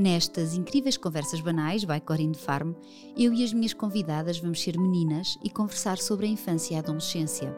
Nestas 0.00 0.54
incríveis 0.54 0.96
conversas 0.96 1.42
banais, 1.42 1.84
by 1.84 2.00
Corinne 2.00 2.34
Farm, 2.34 2.72
eu 3.14 3.34
e 3.34 3.44
as 3.44 3.52
minhas 3.52 3.74
convidadas 3.74 4.38
vamos 4.38 4.62
ser 4.62 4.78
meninas 4.78 5.38
e 5.44 5.50
conversar 5.50 5.98
sobre 5.98 6.24
a 6.24 6.30
infância 6.30 6.72
e 6.72 6.76
a 6.78 6.80
adolescência, 6.80 7.54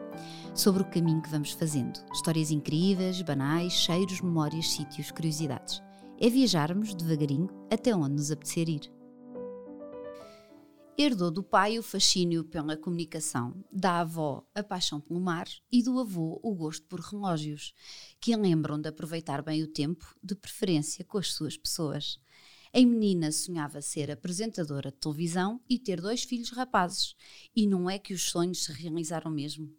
sobre 0.53 0.81
o 0.81 0.89
caminho 0.89 1.21
que 1.21 1.29
vamos 1.29 1.51
fazendo. 1.53 1.97
Histórias 2.11 2.51
incríveis, 2.51 3.21
banais, 3.21 3.71
cheiros, 3.71 4.19
memórias, 4.19 4.69
sítios, 4.71 5.09
curiosidades. 5.09 5.81
É 6.19 6.29
viajarmos 6.29 6.93
devagarinho 6.93 7.47
até 7.71 7.95
onde 7.95 8.15
nos 8.15 8.29
apetecer 8.29 8.67
ir. 8.67 8.91
Herdou 10.97 11.31
do 11.31 11.43
pai 11.43 11.79
o 11.79 11.83
fascínio 11.83 12.43
pela 12.43 12.75
comunicação, 12.75 13.55
da 13.71 14.01
avó 14.01 14.45
a 14.53 14.61
paixão 14.61 14.99
pelo 14.99 15.21
mar 15.21 15.47
e 15.71 15.81
do 15.81 15.97
avô 15.97 16.41
o 16.43 16.53
gosto 16.53 16.85
por 16.87 16.99
relógios, 16.99 17.73
que 18.19 18.35
lembram 18.35 18.81
de 18.81 18.89
aproveitar 18.89 19.41
bem 19.41 19.63
o 19.63 19.67
tempo, 19.67 20.13
de 20.21 20.35
preferência 20.35 21.05
com 21.05 21.17
as 21.17 21.33
suas 21.33 21.55
pessoas. 21.55 22.21
Em 22.75 22.87
menina 22.87 23.31
sonhava 23.31 23.83
ser 23.83 24.09
apresentadora 24.09 24.89
de 24.89 24.97
televisão 24.97 25.61
e 25.69 25.77
ter 25.77 26.01
dois 26.01 26.23
filhos 26.23 26.49
rapazes, 26.49 27.15
e 27.55 27.67
não 27.67 27.87
é 27.87 27.99
que 27.99 28.15
os 28.15 28.31
sonhos 28.31 28.63
se 28.63 28.71
realizaram 28.71 29.29
mesmo. 29.29 29.71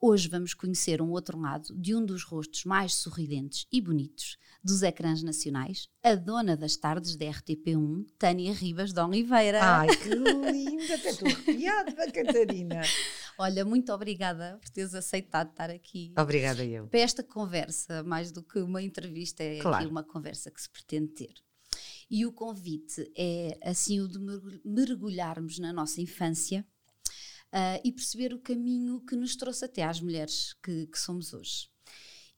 Hoje 0.00 0.28
vamos 0.28 0.54
conhecer 0.54 1.02
um 1.02 1.10
outro 1.10 1.36
lado 1.36 1.74
de 1.74 1.96
um 1.96 2.06
dos 2.06 2.22
rostos 2.22 2.64
mais 2.64 2.94
sorridentes 2.94 3.66
e 3.72 3.80
bonitos 3.80 4.38
dos 4.62 4.84
ecrãs 4.84 5.20
nacionais, 5.20 5.88
a 6.00 6.14
dona 6.14 6.56
das 6.56 6.76
tardes 6.76 7.16
da 7.16 7.26
RTP1, 7.26 8.06
Tânia 8.16 8.52
Ribas 8.52 8.92
de 8.92 9.00
Oliveira. 9.00 9.58
Ai, 9.60 9.88
que 9.96 10.10
linda! 10.14 10.94
Até 10.94 11.10
estou 11.10 11.26
arrepiada, 11.26 11.92
Catarina. 12.12 12.82
Olha, 13.36 13.64
muito 13.64 13.92
obrigada 13.92 14.58
por 14.60 14.70
teres 14.70 14.94
aceitado 14.94 15.50
estar 15.50 15.70
aqui. 15.70 16.14
Obrigada 16.16 16.64
eu. 16.64 16.86
Para 16.86 17.00
esta 17.00 17.24
conversa, 17.24 18.04
mais 18.04 18.30
do 18.30 18.44
que 18.44 18.60
uma 18.60 18.80
entrevista, 18.80 19.42
é 19.42 19.58
claro. 19.58 19.78
aqui 19.78 19.86
uma 19.88 20.04
conversa 20.04 20.52
que 20.52 20.62
se 20.62 20.70
pretende 20.70 21.08
ter. 21.08 21.47
E 22.10 22.24
o 22.24 22.32
convite 22.32 23.10
é 23.16 23.58
assim 23.62 24.00
o 24.00 24.08
de 24.08 24.18
mergulharmos 24.64 25.58
na 25.58 25.72
nossa 25.72 26.00
infância 26.00 26.66
uh, 27.52 27.80
e 27.84 27.92
perceber 27.92 28.32
o 28.32 28.38
caminho 28.38 29.00
que 29.00 29.16
nos 29.16 29.36
trouxe 29.36 29.64
até 29.64 29.82
às 29.82 30.00
mulheres 30.00 30.54
que, 30.62 30.86
que 30.86 30.98
somos 30.98 31.32
hoje. 31.32 31.68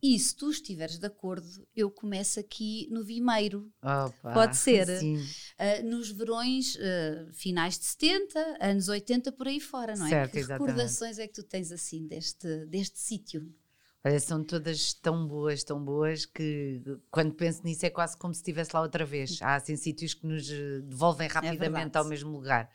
E 0.03 0.19
se 0.19 0.35
tu 0.35 0.51
estiveres 0.51 0.99
de 0.99 1.07
acordo, 1.07 1.47
eu 1.77 1.91
começo 1.91 2.41
aqui 2.41 2.89
no 2.91 3.05
Vimeiro. 3.05 3.71
Opa, 3.83 4.33
Pode 4.33 4.57
ser. 4.57 4.89
Uh, 4.89 5.87
nos 5.87 6.11
verões 6.11 6.75
uh, 6.77 7.33
finais 7.35 7.79
de 7.79 7.85
70, 7.85 8.59
anos 8.61 8.89
80, 8.89 9.31
por 9.33 9.47
aí 9.47 9.61
fora, 9.61 9.95
não 9.97 10.07
é? 10.07 10.09
Certo, 10.09 10.33
que 10.33 10.39
exatamente. 10.39 10.69
recordações 10.71 11.19
é 11.19 11.27
que 11.27 11.35
tu 11.35 11.43
tens 11.43 11.71
assim 11.71 12.07
deste, 12.07 12.65
deste 12.67 12.99
sítio? 12.99 13.55
Olha, 14.03 14.19
são 14.19 14.43
todas 14.43 14.95
tão 14.95 15.27
boas, 15.27 15.63
tão 15.63 15.83
boas, 15.83 16.25
que 16.25 16.81
quando 17.11 17.35
penso 17.35 17.63
nisso 17.65 17.85
é 17.85 17.91
quase 17.91 18.17
como 18.17 18.33
se 18.33 18.41
estivesse 18.41 18.71
lá 18.75 18.81
outra 18.81 19.05
vez. 19.05 19.39
Há 19.43 19.57
assim 19.57 19.77
sítios 19.77 20.15
que 20.15 20.27
nos 20.27 20.51
eh, 20.51 20.81
devolvem 20.83 21.27
é 21.29 21.31
rapidamente 21.31 21.97
é 21.97 21.99
ao 21.99 22.07
mesmo 22.07 22.31
lugar. 22.31 22.71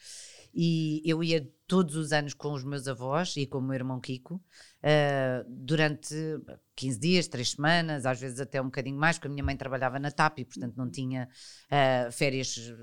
E 0.55 1.01
eu 1.03 1.21
ia 1.21 1.45
todos 1.67 1.95
os 1.95 2.13
anos 2.13 2.33
com 2.33 2.53
os 2.53 2.63
meus 2.63 2.87
avós 2.87 3.35
e 3.35 3.45
com 3.45 3.57
o 3.57 3.61
meu 3.61 3.73
irmão 3.73 3.99
Kiko, 3.99 4.35
uh, 4.35 5.45
durante 5.49 6.15
15 6.75 6.99
dias, 6.99 7.27
3 7.27 7.51
semanas, 7.51 8.05
às 8.05 8.19
vezes 8.19 8.39
até 8.39 8.61
um 8.61 8.65
bocadinho 8.65 8.97
mais, 8.97 9.17
porque 9.17 9.27
a 9.27 9.31
minha 9.31 9.43
mãe 9.43 9.57
trabalhava 9.57 9.99
na 9.99 10.11
TAP 10.11 10.39
e, 10.39 10.45
portanto, 10.45 10.75
não 10.77 10.89
tinha 10.89 11.27
uh, 11.27 12.11
férias 12.11 12.73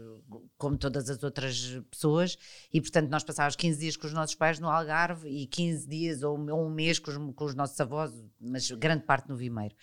como 0.59 0.77
todas 0.77 1.09
as 1.09 1.23
outras 1.23 1.81
pessoas. 1.91 2.37
E, 2.73 2.81
portanto, 2.81 3.09
nós 3.09 3.25
passávamos 3.25 3.57
15 3.57 3.81
dias 3.81 3.97
com 3.97 4.07
os 4.07 4.13
nossos 4.13 4.35
pais 4.35 4.59
no 4.59 4.69
Algarve 4.69 5.29
e 5.29 5.47
15 5.47 5.89
dias 5.89 6.23
ou, 6.23 6.39
ou 6.51 6.67
um 6.67 6.71
mês 6.71 6.99
com 6.99 7.11
os, 7.11 7.35
com 7.35 7.45
os 7.45 7.55
nossos 7.55 7.81
avós, 7.81 8.13
mas 8.39 8.71
grande 8.73 9.05
parte 9.05 9.29
no 9.29 9.37
Vimeiro. 9.37 9.75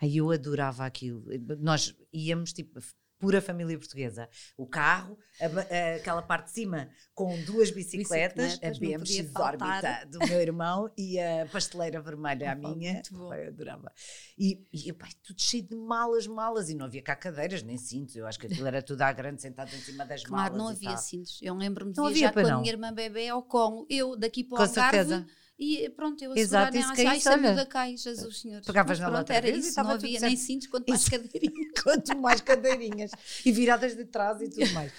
Aí 0.00 0.16
eu 0.16 0.30
adorava 0.30 0.84
aquilo. 0.84 1.24
Nós 1.58 1.94
íamos, 2.12 2.52
tipo, 2.52 2.80
pura 3.20 3.40
família 3.40 3.78
portuguesa. 3.78 4.28
O 4.56 4.66
carro, 4.66 5.16
a, 5.38 5.44
a, 5.44 5.96
aquela 5.96 6.22
parte 6.22 6.46
de 6.46 6.52
cima 6.52 6.90
com 7.14 7.40
duas 7.44 7.70
bicicletas, 7.70 8.58
bicicletas 8.58 8.76
a 8.76 8.80
BMX 8.80 9.36
órbita 9.36 10.06
do 10.06 10.18
meu 10.26 10.40
irmão 10.40 10.90
e 10.96 11.20
a 11.20 11.46
pasteleira 11.52 12.00
vermelha 12.00 12.50
a 12.50 12.54
minha. 12.54 12.94
Muito 12.94 13.14
bom. 13.14 13.32
Eu 13.34 13.48
adorava. 13.48 13.92
E, 14.36 14.66
e 14.72 14.92
pai, 14.94 15.10
tudo 15.22 15.40
cheio 15.40 15.62
de 15.62 15.76
malas, 15.76 16.26
malas, 16.26 16.70
e 16.70 16.74
não 16.74 16.86
havia 16.86 17.02
cá 17.02 17.14
cadeiras 17.14 17.62
nem 17.62 17.76
cintos. 17.76 18.16
Eu 18.16 18.26
acho 18.26 18.38
que 18.38 18.46
aquilo 18.46 18.66
era 18.66 18.82
tudo 18.82 19.02
à 19.02 19.12
grande, 19.12 19.42
sentado 19.42 19.68
em 19.68 19.80
cima 19.80 20.06
das 20.06 20.24
claro, 20.24 20.32
malas. 20.32 20.48
Claro, 20.50 20.64
não 20.64 20.68
havia 20.68 20.96
tal. 20.96 20.98
cintos. 20.98 21.38
Eu 21.42 21.54
lembro-me 21.54 21.92
de 21.92 21.98
não 21.98 22.08
viajar 22.08 22.32
com 22.32 22.40
a 22.40 22.58
minha 22.58 22.72
irmã 22.72 22.92
bebê 22.92 23.28
ao 23.28 23.42
Congo. 23.42 23.86
Eu 23.90 24.16
daqui 24.16 24.42
para 24.42 24.54
o 24.54 24.56
com 24.56 24.62
Algarve. 24.62 24.96
Certeza 24.96 25.26
e 25.60 25.90
pronto, 25.90 26.24
eu 26.24 26.34
Exato, 26.34 26.74
isso 26.74 26.90
que 26.94 27.02
é 27.02 27.16
isso, 27.18 27.28
olha. 27.28 27.54
da 27.54 27.66
Cai, 27.66 27.94
Jesus 27.94 28.40
Senhor. 28.40 28.62
Pegavas 28.62 28.98
na 28.98 29.10
pronto, 29.10 29.30
era 29.30 29.46
isso, 29.46 29.82
não 29.82 29.90
havia 29.90 30.18
nem 30.20 30.34
cintos, 30.34 30.68
quanto 30.68 30.88
mais 30.88 31.06
cadeirinhas. 31.06 31.72
quanto 31.84 32.16
mais 32.18 32.40
cadeirinhas. 32.40 33.10
E 33.44 33.52
viradas 33.52 33.94
de 33.94 34.06
trás 34.06 34.40
e 34.40 34.48
tudo 34.48 34.72
mais. 34.72 34.90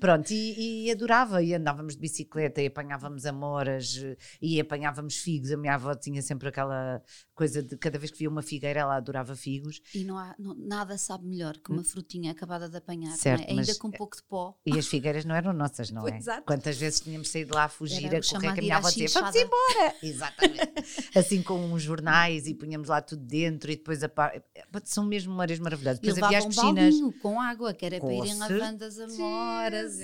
Pronto, 0.00 0.28
e, 0.32 0.86
e, 0.86 0.90
adorava, 0.90 1.40
e 1.40 1.54
andávamos 1.54 1.94
de 1.94 2.00
bicicleta, 2.00 2.60
e 2.60 2.66
apanhávamos 2.66 3.26
amoras, 3.26 4.04
e 4.42 4.60
apanhávamos 4.60 5.18
figos. 5.18 5.52
A 5.52 5.56
minha 5.56 5.76
avó 5.76 5.94
tinha 5.94 6.20
sempre 6.20 6.48
aquela 6.48 7.00
coisa 7.32 7.62
de 7.62 7.76
cada 7.76 7.96
vez 7.96 8.10
que 8.10 8.18
via 8.18 8.28
uma 8.28 8.42
figueira, 8.42 8.80
ela 8.80 8.96
adorava 8.96 9.36
figos. 9.36 9.80
E 9.94 10.02
não 10.02 10.18
há, 10.18 10.34
não, 10.36 10.52
nada 10.56 10.98
sabe 10.98 11.26
melhor 11.26 11.56
que 11.58 11.70
uma 11.70 11.84
frutinha 11.84 12.32
acabada 12.32 12.68
de 12.68 12.76
apanhar, 12.76 13.16
certo, 13.16 13.48
é? 13.48 13.52
ainda 13.52 13.72
com 13.76 13.86
um 13.86 13.92
pouco 13.92 14.16
de 14.16 14.22
pó. 14.24 14.58
E 14.66 14.76
as 14.76 14.88
figueiras 14.88 15.24
não 15.24 15.36
eram 15.36 15.52
nossas, 15.52 15.92
não 15.92 16.06
é? 16.08 16.16
Exato. 16.18 16.42
Quantas 16.42 16.76
vezes 16.76 16.98
tínhamos 16.98 17.28
saído 17.28 17.54
lá 17.54 17.64
a 17.64 17.68
fugir, 17.68 18.06
Era 18.06 18.18
a 18.18 18.20
correr, 18.20 18.52
que 18.54 18.58
a 18.58 18.62
minha 18.62 18.76
avó 18.78 18.88
dizia, 18.88 19.08
vamos 19.08 19.36
embora! 19.36 19.94
Exatamente. 20.08 20.72
assim 21.16 21.42
com 21.42 21.58
uns 21.58 21.82
jornais 21.82 22.46
e 22.46 22.54
punhamos 22.54 22.88
lá 22.88 23.00
tudo 23.00 23.24
dentro 23.24 23.70
e 23.70 23.76
depois 23.76 24.02
a 24.02 24.08
par... 24.08 24.42
são 24.84 25.04
mesmo 25.04 25.30
memórias 25.32 25.58
maravilhosas. 25.58 26.00
Depois 26.00 26.22
havia 26.22 26.38
as 26.38 26.44
um 26.44 26.48
piscinas 26.48 26.94
com 27.20 27.40
água, 27.40 27.72
que 27.74 27.86
era 27.86 28.00
com 28.00 28.06
para 28.06 28.16
irem 28.16 28.38
lavando 28.38 28.84
as 28.84 28.98
amoras. 28.98 29.98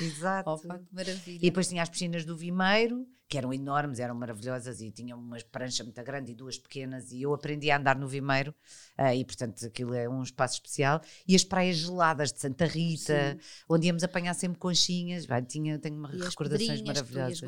Exato. 0.00 0.50
Opa, 0.50 0.78
que 0.78 0.94
maravilha. 0.94 1.36
E 1.36 1.40
depois 1.40 1.68
tinha 1.68 1.82
as 1.82 1.88
piscinas 1.88 2.24
do 2.24 2.36
Vimeiro, 2.36 3.06
que 3.32 3.38
eram 3.38 3.50
enormes, 3.50 3.98
eram 3.98 4.14
maravilhosas 4.14 4.82
e 4.82 4.90
tinham 4.90 5.18
uma 5.18 5.38
prancha 5.50 5.82
muito 5.82 6.04
grande 6.04 6.32
e 6.32 6.34
duas 6.34 6.58
pequenas. 6.58 7.12
E 7.12 7.22
eu 7.22 7.32
aprendi 7.32 7.70
a 7.70 7.78
andar 7.78 7.96
no 7.96 8.06
Vimeiro, 8.06 8.54
uh, 8.98 9.14
e 9.14 9.24
portanto 9.24 9.64
aquilo 9.64 9.94
é 9.94 10.06
um 10.06 10.22
espaço 10.22 10.56
especial. 10.56 11.00
E 11.26 11.34
as 11.34 11.42
praias 11.42 11.78
geladas 11.78 12.30
de 12.30 12.40
Santa 12.40 12.66
Rita, 12.66 13.32
Sim. 13.32 13.64
onde 13.70 13.86
íamos 13.86 14.04
apanhar 14.04 14.34
sempre 14.34 14.58
conchinhas. 14.58 15.24
Vai, 15.24 15.40
tinha, 15.40 15.78
tenho 15.78 15.96
uma 15.96 16.14
e 16.14 16.20
recordações 16.20 16.82
maravilhosas. 16.82 17.40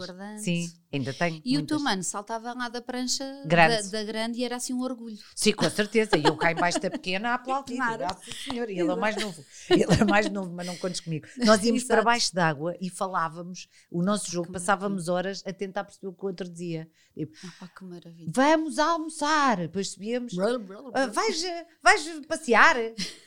Sim, 0.42 0.72
ainda 0.90 1.12
tenho. 1.12 1.42
E 1.44 1.52
muitas. 1.52 1.62
o 1.62 1.66
teu 1.66 1.80
mano 1.80 2.02
saltava 2.02 2.54
lá 2.54 2.70
da 2.70 2.80
prancha 2.80 3.42
grande. 3.44 3.90
Da, 3.90 3.98
da, 3.98 4.04
grande 4.04 4.38
e 4.38 4.44
era 4.44 4.56
assim 4.56 4.72
um 4.72 4.80
orgulho. 4.80 5.18
Sim, 5.36 5.52
com 5.52 5.68
certeza. 5.68 6.16
E 6.16 6.24
eu 6.24 6.34
cá 6.34 6.50
embaixo 6.50 6.80
da 6.80 6.90
pequena 6.90 7.32
a 7.32 7.34
aplaudir. 7.44 7.76
Claro. 7.76 8.06
senhor. 8.48 8.70
E 8.70 8.80
ele 8.80 8.90
é 8.90 8.96
mais 8.96 9.16
novo. 9.16 9.44
Ele 9.68 9.84
é 10.00 10.04
mais 10.04 10.30
novo, 10.30 10.50
mas 10.50 10.66
não 10.66 10.76
contes 10.78 11.00
comigo. 11.00 11.26
Nós 11.44 11.62
íamos 11.62 11.84
para 11.84 12.00
baixo 12.00 12.34
d'água 12.34 12.74
e 12.80 12.88
falávamos 12.88 13.68
o 13.90 14.02
nosso 14.02 14.30
jogo, 14.30 14.50
passávamos 14.50 15.08
horas 15.08 15.42
a 15.44 15.52
tentar 15.52 15.73
perceber 15.82 16.08
o 16.08 16.12
que 16.12 16.24
o 16.24 16.28
outro 16.28 16.48
dizia. 16.48 16.88
Tipo, 17.14 17.32
oh, 17.62 17.68
que 17.68 17.84
maravilha. 17.84 18.30
Vamos 18.32 18.78
almoçar. 18.78 19.56
Depois 19.56 19.90
subíamos. 19.90 20.34
Uh, 20.34 21.12
vais, 21.12 21.42
vais 21.82 22.26
passear? 22.26 22.76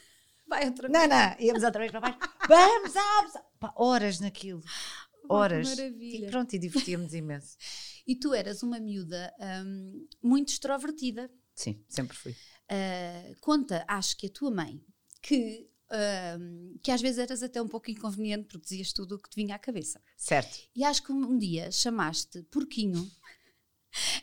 Vai 0.48 0.66
outra 0.66 0.88
vez. 0.88 0.94
Não, 0.94 1.08
não, 1.10 1.36
íamos 1.40 1.64
outra 1.64 1.80
vez 1.80 1.92
para 1.92 2.00
baixo. 2.00 2.20
Vamos 2.48 2.96
almoçar. 2.96 3.46
Pá, 3.60 3.74
horas 3.76 4.20
naquilo. 4.20 4.64
Horas. 5.30 5.68
Oh, 5.68 5.76
maravilha. 5.76 6.26
E 6.26 6.30
pronto, 6.30 6.54
e 6.54 6.60
divertíamos 6.60 7.14
imenso. 7.14 7.58
E 8.08 8.16
tu 8.16 8.34
eras 8.34 8.64
uma 8.64 8.80
miúda 8.80 9.34
um, 9.38 10.08
muito 10.24 10.48
extrovertida. 10.54 11.30
Sim, 11.54 11.84
sempre 11.90 12.16
fui. 12.16 12.32
Uh, 12.32 13.36
conta, 13.42 13.84
acho 13.86 14.16
que 14.16 14.28
a 14.28 14.30
tua 14.30 14.50
mãe, 14.50 14.82
que 15.22 15.70
Uh, 15.90 16.78
que 16.84 16.92
às 16.92 17.02
vezes 17.02 17.18
eras 17.18 17.42
até 17.42 17.62
um 17.62 17.68
pouco 17.68 17.90
inconveniente 17.90 18.46
porque 18.50 18.68
dizias 18.68 18.92
tudo 18.92 19.16
o 19.16 19.20
que 19.20 19.30
te 19.30 19.36
vinha 19.36 19.56
à 19.56 19.60
cabeça. 19.60 20.02
Certo. 20.18 20.58
E 20.76 20.84
acho 20.84 21.02
que 21.02 21.14
um 21.14 21.38
dia 21.38 21.72
chamaste 21.72 22.44
porquinho 22.52 23.10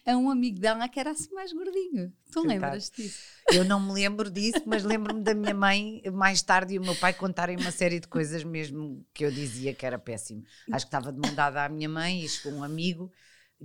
a 0.04 0.16
um 0.16 0.30
amigo 0.30 0.60
dela 0.60 0.88
que 0.88 1.00
era 1.00 1.10
assim 1.10 1.32
mais 1.32 1.52
gordinho. 1.52 2.12
Tu 2.30 2.40
lembras 2.46 2.90
disso? 2.90 3.18
Eu 3.52 3.64
não 3.64 3.80
me 3.80 3.92
lembro 3.92 4.30
disso, 4.30 4.62
mas 4.66 4.84
lembro-me 4.84 5.22
da 5.22 5.34
minha 5.34 5.54
mãe 5.54 6.02
mais 6.12 6.42
tarde 6.42 6.74
e 6.74 6.78
o 6.78 6.82
meu 6.82 6.94
pai 6.96 7.14
contarem 7.14 7.56
uma 7.56 7.70
série 7.70 8.00
de 8.00 8.08
coisas 8.08 8.44
mesmo 8.44 9.04
que 9.12 9.24
eu 9.24 9.30
dizia 9.30 9.74
que 9.74 9.86
era 9.86 9.98
péssimo. 9.98 10.44
Acho 10.70 10.86
que 10.86 10.88
estava 10.88 11.12
de 11.12 11.18
mão 11.18 11.34
dada 11.34 11.64
à 11.64 11.68
minha 11.68 11.88
mãe 11.88 12.22
e 12.22 12.28
chegou 12.28 12.58
um 12.58 12.62
amigo 12.62 13.10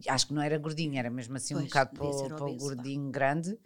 acho 0.07 0.27
que 0.27 0.33
não 0.33 0.41
era 0.41 0.57
gordinho, 0.57 0.97
era 0.97 1.09
mesmo 1.09 1.35
assim 1.35 1.53
pois, 1.53 1.65
um 1.65 1.67
bocado 1.67 1.91
para, 1.91 2.35
para 2.35 2.45
o 2.45 2.55
gordinho 2.55 3.05
pá. 3.05 3.11
grande. 3.11 3.57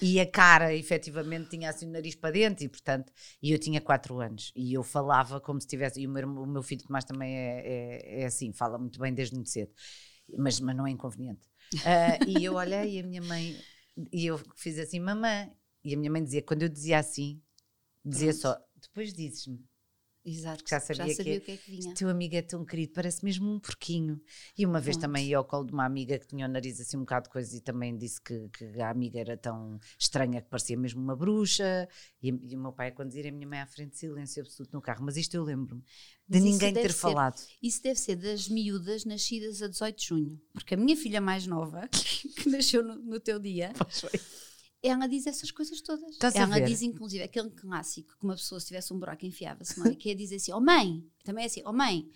E 0.00 0.20
a 0.20 0.30
cara, 0.30 0.74
efetivamente, 0.74 1.50
tinha 1.50 1.70
assim 1.70 1.86
o 1.86 1.90
nariz 1.90 2.14
para 2.14 2.30
dentro, 2.30 2.64
e 2.64 2.68
portanto, 2.68 3.12
e 3.42 3.52
eu 3.52 3.58
tinha 3.58 3.80
4 3.80 4.20
anos. 4.20 4.52
E 4.54 4.72
eu 4.72 4.82
falava 4.82 5.40
como 5.40 5.60
se 5.60 5.66
tivesse. 5.66 6.00
E 6.00 6.06
o 6.06 6.10
meu, 6.10 6.28
o 6.28 6.46
meu 6.46 6.62
filho 6.62 6.82
Tomás 6.82 7.04
também 7.04 7.36
é, 7.36 7.60
é, 7.66 8.20
é, 8.22 8.24
assim, 8.26 8.52
fala 8.52 8.78
muito 8.78 8.98
bem 8.98 9.12
desde 9.12 9.34
muito 9.34 9.50
cedo, 9.50 9.72
mas, 10.38 10.60
mas 10.60 10.76
não 10.76 10.86
é 10.86 10.90
inconveniente. 10.90 11.46
Uh, 11.74 12.28
e 12.28 12.44
eu 12.44 12.54
olhei 12.54 12.98
e 12.98 13.00
a 13.00 13.02
minha 13.02 13.22
mãe, 13.22 13.56
e 14.12 14.26
eu 14.26 14.38
fiz 14.56 14.78
assim, 14.78 15.00
mamãe. 15.00 15.50
E 15.84 15.94
a 15.94 15.98
minha 15.98 16.10
mãe 16.10 16.22
dizia, 16.22 16.42
quando 16.42 16.62
eu 16.62 16.68
dizia 16.68 16.98
assim, 16.98 17.42
dizia 18.04 18.28
Pronto. 18.28 18.42
só, 18.42 18.58
depois 18.80 19.12
dizes-me. 19.12 19.64
Exato, 20.24 20.62
já 20.68 20.78
sabia, 20.78 21.08
já 21.08 21.14
sabia 21.16 21.40
que, 21.40 21.42
o 21.42 21.44
que 21.44 21.50
é 21.52 21.56
que 21.56 21.70
vinha. 21.72 21.94
Teu 21.94 22.08
amigo 22.08 22.36
é 22.36 22.42
tão 22.42 22.64
querido, 22.64 22.92
parece 22.92 23.24
mesmo 23.24 23.52
um 23.52 23.58
porquinho. 23.58 24.20
E 24.56 24.64
uma 24.64 24.80
vez 24.80 24.96
Pronto. 24.96 25.08
também 25.08 25.26
ia 25.26 25.36
ao 25.36 25.44
colo 25.44 25.66
de 25.66 25.72
uma 25.72 25.84
amiga 25.84 26.16
que 26.16 26.28
tinha 26.28 26.46
o 26.46 26.48
nariz 26.48 26.80
assim 26.80 26.96
um 26.96 27.00
bocado 27.00 27.24
de 27.24 27.30
coisa 27.30 27.56
e 27.56 27.60
também 27.60 27.96
disse 27.96 28.20
que, 28.22 28.48
que 28.50 28.80
a 28.80 28.88
amiga 28.90 29.18
era 29.18 29.36
tão 29.36 29.80
estranha 29.98 30.40
que 30.40 30.48
parecia 30.48 30.76
mesmo 30.76 31.02
uma 31.02 31.16
bruxa. 31.16 31.88
E, 32.22 32.28
e 32.28 32.56
o 32.56 32.60
meu 32.60 32.72
pai 32.72 32.88
a 32.88 32.92
conduzir 32.92 33.26
a 33.26 33.32
minha 33.32 33.48
mãe 33.48 33.58
à 33.60 33.66
frente, 33.66 33.96
silêncio 33.98 34.42
absoluto 34.42 34.72
no 34.72 34.80
carro. 34.80 35.04
Mas 35.04 35.16
isto 35.16 35.34
eu 35.34 35.42
lembro-me 35.42 35.82
de 36.28 36.38
Mas 36.38 36.42
ninguém 36.44 36.72
ter 36.72 36.92
ser- 36.92 36.98
falado. 36.98 37.40
Isso 37.60 37.82
deve 37.82 37.98
ser 37.98 38.14
das 38.14 38.48
miúdas 38.48 39.04
nascidas 39.04 39.60
a 39.60 39.66
18 39.66 39.98
de 39.98 40.06
junho. 40.06 40.40
Porque 40.52 40.74
a 40.74 40.76
minha 40.76 40.96
filha 40.96 41.20
mais 41.20 41.48
nova, 41.48 41.88
que 42.36 42.48
nasceu 42.48 42.84
no, 42.84 42.94
no 42.94 43.18
teu 43.18 43.40
dia, 43.40 43.72
ela 44.82 45.06
diz 45.06 45.26
essas 45.26 45.50
coisas 45.50 45.80
todas. 45.80 46.10
Estás 46.10 46.34
a 46.34 46.40
ela 46.40 46.56
ver? 46.56 46.66
diz, 46.66 46.82
inclusive, 46.82 47.22
aquele 47.22 47.50
clássico 47.50 48.16
que 48.18 48.24
uma 48.24 48.34
pessoa, 48.34 48.60
se 48.60 48.66
tivesse 48.66 48.92
um 48.92 48.98
buraco, 48.98 49.24
enfiava-se, 49.24 49.78
não 49.78 49.86
é? 49.86 49.94
Que 49.94 50.10
é 50.10 50.14
dizer 50.14 50.36
assim: 50.36 50.52
Oh 50.52 50.60
mãe, 50.60 51.04
também 51.24 51.44
é 51.44 51.46
assim: 51.46 51.62
Oh 51.64 51.72
mãe, 51.72 52.08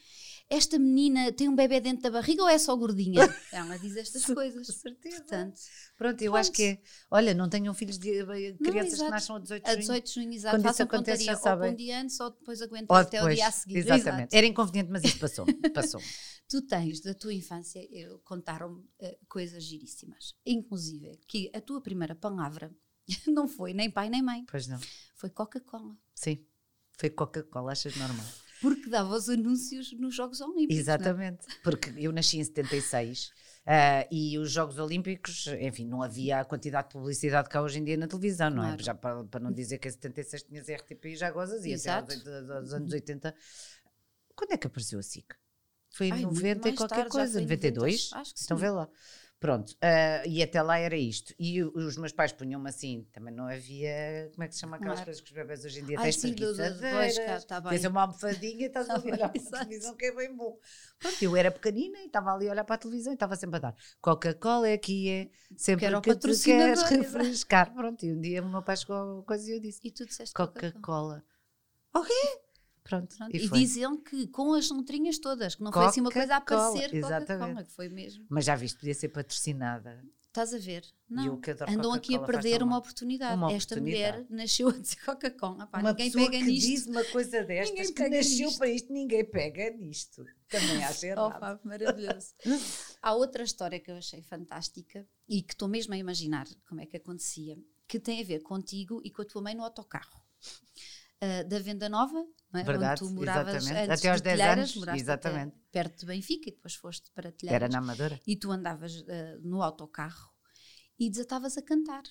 esta 0.49 0.79
menina 0.79 1.33
tem 1.33 1.49
um 1.49 1.57
bebê 1.57 1.81
dentro 1.81 2.03
da 2.03 2.11
barriga 2.11 2.43
ou 2.43 2.49
é 2.49 2.59
só 2.59 2.75
gordinha? 2.77 3.21
ela 3.53 3.77
diz 3.79 3.97
estas 3.97 4.25
coisas. 4.25 4.67
certeza. 4.67 5.17
Portanto, 5.19 5.61
Pronto, 5.97 6.23
eu 6.23 6.37
acho 6.37 6.53
que 6.53 6.63
é. 6.63 6.79
Olha, 7.11 7.35
não 7.35 7.49
tenham 7.49 7.73
filhos 7.75 7.99
de 7.99 8.23
crianças 8.63 8.95
que 8.95 8.95
exato. 8.97 9.11
nasçam 9.11 9.37
a 9.37 9.39
18 9.41 9.63
de 9.65 9.69
a 9.69 9.73
junho. 9.73 9.81
18 9.81 10.05
de 10.07 10.13
junho, 10.15 10.33
exato, 10.33 10.57
Quando 10.57 10.71
isso 10.73 10.83
acontece, 10.83 11.25
já 11.25 11.37
sabem. 11.37 11.69
ou 11.69 11.73
um 11.73 11.77
dia 11.77 12.01
antes 12.01 12.21
ou 12.21 12.31
depois 12.31 12.63
aguentam 12.63 12.97
Ou 12.97 13.03
até 13.03 13.25
o 13.25 13.29
dia 13.29 13.47
a 13.47 13.51
seguir. 13.51 13.79
Exatamente. 13.79 14.09
Exato. 14.19 14.37
Era 14.37 14.47
inconveniente, 14.47 14.91
mas 14.91 15.05
isso 15.05 15.19
passou. 15.19 15.47
passou. 15.75 16.01
Tu 16.49 16.63
tens 16.63 17.01
da 17.01 17.13
tua 17.15 17.35
infância, 17.35 17.81
contaram-me 18.23 18.85
eh, 19.01 19.19
coisas 19.29 19.65
giríssimas. 19.65 20.35
Inclusive, 20.45 21.19
que 21.27 21.51
a 21.55 21.61
tua 21.61 21.81
primeira 21.81 22.15
palavra 22.15 22.71
não 23.27 23.49
foi 23.49 23.73
nem 23.73 23.91
pai 23.91 24.09
nem 24.09 24.23
mãe, 24.23 24.45
Pois 24.49 24.69
não. 24.69 24.79
foi 25.17 25.31
Coca-Cola. 25.31 25.97
Sim. 26.15 26.45
Foi 26.93 27.11
Coca-Cola, 27.11 27.73
achas 27.73 27.97
normal? 27.97 28.27
Porque 28.61 28.89
dava 28.89 29.15
os 29.15 29.29
anúncios 29.29 29.93
nos 29.93 30.15
Jogos 30.15 30.41
Olímpicos. 30.41 30.69
não 30.75 30.79
é? 30.79 30.81
Exatamente, 30.81 31.47
porque 31.63 31.93
eu 31.97 32.13
nasci 32.13 32.39
em 32.39 32.45
76 32.45 33.31
ah, 33.67 34.07
e 34.11 34.39
os 34.39 34.51
Jogos 34.51 34.79
Olímpicos, 34.79 35.47
enfim, 35.61 35.87
não 35.87 36.03
havia 36.03 36.41
a 36.41 36.45
quantidade 36.45 36.89
de 36.89 36.93
publicidade 36.95 37.49
que 37.49 37.57
há 37.57 37.63
hoje 37.63 37.79
em 37.81 37.85
dia 37.85 37.97
na 37.97 38.07
televisão, 38.07 38.49
não 38.51 38.63
é? 38.63 38.69
Claro. 38.69 38.83
Já 38.83 38.95
para, 38.95 39.25
para 39.25 39.41
não 39.41 39.53
dizer 39.53 39.79
que 39.79 39.89
em 39.89 39.91
76 39.91 40.43
tinhas 40.45 40.69
RTP 40.69 41.05
e 41.07 41.17
já 41.17 41.31
gozas 41.31 41.61
e 41.65 41.69
até 41.69 41.75
Exato. 41.75 42.13
oit- 42.13 42.29
aos 42.53 42.73
anos 42.73 42.93
80. 42.93 43.35
Quando 44.35 44.53
é 44.53 44.57
que 44.57 44.67
apareceu 44.67 44.99
a 44.99 45.03
SIC? 45.03 45.27
Foi 45.91 46.09
em 46.09 46.13
Ai, 46.13 46.21
muito 46.23 46.35
90 46.37 46.69
e 46.69 46.75
qualquer 46.77 47.09
coisa, 47.09 47.33
foi 47.33 47.41
em 47.43 47.45
92? 47.45 48.11
90, 48.11 48.21
acho 48.21 48.35
que 48.35 48.41
Então 48.45 48.57
sim. 48.57 48.61
vê 48.61 48.71
lá. 48.71 48.89
Pronto, 49.47 49.77
ah, 49.81 50.27
e 50.27 50.43
até 50.43 50.61
lá 50.61 50.77
era 50.77 50.97
isto. 50.97 51.33
E 51.39 51.63
os 51.63 51.97
meus 51.97 52.11
pais 52.13 52.33
punham-me 52.33 52.69
assim, 52.69 53.07
também 53.13 53.33
não 53.33 53.47
havia, 53.47 54.29
como 54.33 54.43
é 54.43 54.49
que 54.49 54.55
se 54.55 54.61
chama 54.61 54.77
aquelas 54.77 54.95
Claro. 54.95 55.05
coisas 55.07 55.21
que 55.23 55.29
os 55.29 55.37
bebés 55.37 55.65
hoje 55.65 55.81
em 55.81 55.85
dia 55.85 56.01
têm 56.01 56.09
espreguiçadeiras, 56.09 57.45
tá 57.45 57.63
tens 57.63 57.85
uma 57.85 58.01
almofadinha 58.03 58.65
e 58.65 58.67
estás 58.67 58.89
Tá 58.89 58.97
a 58.97 58.99
olhar 58.99 59.29
bem, 59.33 59.43
para 59.49 59.61
a 59.61 59.65
televisão 59.65 59.95
que 59.95 60.07
é 60.07 60.13
bem 60.13 60.35
bom. 60.35 60.59
Pronto, 60.99 61.23
eu 61.23 61.37
era 61.37 61.51
pequenina 61.53 61.99
e 62.01 62.07
estava 62.07 62.35
ali 62.35 62.49
a 62.49 62.53
olhar 62.53 62.65
para 62.65 62.75
a 62.75 62.79
televisão 62.79 63.13
e 63.13 63.15
estava 63.15 63.37
sempre 63.37 63.57
a 63.57 63.61
dar 63.61 63.77
Coca-Cola 64.01 64.69
é 64.69 64.79
que 64.79 65.09
é 65.09 65.31
sempre 65.57 65.95
o 65.95 66.01
que 66.03 66.17
tu 66.17 66.29
queres 66.43 66.83
refrescar. 66.83 67.73
Pronto, 67.73 68.05
e 68.05 68.13
um 68.13 68.21
dia 68.21 68.43
o 68.43 68.49
meu 68.49 68.63
pai 68.63 68.77
chegou 68.77 69.21
a 69.21 69.23
coisa 69.23 69.49
e 69.49 69.55
eu 69.55 69.61
disse 69.61 69.81
E 69.85 69.93
tu 69.93 70.05
disseste 70.05 70.35
Coca-Cola. 70.35 70.73
Coca-Cola. 70.73 71.25
O 71.95 72.03
quê? 72.03 72.46
Pronto, 72.89 73.17
Pronto, 73.17 73.35
e 73.37 73.45
E, 73.45 73.49
diziam 73.51 73.97
que 73.97 74.27
com 74.29 74.53
as 74.55 74.71
letrinhas 74.71 75.19
todas, 75.19 75.55
que 75.55 75.63
não 75.63 75.73
foi 75.73 75.85
assim 75.87 76.01
uma 76.01 76.11
coisa 76.11 76.35
a 76.35 76.37
aparecer 76.39 76.91
Coca-Cola, 76.91 77.17
exatamente. 77.19 77.65
que 77.65 77.73
foi 77.73 77.89
mesmo. 77.89 78.25
Mas 78.29 78.45
já 78.45 78.55
viste, 78.55 78.79
podia 78.79 78.95
ser 78.95 79.09
patrocinada. 79.09 80.05
Estás 80.29 80.53
a 80.53 80.59
ver? 80.59 80.85
Não. 81.09 81.41
Andam 81.67 81.95
aqui 81.95 82.15
a 82.15 82.19
perder 82.19 82.63
uma 82.63 82.77
oportunidade. 82.77 83.35
Uma 83.37 83.51
Esta 83.53 83.75
oportunidade. 83.75 84.19
mulher 84.19 84.27
nasceu 84.29 84.69
a 84.69 84.73
dizer 84.73 84.97
Coca-Cola. 85.03 85.67
Uma 85.73 85.93
ninguém 85.95 86.13
pega 86.13 86.31
que 86.31 86.43
nisto. 86.43 86.67
diz 86.69 86.87
uma 86.87 87.05
coisa 87.05 87.43
destas, 87.43 87.71
Ninguém 87.75 87.95
que 87.95 88.09
nasceu 88.11 88.47
nisto. 88.47 88.59
para 88.59 88.69
isto, 88.69 88.93
ninguém 88.93 89.25
pega 89.25 89.71
nisto. 89.71 90.27
Também 90.51 90.85
acho 90.85 91.07
errado. 91.07 91.33
Oh, 91.35 91.41
pá, 91.41 91.59
maravilhoso. 91.65 92.35
Há 93.01 93.15
outra 93.15 93.45
história 93.45 93.81
que 93.81 93.91
eu 93.91 93.97
achei 93.97 94.21
fantástica 94.23 95.09
e 95.27 95.41
que 95.43 95.55
estou 95.55 95.69
mesmo 95.69 95.95
a 95.95 95.97
imaginar 95.97 96.47
como 96.69 96.83
é 96.83 96.87
que 96.87 96.99
acontecia, 96.99 97.59
que 97.89 97.99
tem 97.99 98.21
a 98.21 98.25
ver 98.25 98.41
contigo 98.43 99.01
e 99.03 99.11
com 99.11 99.23
a 99.23 99.25
tua 99.25 99.41
mãe 99.41 99.55
no 99.55 99.65
autocarro. 99.65 100.21
Ah, 101.21 101.43
da 101.45 101.59
Venda 101.59 101.89
Nova, 101.89 102.25
não 102.53 102.61
é? 102.61 102.63
Verdade, 102.65 103.03
onde 103.03 103.13
tu 103.13 103.19
moravas 103.19 103.55
exatamente. 103.57 103.91
antes 103.91 103.99
Até 104.01 104.11
aos 104.11 104.21
de 104.21 104.25
10 104.25 104.39
Telheiras, 104.39 104.77
anos, 104.77 105.01
exatamente. 105.01 105.57
perto 105.73 106.01
de 106.01 106.07
Benfica 106.07 106.49
e 106.51 106.53
depois 106.53 106.75
foste 106.75 107.11
para 107.13 107.33
Telheiras. 107.33 107.63
Era 107.63 107.69
na 107.73 107.79
Amadora. 107.79 108.21
E 108.27 108.37
tu 108.37 108.51
andavas 108.51 109.03
ah, 109.09 109.39
no 109.43 109.63
autocarro 109.63 110.31
e 110.99 111.09
desatavas 111.11 111.57
a 111.57 111.63
cantar. 111.63 112.03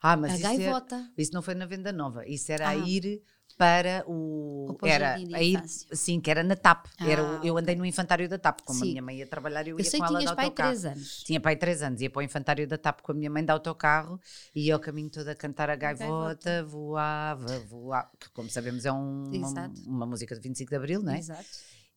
Ah, 0.00 0.16
mas 0.16 0.32
a 0.32 0.36
isso, 0.36 0.46
é- 0.46 0.56
gaivota. 0.58 1.12
isso 1.16 1.32
não 1.32 1.42
foi 1.42 1.54
na 1.54 1.66
Venda 1.66 1.92
Nova. 1.92 2.26
Isso 2.28 2.50
era 2.50 2.66
a 2.66 2.70
Ah. 2.70 2.76
ir 2.76 3.22
para 3.56 4.04
o. 4.06 4.76
O 4.80 4.86
era 4.86 5.10
Jardim 5.10 5.26
de 5.28 5.34
a 5.34 5.42
ir, 5.42 5.54
Infância. 5.56 5.96
sim, 5.96 6.20
que 6.20 6.30
era 6.30 6.42
na 6.42 6.56
TAP. 6.56 6.86
era 7.00 7.22
o- 7.22 7.26
Ah, 7.36 7.40
eu 7.44 7.56
andei 7.56 7.74
no 7.74 7.84
infantário 7.86 8.28
da 8.28 8.38
TAP. 8.38 8.60
Como 8.64 8.82
a 8.82 8.84
minha 8.86 9.02
mãe 9.02 9.16
ia 9.18 9.26
trabalhar, 9.26 9.66
eu, 9.66 9.76
Eu 9.78 9.84
ia 9.84 9.90
sei 9.90 10.00
com 10.00 10.06
ela 10.06 10.18
de 10.20 10.26
autocarro. 10.26 10.52
3 10.54 10.84
anos. 10.84 11.22
Tinha 11.24 11.40
pai 11.40 11.56
3 11.56 11.82
anos, 11.82 12.00
ia 12.00 12.10
para 12.10 12.20
o 12.20 12.22
infantário 12.22 12.66
da 12.66 12.76
TAP 12.78 13.00
com 13.02 13.12
a 13.12 13.14
minha 13.14 13.30
mãe 13.30 13.44
de 13.44 13.50
autocarro 13.52 14.20
e 14.54 14.66
ia 14.66 14.74
ao 14.74 14.80
caminho 14.80 15.10
todo 15.10 15.28
a 15.28 15.34
cantar 15.34 15.70
a 15.70 15.76
gaivota, 15.76 16.50
gaivota. 16.50 16.64
voava, 16.64 17.58
voava, 17.60 18.10
que 18.18 18.28
como 18.30 18.48
sabemos 18.50 18.84
é 18.84 18.92
um- 18.92 19.30
uma, 19.32 19.72
uma 19.86 20.06
música 20.06 20.34
de 20.34 20.40
25 20.40 20.70
de 20.70 20.76
Abril, 20.76 21.02
não 21.02 21.12
é? 21.12 21.18
Exato. 21.18 21.44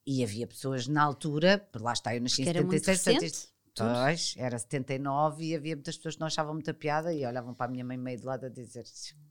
E 0.06 0.24
havia 0.24 0.46
pessoas 0.46 0.86
na 0.86 1.02
altura, 1.02 1.66
lá 1.78 1.92
está, 1.92 2.14
eu 2.14 2.20
nasci 2.22 2.40
em 2.40 2.44
Que 2.44 2.50
era 2.50 2.62
muito 2.62 2.78
76, 2.84 2.98
portanto, 3.04 3.22
recente, 3.22 3.34
isto- 3.40 3.57
tudo. 3.78 3.94
Pois, 3.94 4.34
era 4.36 4.58
79 4.58 5.44
e 5.44 5.54
havia 5.54 5.76
muitas 5.76 5.96
pessoas 5.96 6.14
que 6.14 6.20
não 6.20 6.26
achavam 6.26 6.54
muita 6.54 6.74
piada 6.74 7.12
e 7.12 7.24
olhavam 7.24 7.54
para 7.54 7.66
a 7.66 7.68
minha 7.68 7.84
mãe 7.84 7.96
meio 7.96 8.18
de 8.18 8.26
lado 8.26 8.46
a 8.46 8.48
dizer 8.48 8.84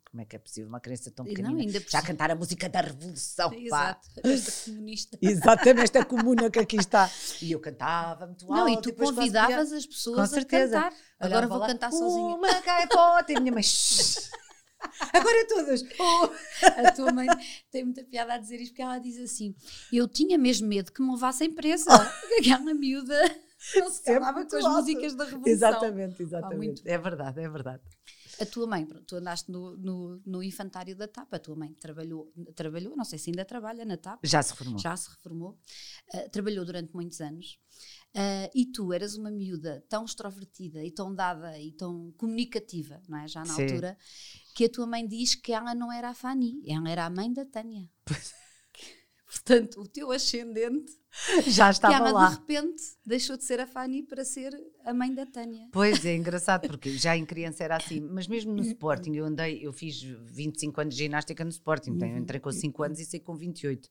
como 0.09 0.21
é 0.21 0.25
que 0.25 0.35
é 0.35 0.39
possível 0.39 0.69
uma 0.69 0.79
criança 0.79 1.11
tão 1.11 1.25
E 1.25 1.29
não, 1.29 1.35
pequenina 1.35 1.61
ainda 1.61 1.79
já 1.87 2.01
cantar 2.01 2.31
a 2.31 2.35
música 2.35 2.69
da 2.69 2.81
Revolução, 2.81 3.49
pá. 3.49 3.57
Exato. 3.57 4.07
Esta 4.23 4.71
comunista. 4.71 5.17
Exatamente, 5.21 5.83
esta 5.83 6.05
comuna 6.05 6.49
que 6.49 6.59
aqui 6.59 6.77
está. 6.77 7.09
E 7.41 7.51
eu 7.51 7.59
cantava 7.59 8.25
muito 8.25 8.51
alto. 8.51 8.55
Não, 8.55 8.69
e 8.69 8.81
tu 8.81 8.93
convidavas 8.93 9.71
as 9.71 9.85
pessoas 9.85 10.33
a 10.33 10.45
cantar. 10.45 10.93
Agora 11.19 11.47
vou 11.47 11.57
lá, 11.57 11.67
cantar 11.67 11.91
sozinha. 11.91 12.35
Uma 12.35 12.61
gaivota. 12.61 13.33
E 13.33 13.39
minha 13.39 13.51
mãe... 13.51 13.63
Agora 15.13 15.47
todas. 15.47 15.83
Oh. 15.99 16.29
A 16.63 16.91
tua 16.91 17.11
mãe 17.11 17.27
tem 17.71 17.83
muita 17.83 18.03
piada 18.03 18.33
a 18.33 18.37
dizer 18.37 18.61
isto 18.61 18.71
porque 18.71 18.81
ela 18.81 18.99
diz 18.99 19.17
assim: 19.19 19.55
Eu 19.91 20.07
tinha 20.07 20.37
mesmo 20.37 20.67
medo 20.67 20.91
que 20.91 21.01
me 21.01 21.11
levassem 21.11 21.51
presa. 21.51 21.89
Aquela 22.39 22.73
miúda 22.73 23.15
não 23.75 23.89
se 23.89 24.03
calava 24.03 24.45
com 24.45 24.55
as 24.55 24.63
alto. 24.65 24.77
músicas 24.77 25.15
da 25.15 25.25
Revolução. 25.25 25.51
Exatamente, 25.51 26.23
exatamente. 26.23 26.57
muito 26.57 26.81
É 26.85 26.97
verdade, 26.97 27.41
é 27.41 27.49
verdade. 27.49 27.83
A 28.39 28.45
tua 28.45 28.67
mãe, 28.67 28.85
tu 29.07 29.15
andaste 29.15 29.51
no, 29.51 29.75
no, 29.77 30.21
no 30.25 30.43
infantário 30.43 30.95
da 30.95 31.07
TAP. 31.07 31.33
A 31.33 31.39
tua 31.39 31.55
mãe 31.55 31.73
trabalhou, 31.73 32.31
trabalhou, 32.55 32.95
não 32.95 33.03
sei 33.03 33.17
se 33.17 33.31
ainda 33.31 33.43
trabalha 33.43 33.83
na 33.83 33.97
TAP. 33.97 34.19
Já 34.23 34.43
se 34.43 34.51
reformou. 34.51 34.79
já 34.79 34.95
se 34.95 35.09
reformou, 35.09 35.59
ah, 36.13 36.29
trabalhou 36.29 36.63
durante 36.63 36.93
muitos 36.93 37.19
anos 37.19 37.59
ah, 38.13 38.49
e 38.53 38.65
tu 38.67 38.93
eras 38.93 39.15
uma 39.15 39.31
miúda 39.31 39.83
tão 39.89 40.05
extrovertida 40.05 40.83
e 40.83 40.91
tão 40.91 41.13
dada 41.13 41.57
e 41.59 41.71
tão 41.71 42.11
comunicativa, 42.17 43.01
não 43.07 43.17
é? 43.17 43.27
Já 43.27 43.43
na 43.43 43.53
Sim. 43.53 43.63
altura, 43.63 43.97
que 44.55 44.65
a 44.65 44.69
tua 44.69 44.85
mãe 44.85 45.07
diz 45.07 45.33
que 45.33 45.51
ela 45.51 45.73
não 45.73 45.91
era 45.91 46.09
a 46.09 46.13
Fanny, 46.13 46.61
ela 46.67 46.89
era 46.89 47.05
a 47.05 47.09
mãe 47.09 47.33
da 47.33 47.45
Tânia. 47.45 47.89
Portanto, 49.43 49.79
o 49.81 49.87
teu 49.87 50.11
ascendente, 50.11 50.91
Já 51.47 51.69
estava 51.69 51.95
ela 51.95 52.11
lá. 52.11 52.29
de 52.29 52.35
repente 52.35 52.83
deixou 53.05 53.37
de 53.37 53.43
ser 53.43 53.59
a 53.59 53.67
Fanny 53.67 54.03
para 54.03 54.23
ser 54.25 54.53
a 54.83 54.93
mãe 54.93 55.13
da 55.13 55.25
Tânia. 55.25 55.67
Pois 55.71 56.05
é, 56.05 56.15
engraçado, 56.15 56.67
porque 56.67 56.91
já 56.97 57.15
em 57.15 57.25
criança 57.25 57.63
era 57.63 57.77
assim, 57.77 57.99
mas 57.99 58.27
mesmo 58.27 58.53
no 58.53 58.61
Sporting, 58.61 59.13
eu 59.15 59.25
andei, 59.25 59.59
eu 59.65 59.71
fiz 59.71 60.01
25 60.01 60.81
anos 60.81 60.95
de 60.95 61.03
ginástica 61.03 61.43
no 61.43 61.49
Sporting, 61.49 61.91
então 61.91 62.07
entrei 62.17 62.39
com 62.39 62.51
5 62.51 62.83
anos 62.83 62.99
e 62.99 63.05
saí 63.05 63.19
com 63.19 63.35
28. 63.35 63.89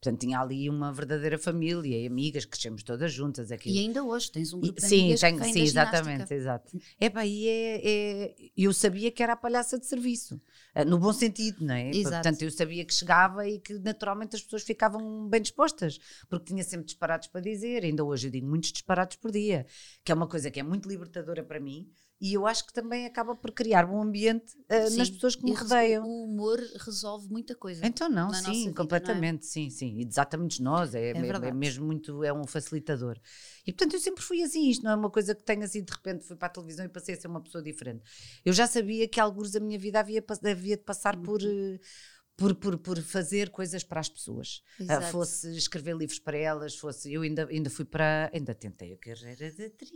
Portanto, 0.00 0.20
tinha 0.20 0.38
ali 0.38 0.68
uma 0.68 0.92
verdadeira 0.92 1.38
família 1.38 1.96
e 2.02 2.06
amigas, 2.06 2.44
crescemos 2.44 2.82
todas 2.82 3.10
juntas. 3.12 3.50
Aquilo. 3.50 3.74
E 3.74 3.78
ainda 3.80 4.04
hoje 4.04 4.30
tens 4.30 4.52
um 4.52 4.58
E- 4.58 4.62
grupo 4.62 4.80
de 4.80 4.86
sim, 4.86 5.14
tenho, 5.16 5.42
sim, 5.44 5.62
exatamente, 5.62 6.32
exato. 6.34 6.78
Epá, 7.00 7.24
e 7.24 7.48
é, 7.48 7.80
é- 7.84 8.34
eu 8.56 8.72
sabia 8.74 9.10
que 9.10 9.22
era 9.22 9.32
a 9.32 9.36
palhaça 9.36 9.78
de 9.78 9.86
serviço, 9.86 10.40
eh, 10.74 10.84
no 10.84 10.98
bom 10.98 11.12
sentido, 11.12 11.64
não 11.64 11.74
é? 11.74 11.88
Exato. 11.90 12.22
Portanto, 12.22 12.42
eu 12.42 12.50
sabia 12.50 12.84
que 12.84 12.92
chegava 12.94 13.48
e 13.48 13.58
que 13.58 13.72
naturalmente 13.78 14.36
as 14.36 14.42
pessoas 14.42 14.62
ficavam 14.62 15.26
bem 15.28 15.40
dispostas, 15.40 15.98
porque 16.28 16.44
tinha 16.52 16.62
sempre 16.62 16.84
disparados 16.86 17.28
para 17.28 17.40
dizer, 17.40 17.82
ainda 17.82 18.04
hoje 18.04 18.28
eu 18.28 18.30
digo 18.30 18.46
muitos 18.46 18.72
disparados 18.72 19.16
por 19.16 19.32
dia, 19.32 19.66
que 20.04 20.12
é 20.12 20.14
uma 20.14 20.28
coisa 20.28 20.50
que 20.50 20.60
é 20.60 20.62
muito 20.62 20.88
libertadora 20.88 21.42
para 21.42 21.58
mim. 21.58 21.90
E 22.20 22.32
eu 22.32 22.46
acho 22.46 22.66
que 22.66 22.72
também 22.72 23.04
acaba 23.04 23.36
por 23.36 23.52
criar 23.52 23.84
um 23.84 24.00
ambiente 24.02 24.54
nas 24.68 24.90
Sim, 24.90 25.12
pessoas 25.14 25.36
que 25.36 25.44
me 25.44 25.52
rodeiam. 25.52 26.04
O 26.04 26.24
humor 26.24 26.58
resolve 26.84 27.28
muita 27.28 27.54
coisa. 27.54 27.86
Então 27.86 28.08
não, 28.08 28.32
sim, 28.32 28.64
vida, 28.64 28.74
completamente, 28.74 29.44
sim, 29.46 29.68
sim. 29.70 29.98
E 30.00 30.04
desata-nos 30.04 30.58
nós, 30.58 30.94
é, 30.94 31.10
é- 31.10 31.12
é 31.12 31.52
mesmo 31.52 31.84
muito, 31.86 32.24
é 32.24 32.32
um 32.32 32.46
facilitador. 32.46 33.18
E 33.66 33.72
portanto 33.72 33.94
eu 33.94 34.00
sempre 34.00 34.22
fui 34.22 34.42
assim, 34.42 34.70
isto 34.70 34.82
não 34.82 34.92
é 34.92 34.94
uma 34.94 35.10
coisa 35.10 35.34
que 35.34 35.42
tenho 35.42 35.62
assim, 35.62 35.82
de 35.84 35.92
repente 35.92 36.24
fui 36.24 36.36
para 36.36 36.46
a 36.46 36.50
televisão 36.50 36.86
e 36.86 36.88
passei 36.88 37.14
a 37.14 37.20
ser 37.20 37.26
uma 37.28 37.40
pessoa 37.42 37.62
diferente. 37.62 38.02
Eu 38.44 38.52
já 38.52 38.66
sabia 38.66 39.06
que 39.08 39.20
alguns 39.20 39.50
da 39.50 39.60
minha 39.60 39.78
vida 39.78 40.00
havia, 40.00 40.24
havia 40.50 40.76
de 40.76 40.82
passar 40.84 41.16
por... 41.18 41.42
Uhum. 41.42 41.74
eh, 41.76 41.80
Por, 42.38 42.54
por, 42.54 42.76
por 42.78 43.00
fazer 43.00 43.48
coisas 43.48 43.82
para 43.82 43.98
as 43.98 44.10
pessoas, 44.10 44.62
Exato. 44.78 45.06
fosse 45.10 45.56
escrever 45.56 45.96
livros 45.96 46.18
para 46.18 46.36
elas, 46.36 46.76
fosse. 46.76 47.10
Eu 47.10 47.22
ainda, 47.22 47.46
ainda 47.48 47.70
fui 47.70 47.86
para. 47.86 48.30
Ainda 48.30 48.54
tentei 48.54 48.92
a 48.92 48.98
carreira 48.98 49.50
de 49.50 49.64
atriz. 49.64 49.90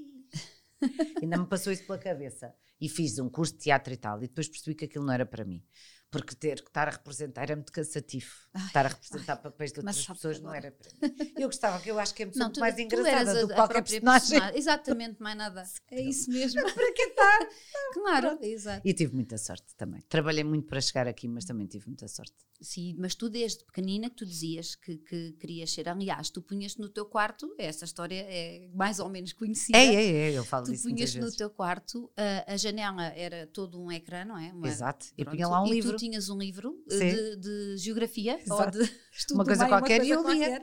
ainda 1.22 1.38
me 1.38 1.46
passou 1.46 1.72
isso 1.72 1.84
pela 1.84 1.98
cabeça. 1.98 2.54
E 2.80 2.88
fiz 2.88 3.18
um 3.18 3.28
curso 3.28 3.54
de 3.54 3.60
teatro 3.60 3.92
e 3.92 3.96
tal. 3.96 4.18
E 4.18 4.28
depois 4.28 4.48
percebi 4.48 4.74
que 4.74 4.84
aquilo 4.86 5.04
não 5.04 5.12
era 5.12 5.26
para 5.26 5.44
mim. 5.44 5.62
Porque 6.10 6.34
ter 6.34 6.60
que 6.60 6.68
estar 6.68 6.88
a 6.88 6.90
representar 6.90 7.42
era 7.42 7.54
muito 7.54 7.72
cansativo. 7.72 8.30
Ai, 8.52 8.66
estar 8.66 8.86
a 8.86 8.88
representar 8.88 9.34
ai, 9.34 9.42
papéis 9.42 9.72
de 9.72 9.78
outras 9.78 10.06
pessoas 10.06 10.40
não 10.40 10.52
era 10.52 10.72
para 10.72 11.08
mim. 11.08 11.32
Eu 11.38 11.48
gostava, 11.48 11.80
que 11.80 11.90
eu 11.90 11.98
acho 11.98 12.14
que 12.14 12.24
é 12.24 12.26
muito 12.26 12.60
mais 12.60 12.78
engraçada 12.78 13.40
do 13.40 13.48
que 13.48 13.54
qualquer 13.54 13.82
personagem. 13.82 14.28
personagem. 14.30 14.58
Exatamente, 14.58 15.22
mais 15.22 15.36
nada. 15.36 15.64
É 15.90 16.00
isso 16.00 16.30
mesmo. 16.30 16.62
para 16.62 16.92
que 16.92 17.02
estar? 17.02 17.48
Claro, 17.92 18.38
exato. 18.40 18.86
E 18.86 18.94
tive 18.94 19.14
muita 19.14 19.36
sorte 19.36 19.74
também. 19.76 20.00
Trabalhei 20.08 20.44
muito 20.44 20.68
para 20.68 20.80
chegar 20.80 21.08
aqui, 21.08 21.26
mas 21.26 21.44
também 21.44 21.66
tive 21.66 21.86
muita 21.86 22.06
sorte. 22.06 22.34
Sim, 22.60 22.94
mas 22.98 23.14
tu 23.14 23.28
desde 23.28 23.64
pequenina 23.64 24.10
que 24.10 24.16
tu 24.16 24.26
dizias 24.26 24.74
que, 24.74 24.98
que 24.98 25.32
querias 25.32 25.72
ser, 25.72 25.88
aliás, 25.88 26.28
tu 26.30 26.42
punhas 26.42 26.76
no 26.76 26.88
teu 26.88 27.06
quarto, 27.06 27.52
essa 27.58 27.84
história 27.84 28.24
é 28.28 28.68
mais 28.74 29.00
ou 29.00 29.08
menos 29.08 29.32
conhecida. 29.32 29.78
É, 29.78 29.94
é, 29.94 30.06
é, 30.30 30.38
eu 30.38 30.44
falo 30.44 30.66
tu 30.66 30.72
disso 30.72 30.88
Tu 30.88 30.94
punhas 30.94 31.14
no 31.14 31.32
teu 31.32 31.50
quarto, 31.50 32.12
a, 32.16 32.52
a, 32.52 32.56
janela 32.56 33.06
era 33.06 33.46
todo 33.46 33.82
um 33.82 33.90
ecrã, 33.90 34.24
não 34.24 34.38
é? 34.38 34.52
Uma, 34.52 34.68
Exato, 34.68 35.06
e 35.16 35.24
punha 35.24 35.48
lá 35.48 35.62
um 35.62 35.66
livro. 35.66 35.96
Tinhas 36.00 36.28
um 36.28 36.38
livro 36.38 36.82
de, 36.86 37.36
de, 37.36 37.76
geografia 37.76 38.40
Exato. 38.40 38.78
ou 38.78 38.84
de 38.84 38.92
estudo 39.12 39.36
uma 39.36 39.44
coisa 39.44 39.68
qualquer 39.68 40.04
e 40.04 40.10
eu 40.10 40.28
lia. 40.28 40.62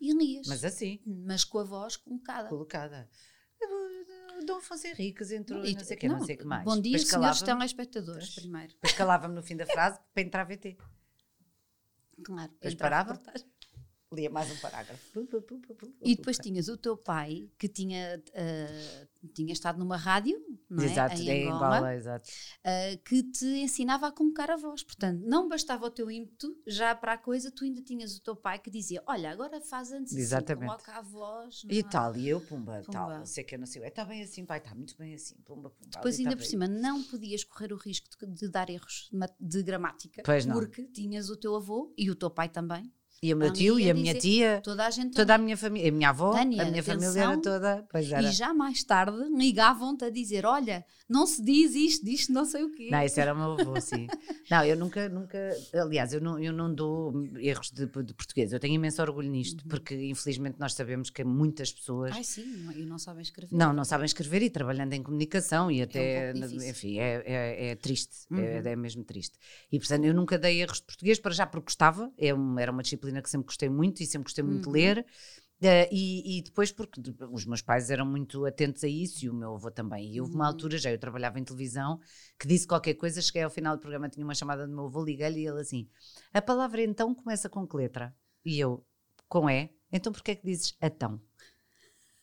E 0.00 0.12
lias. 0.12 0.46
Mas 0.46 0.64
assim. 0.64 1.00
Mas 1.06 1.44
com 1.44 1.58
a 1.58 1.64
voz 1.64 1.96
colocada. 1.96 2.48
Colocada. 2.48 3.08
Dom 4.46 4.58
Afonso 4.58 4.86
Henriques 4.86 5.32
entrou 5.32 5.64
e 5.64 5.74
não 5.74 5.84
sei 5.84 5.96
o 5.96 6.00
que, 6.00 6.08
não, 6.08 6.18
não 6.18 6.24
sei 6.24 6.36
o 6.36 6.38
que 6.38 6.44
mais. 6.44 6.64
Bom 6.64 6.80
dia, 6.80 6.98
senhores 6.98 7.42
telespectadores, 7.42 8.34
primeiro. 8.34 8.72
Depois 8.72 8.92
calava-me 8.92 9.34
no 9.34 9.42
fim 9.42 9.56
da 9.56 9.66
frase 9.66 9.98
para 10.14 10.22
entrar 10.22 10.42
a 10.42 10.44
VT. 10.44 10.78
Claro. 12.24 12.52
Depois 12.52 12.74
parava, 12.74 13.20
lia 14.12 14.30
mais 14.30 14.50
um 14.50 14.56
parágrafo. 14.56 15.28
E 16.02 16.16
depois 16.16 16.38
tinhas 16.38 16.68
o 16.68 16.76
teu 16.76 16.96
pai 16.96 17.48
que 17.58 17.68
tinha, 17.68 18.20
uh, 18.28 19.28
tinha 19.34 19.52
estado 19.52 19.78
numa 19.78 19.96
rádio, 19.96 20.40
não 20.68 20.82
é? 20.82 20.86
Exato, 20.86 21.20
em 21.20 21.48
Angola, 21.48 21.66
em 21.66 21.76
Angola 21.76 21.94
exato. 21.94 22.28
Uh, 22.60 23.02
que 23.04 23.22
te 23.22 23.46
ensinava 23.46 24.08
a 24.08 24.12
colocar 24.12 24.50
a 24.50 24.56
voz. 24.56 24.82
Portanto, 24.82 25.22
não 25.26 25.48
bastava 25.48 25.86
o 25.86 25.90
teu 25.90 26.10
ímpeto, 26.10 26.56
já 26.66 26.94
para 26.94 27.14
a 27.14 27.18
coisa, 27.18 27.50
tu 27.50 27.64
ainda 27.64 27.82
tinhas 27.82 28.16
o 28.16 28.22
teu 28.22 28.34
pai 28.34 28.58
que 28.58 28.70
dizia: 28.70 29.02
Olha, 29.06 29.30
agora 29.30 29.60
faz 29.60 29.92
antes 29.92 30.14
Exatamente. 30.14 30.70
Assim, 30.70 30.84
coloca 30.84 30.98
a 30.98 31.02
voz. 31.02 31.62
E 31.68 31.82
tal, 31.82 32.16
e 32.16 32.28
eu, 32.28 32.40
pumba, 32.40 32.80
pumba. 32.80 32.92
tal, 32.92 33.10
não 33.10 33.26
sei 33.26 33.44
que 33.44 33.54
eu 33.54 33.58
não 33.58 33.66
sei. 33.66 33.82
Está 33.84 34.04
bem 34.04 34.22
assim, 34.22 34.44
pai, 34.44 34.58
está 34.58 34.74
muito 34.74 34.96
bem 34.96 35.14
assim, 35.14 35.36
pumba, 35.44 35.70
pumba. 35.70 35.90
Depois, 35.90 36.18
ainda 36.18 36.30
tá 36.30 36.36
por 36.36 36.42
bem. 36.42 36.50
cima, 36.50 36.66
não 36.66 37.02
podias 37.02 37.44
correr 37.44 37.72
o 37.72 37.76
risco 37.76 38.08
de, 38.08 38.26
de 38.26 38.48
dar 38.48 38.70
erros 38.70 39.10
de 39.38 39.62
gramática, 39.62 40.22
pois 40.24 40.46
não. 40.46 40.54
porque 40.54 40.84
tinhas 40.84 41.28
o 41.28 41.36
teu 41.36 41.54
avô 41.54 41.92
e 41.96 42.10
o 42.10 42.14
teu 42.14 42.30
pai 42.30 42.48
também 42.48 42.90
e 43.22 43.34
o 43.34 43.36
meu 43.36 43.52
tio 43.52 43.78
e 43.80 43.90
a 43.90 43.94
minha 43.94 44.14
tia. 44.14 44.60
Toda 44.62 44.86
a 44.86 44.90
gente. 44.90 45.14
Toda 45.14 45.34
a 45.34 45.38
minha 45.38 45.56
família. 45.56 45.88
A 45.88 45.92
minha 45.92 46.08
avó, 46.10 46.32
Tânia, 46.32 46.62
a 46.62 46.70
minha 46.70 46.82
família 46.82 47.20
era 47.20 47.36
toda. 47.38 47.86
Pois 47.90 48.10
era. 48.10 48.28
E 48.28 48.32
já 48.32 48.54
mais 48.54 48.84
tarde 48.84 49.16
ligavam-te 49.36 50.04
a 50.04 50.10
dizer: 50.10 50.46
Olha, 50.46 50.84
não 51.08 51.26
se 51.26 51.42
diz 51.42 51.74
isto, 51.74 52.04
diz 52.04 52.28
não 52.28 52.44
sei 52.44 52.62
o 52.62 52.70
quê. 52.70 52.88
Não, 52.90 53.02
isso 53.02 53.18
era 53.18 53.34
o 53.34 53.36
meu 53.36 53.52
avô, 53.52 53.78
sim. 53.82 54.06
não, 54.50 54.64
eu 54.64 54.76
nunca, 54.76 55.08
nunca. 55.08 55.38
Aliás, 55.74 56.12
eu 56.12 56.20
não, 56.20 56.38
eu 56.38 56.52
não 56.52 56.72
dou 56.72 57.12
erros 57.38 57.70
de, 57.70 57.86
de 57.86 58.14
português. 58.14 58.52
Eu 58.52 58.60
tenho 58.60 58.74
imenso 58.74 59.02
orgulho 59.02 59.30
nisto, 59.30 59.62
uhum. 59.62 59.68
porque 59.68 59.94
infelizmente 59.94 60.56
nós 60.60 60.74
sabemos 60.74 61.10
que 61.10 61.24
muitas 61.24 61.72
pessoas. 61.72 62.12
Ai, 62.14 62.22
sim, 62.22 62.68
e 62.76 62.84
não 62.84 62.98
sabem 62.98 63.22
escrever. 63.22 63.54
Não, 63.54 63.72
não 63.72 63.84
sabem 63.84 64.06
escrever 64.06 64.42
e 64.42 64.50
trabalhando 64.50 64.92
em 64.92 65.02
comunicação 65.02 65.70
e 65.70 65.82
até. 65.82 66.30
É 66.30 66.34
um 66.34 66.68
enfim, 66.68 66.98
é, 66.98 67.22
é, 67.26 67.66
é 67.70 67.74
triste. 67.74 68.26
É, 68.30 68.34
uhum. 68.34 68.40
É, 68.40 68.72
é, 68.72 68.76
mesmo 68.76 69.02
triste. 69.02 69.38
E 69.72 69.78
portanto, 69.78 70.04
eu 70.04 70.14
nunca 70.14 70.38
dei 70.38 70.60
erros 70.60 70.78
de 70.78 70.84
português, 70.84 71.18
para 71.18 71.32
já 71.32 71.46
porque 71.46 71.64
gostava. 71.64 72.12
É 72.16 72.28
era 72.28 72.70
uma 72.70 72.82
disciplina 72.82 73.07
que 73.22 73.30
sempre 73.30 73.46
gostei 73.46 73.68
muito 73.68 74.02
e 74.02 74.06
sempre 74.06 74.24
gostei 74.24 74.44
muito 74.44 74.66
uhum. 74.66 74.72
de 74.72 74.78
ler. 74.78 75.06
Uh, 75.60 75.90
e, 75.90 76.38
e, 76.38 76.42
depois, 76.42 76.70
porque 76.70 77.00
os 77.32 77.44
meus 77.44 77.60
pais 77.60 77.90
eram 77.90 78.06
muito 78.06 78.46
atentos 78.46 78.84
a 78.84 78.88
isso 78.88 79.24
e 79.24 79.28
o 79.28 79.34
meu 79.34 79.54
avô 79.54 79.70
também. 79.70 80.14
E 80.14 80.20
houve 80.20 80.34
uma 80.34 80.44
uhum. 80.44 80.50
altura, 80.50 80.78
já 80.78 80.90
eu 80.90 80.98
trabalhava 80.98 81.40
em 81.40 81.44
televisão, 81.44 81.98
que 82.38 82.46
disse 82.46 82.66
qualquer 82.66 82.94
coisa, 82.94 83.20
cheguei 83.20 83.42
ao 83.42 83.50
final 83.50 83.76
do 83.76 83.80
programa, 83.80 84.08
tinha 84.08 84.24
uma 84.24 84.34
chamada 84.34 84.66
do 84.66 84.72
meu 84.72 84.86
avô, 84.86 85.02
liguei-lhe 85.02 85.40
e 85.40 85.46
ele 85.48 85.60
assim: 85.60 85.88
A 86.32 86.40
palavra 86.40 86.82
então 86.82 87.12
começa 87.12 87.48
com 87.48 87.66
que 87.66 87.76
letra? 87.76 88.14
E 88.44 88.58
eu, 88.60 88.86
com 89.28 89.50
E, 89.50 89.68
então 89.92 90.12
porquê 90.12 90.30
é 90.30 90.34
que 90.36 90.46
dizes 90.46 90.76
atão? 90.80 91.20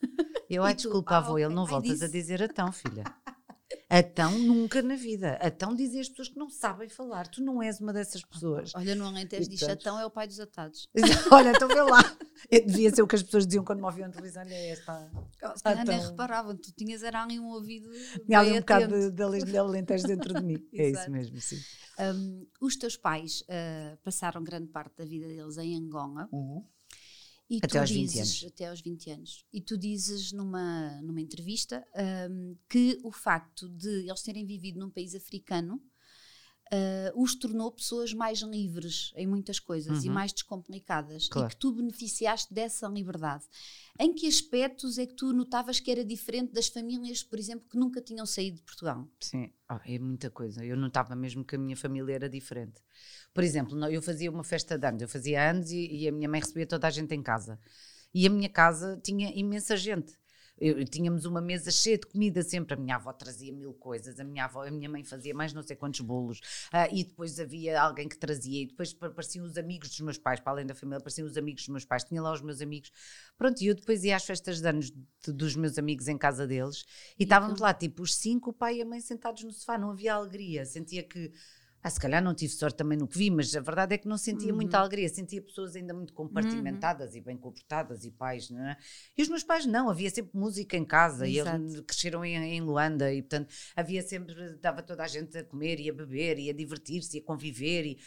Eu, 0.48 0.64
ai, 0.64 0.76
desculpa, 0.76 1.18
avô, 1.18 1.40
ele 1.40 1.54
não 1.54 1.66
voltas 1.66 2.04
a 2.04 2.08
dizer 2.08 2.44
atão, 2.44 2.72
filha. 2.72 3.04
Atão 3.90 4.38
nunca 4.40 4.82
na 4.82 4.96
vida. 4.96 5.34
Atão 5.42 5.76
dizem 5.76 6.02
as 6.02 6.10
pessoas 6.10 6.30
que 6.30 6.38
não 6.38 6.50
sabem 6.50 6.88
falar. 6.88 7.28
Tu 7.28 7.42
não 7.42 7.62
és 7.62 7.80
uma 7.80 7.92
dessas 7.92 8.24
pessoas. 8.24 8.72
Olha, 8.76 8.94
no 8.94 9.06
Alentejo 9.06 9.50
diz 9.50 9.64
Atão 9.64 10.00
é 10.00 10.06
o 10.06 10.12
pai 10.12 10.28
dos 10.28 10.40
atados. 10.40 10.88
Olha, 11.32 11.50
então 11.50 11.68
vê 11.68 11.82
lá. 11.82 12.02
Devia 12.50 12.94
ser 12.94 13.02
o 13.02 13.08
que 13.08 13.16
as 13.16 13.24
pessoas 13.24 13.46
diziam 13.46 13.64
quando 13.64 13.80
me 13.80 13.86
ouviam 13.86 14.08
na 14.08 14.14
televisão. 14.14 14.44
Olha 14.44 14.54
esta. 14.54 15.12
Se 15.56 15.64
calhar 15.64 15.86
nem 15.86 16.00
reparavam. 16.00 16.56
Tu 16.56 16.72
tinhas 16.74 17.02
era 17.02 17.26
um 17.26 17.48
ouvido 17.48 17.90
Tinha 18.26 18.40
ali 18.40 18.52
um 18.52 18.60
bocado 18.60 19.12
de, 19.12 19.46
de 19.46 19.58
Alentejo 19.58 20.08
dentro 20.08 20.34
de 20.34 20.44
mim. 20.44 20.58
é 20.74 20.90
isso 20.90 21.10
mesmo, 21.10 21.40
sim. 21.42 21.60
Um, 21.98 22.46
os 22.62 22.76
teus 22.76 22.98
pais 22.98 23.42
uh, 23.42 23.98
passaram 24.04 24.44
grande 24.44 24.68
parte 24.68 24.98
da 24.98 25.06
vida 25.06 25.28
deles 25.28 25.58
em 25.58 25.78
Angola. 25.78 26.28
Uhum. 26.32 26.64
E 27.50 27.60
até 27.62 27.80
aos 27.80 27.90
dizes, 27.90 28.14
20 28.14 28.20
anos. 28.20 28.54
Até 28.54 28.68
aos 28.68 28.82
20 28.82 29.10
anos. 29.12 29.46
E 29.54 29.62
tu 29.62 29.78
dizes 29.78 30.32
numa, 30.32 31.02
numa 31.02 31.22
entrevista 31.22 31.86
um, 32.30 32.56
que 32.68 33.00
o 33.04 33.12
facto 33.12 33.70
de 33.70 34.08
eles 34.08 34.22
terem 34.22 34.46
vivido 34.46 34.80
num 34.80 34.90
país 34.90 35.14
africano 35.14 35.82
uh, 36.74 37.22
os 37.22 37.36
tornou 37.36 37.72
pessoas 37.72 38.14
mais 38.14 38.40
livres 38.40 39.12
em 39.16 39.28
muitas 39.28 39.60
coisas 39.60 40.00
uhum. 40.00 40.06
e 40.06 40.10
mais 40.10 40.34
descomplicadas. 40.34 41.28
Claro. 41.28 41.48
E 41.48 41.52
que 41.52 41.58
tu 41.58 41.72
beneficiaste 41.72 42.54
dessa 42.54 42.88
liberdade. 42.88 43.44
Em 44.00 44.14
que 44.14 44.28
aspectos 44.28 44.98
é 44.98 45.06
que 45.06 45.14
tu 45.14 45.32
notavas 45.32 45.80
que 45.80 45.90
era 45.92 46.04
diferente 46.04 46.54
das 46.54 46.68
famílias, 46.68 47.24
por 47.24 47.40
exemplo, 47.40 47.68
que 47.70 47.78
nunca 47.78 48.02
tinham 48.02 48.26
saído 48.26 48.58
de 48.58 48.64
Portugal? 48.64 49.08
Sim, 49.20 49.52
oh, 49.70 49.80
é 49.86 50.00
muita 50.00 50.30
coisa. 50.30 50.66
Eu 50.66 50.76
notava 50.76 51.16
mesmo 51.16 51.44
que 51.44 51.56
a 51.56 51.60
minha 51.60 51.78
família 51.78 52.14
era 52.14 52.30
diferente. 52.30 52.82
Por 53.34 53.44
exemplo, 53.44 53.78
eu 53.86 54.02
fazia 54.02 54.32
uma 54.32 54.44
festa 54.44 54.78
de 54.78 54.88
anos, 54.88 55.02
eu 55.02 55.08
fazia 55.08 55.50
anos 55.50 55.72
e, 55.72 55.88
e 55.88 56.08
a 56.08 56.12
minha 56.12 56.28
mãe 56.28 56.40
recebia 56.40 56.66
toda 56.66 56.88
a 56.88 56.90
gente 56.90 57.14
em 57.14 57.22
casa. 57.22 57.60
E 58.14 58.26
a 58.26 58.30
minha 58.30 58.50
casa 58.50 59.00
tinha 59.04 59.30
imensa 59.36 59.76
gente. 59.76 60.14
Eu, 60.58 60.84
tínhamos 60.86 61.26
uma 61.26 61.42
mesa 61.42 61.70
cheia 61.70 61.98
de 61.98 62.08
comida 62.08 62.42
sempre. 62.42 62.74
A 62.74 62.78
minha 62.78 62.96
avó 62.96 63.12
trazia 63.12 63.52
mil 63.52 63.74
coisas, 63.74 64.20
a 64.20 64.24
minha 64.24 64.46
avó, 64.46 64.66
a 64.66 64.72
minha 64.72 64.90
mãe 64.90 65.04
fazia 65.04 65.34
mais 65.34 65.54
não 65.54 65.62
sei 65.62 65.76
quantos 65.76 66.00
bolos, 66.02 66.40
uh, 66.74 66.94
e 66.94 67.04
depois 67.04 67.40
havia 67.40 67.82
alguém 67.82 68.08
que 68.08 68.18
trazia, 68.18 68.64
e 68.64 68.68
depois 68.68 68.96
apareciam 69.02 69.46
os 69.46 69.58
amigos 69.58 69.90
dos 69.90 70.00
meus 70.00 70.18
pais, 70.18 70.40
para 70.40 70.54
além 70.54 70.66
da 70.66 70.74
família, 70.74 70.98
apareciam 70.98 71.28
os 71.28 71.38
amigos 71.38 71.64
dos 71.64 71.70
meus 71.70 71.86
pais, 71.86 72.04
tinha 72.04 72.22
lá 72.22 72.32
os 72.32 72.42
meus 72.42 72.62
amigos. 72.62 72.92
Pronto, 73.38 73.62
e 73.62 73.68
eu 73.68 73.76
depois 73.76 74.04
ia 74.04 74.16
às 74.16 74.26
festas 74.26 74.62
de 74.62 74.68
anos 74.68 74.92
de, 74.92 75.34
dos 75.34 75.56
meus 75.56 75.78
amigos 75.78 76.08
em 76.08 76.18
casa 76.18 76.48
deles, 76.48 76.86
e, 77.20 77.24
estávamos 77.24 77.60
lá, 77.60 77.74
tipo, 77.74 78.02
os 78.04 78.16
cinco, 78.16 78.52
o 78.52 78.54
pai 78.54 78.78
e 78.78 78.82
a 78.82 78.86
mãe 78.86 79.02
sentados 79.02 79.44
no 79.44 79.52
sofá, 79.52 79.78
não 79.78 79.92
havia 79.92 80.14
alegria, 80.14 80.66
sentia 80.66 81.04
que 81.04 81.32
ah, 81.86 81.90
se 81.92 82.00
calhar 82.00 82.20
não 82.20 82.34
tive 82.34 82.52
sorte 82.52 82.78
também 82.78 82.98
no 82.98 83.08
que 83.08 83.16
vi, 83.16 83.30
mas 83.30 83.56
a 83.56 83.60
verdade 83.60 83.94
é 83.94 83.98
que 84.00 84.08
não 84.08 84.18
sentia 84.18 84.50
uhum. 84.50 84.56
muita 84.56 84.80
alegria, 84.80 85.08
sentia 85.08 85.40
pessoas 85.40 85.76
ainda 85.76 85.94
muito 85.94 86.14
compartimentadas 86.14 87.12
uhum. 87.12 87.18
e 87.18 87.22
bem 87.22 87.38
comportadas 87.38 88.04
e 88.04 88.10
pais, 88.10 88.50
não 88.50 88.60
é? 88.68 88.76
E 89.16 89.22
os 89.22 89.30
meus 89.30 89.44
pais 89.44 89.68
não, 89.68 89.88
havia 89.88 90.10
sempre 90.10 90.36
música 90.36 90.76
em 90.76 90.84
casa 90.84 91.30
Exato. 91.30 91.62
e 91.62 91.62
eles 91.62 91.82
cresceram 91.82 92.26
em, 92.26 92.38
em, 92.38 92.60
Luanda 92.60 93.14
e 93.14 93.22
portanto 93.22 93.54
havia 93.76 94.02
sempre, 94.02 94.56
dava 94.56 94.82
toda 94.82 95.04
a 95.04 95.08
gente 95.08 95.38
a 95.38 95.44
comer 95.44 95.80
e 95.80 95.88
a 95.88 95.94
beber 95.94 96.40
e 96.40 96.50
a 96.50 96.54
divertir-se 96.54 97.18
e 97.18 97.20
a 97.20 97.24
conviver 97.24 97.86
e, 97.86 98.00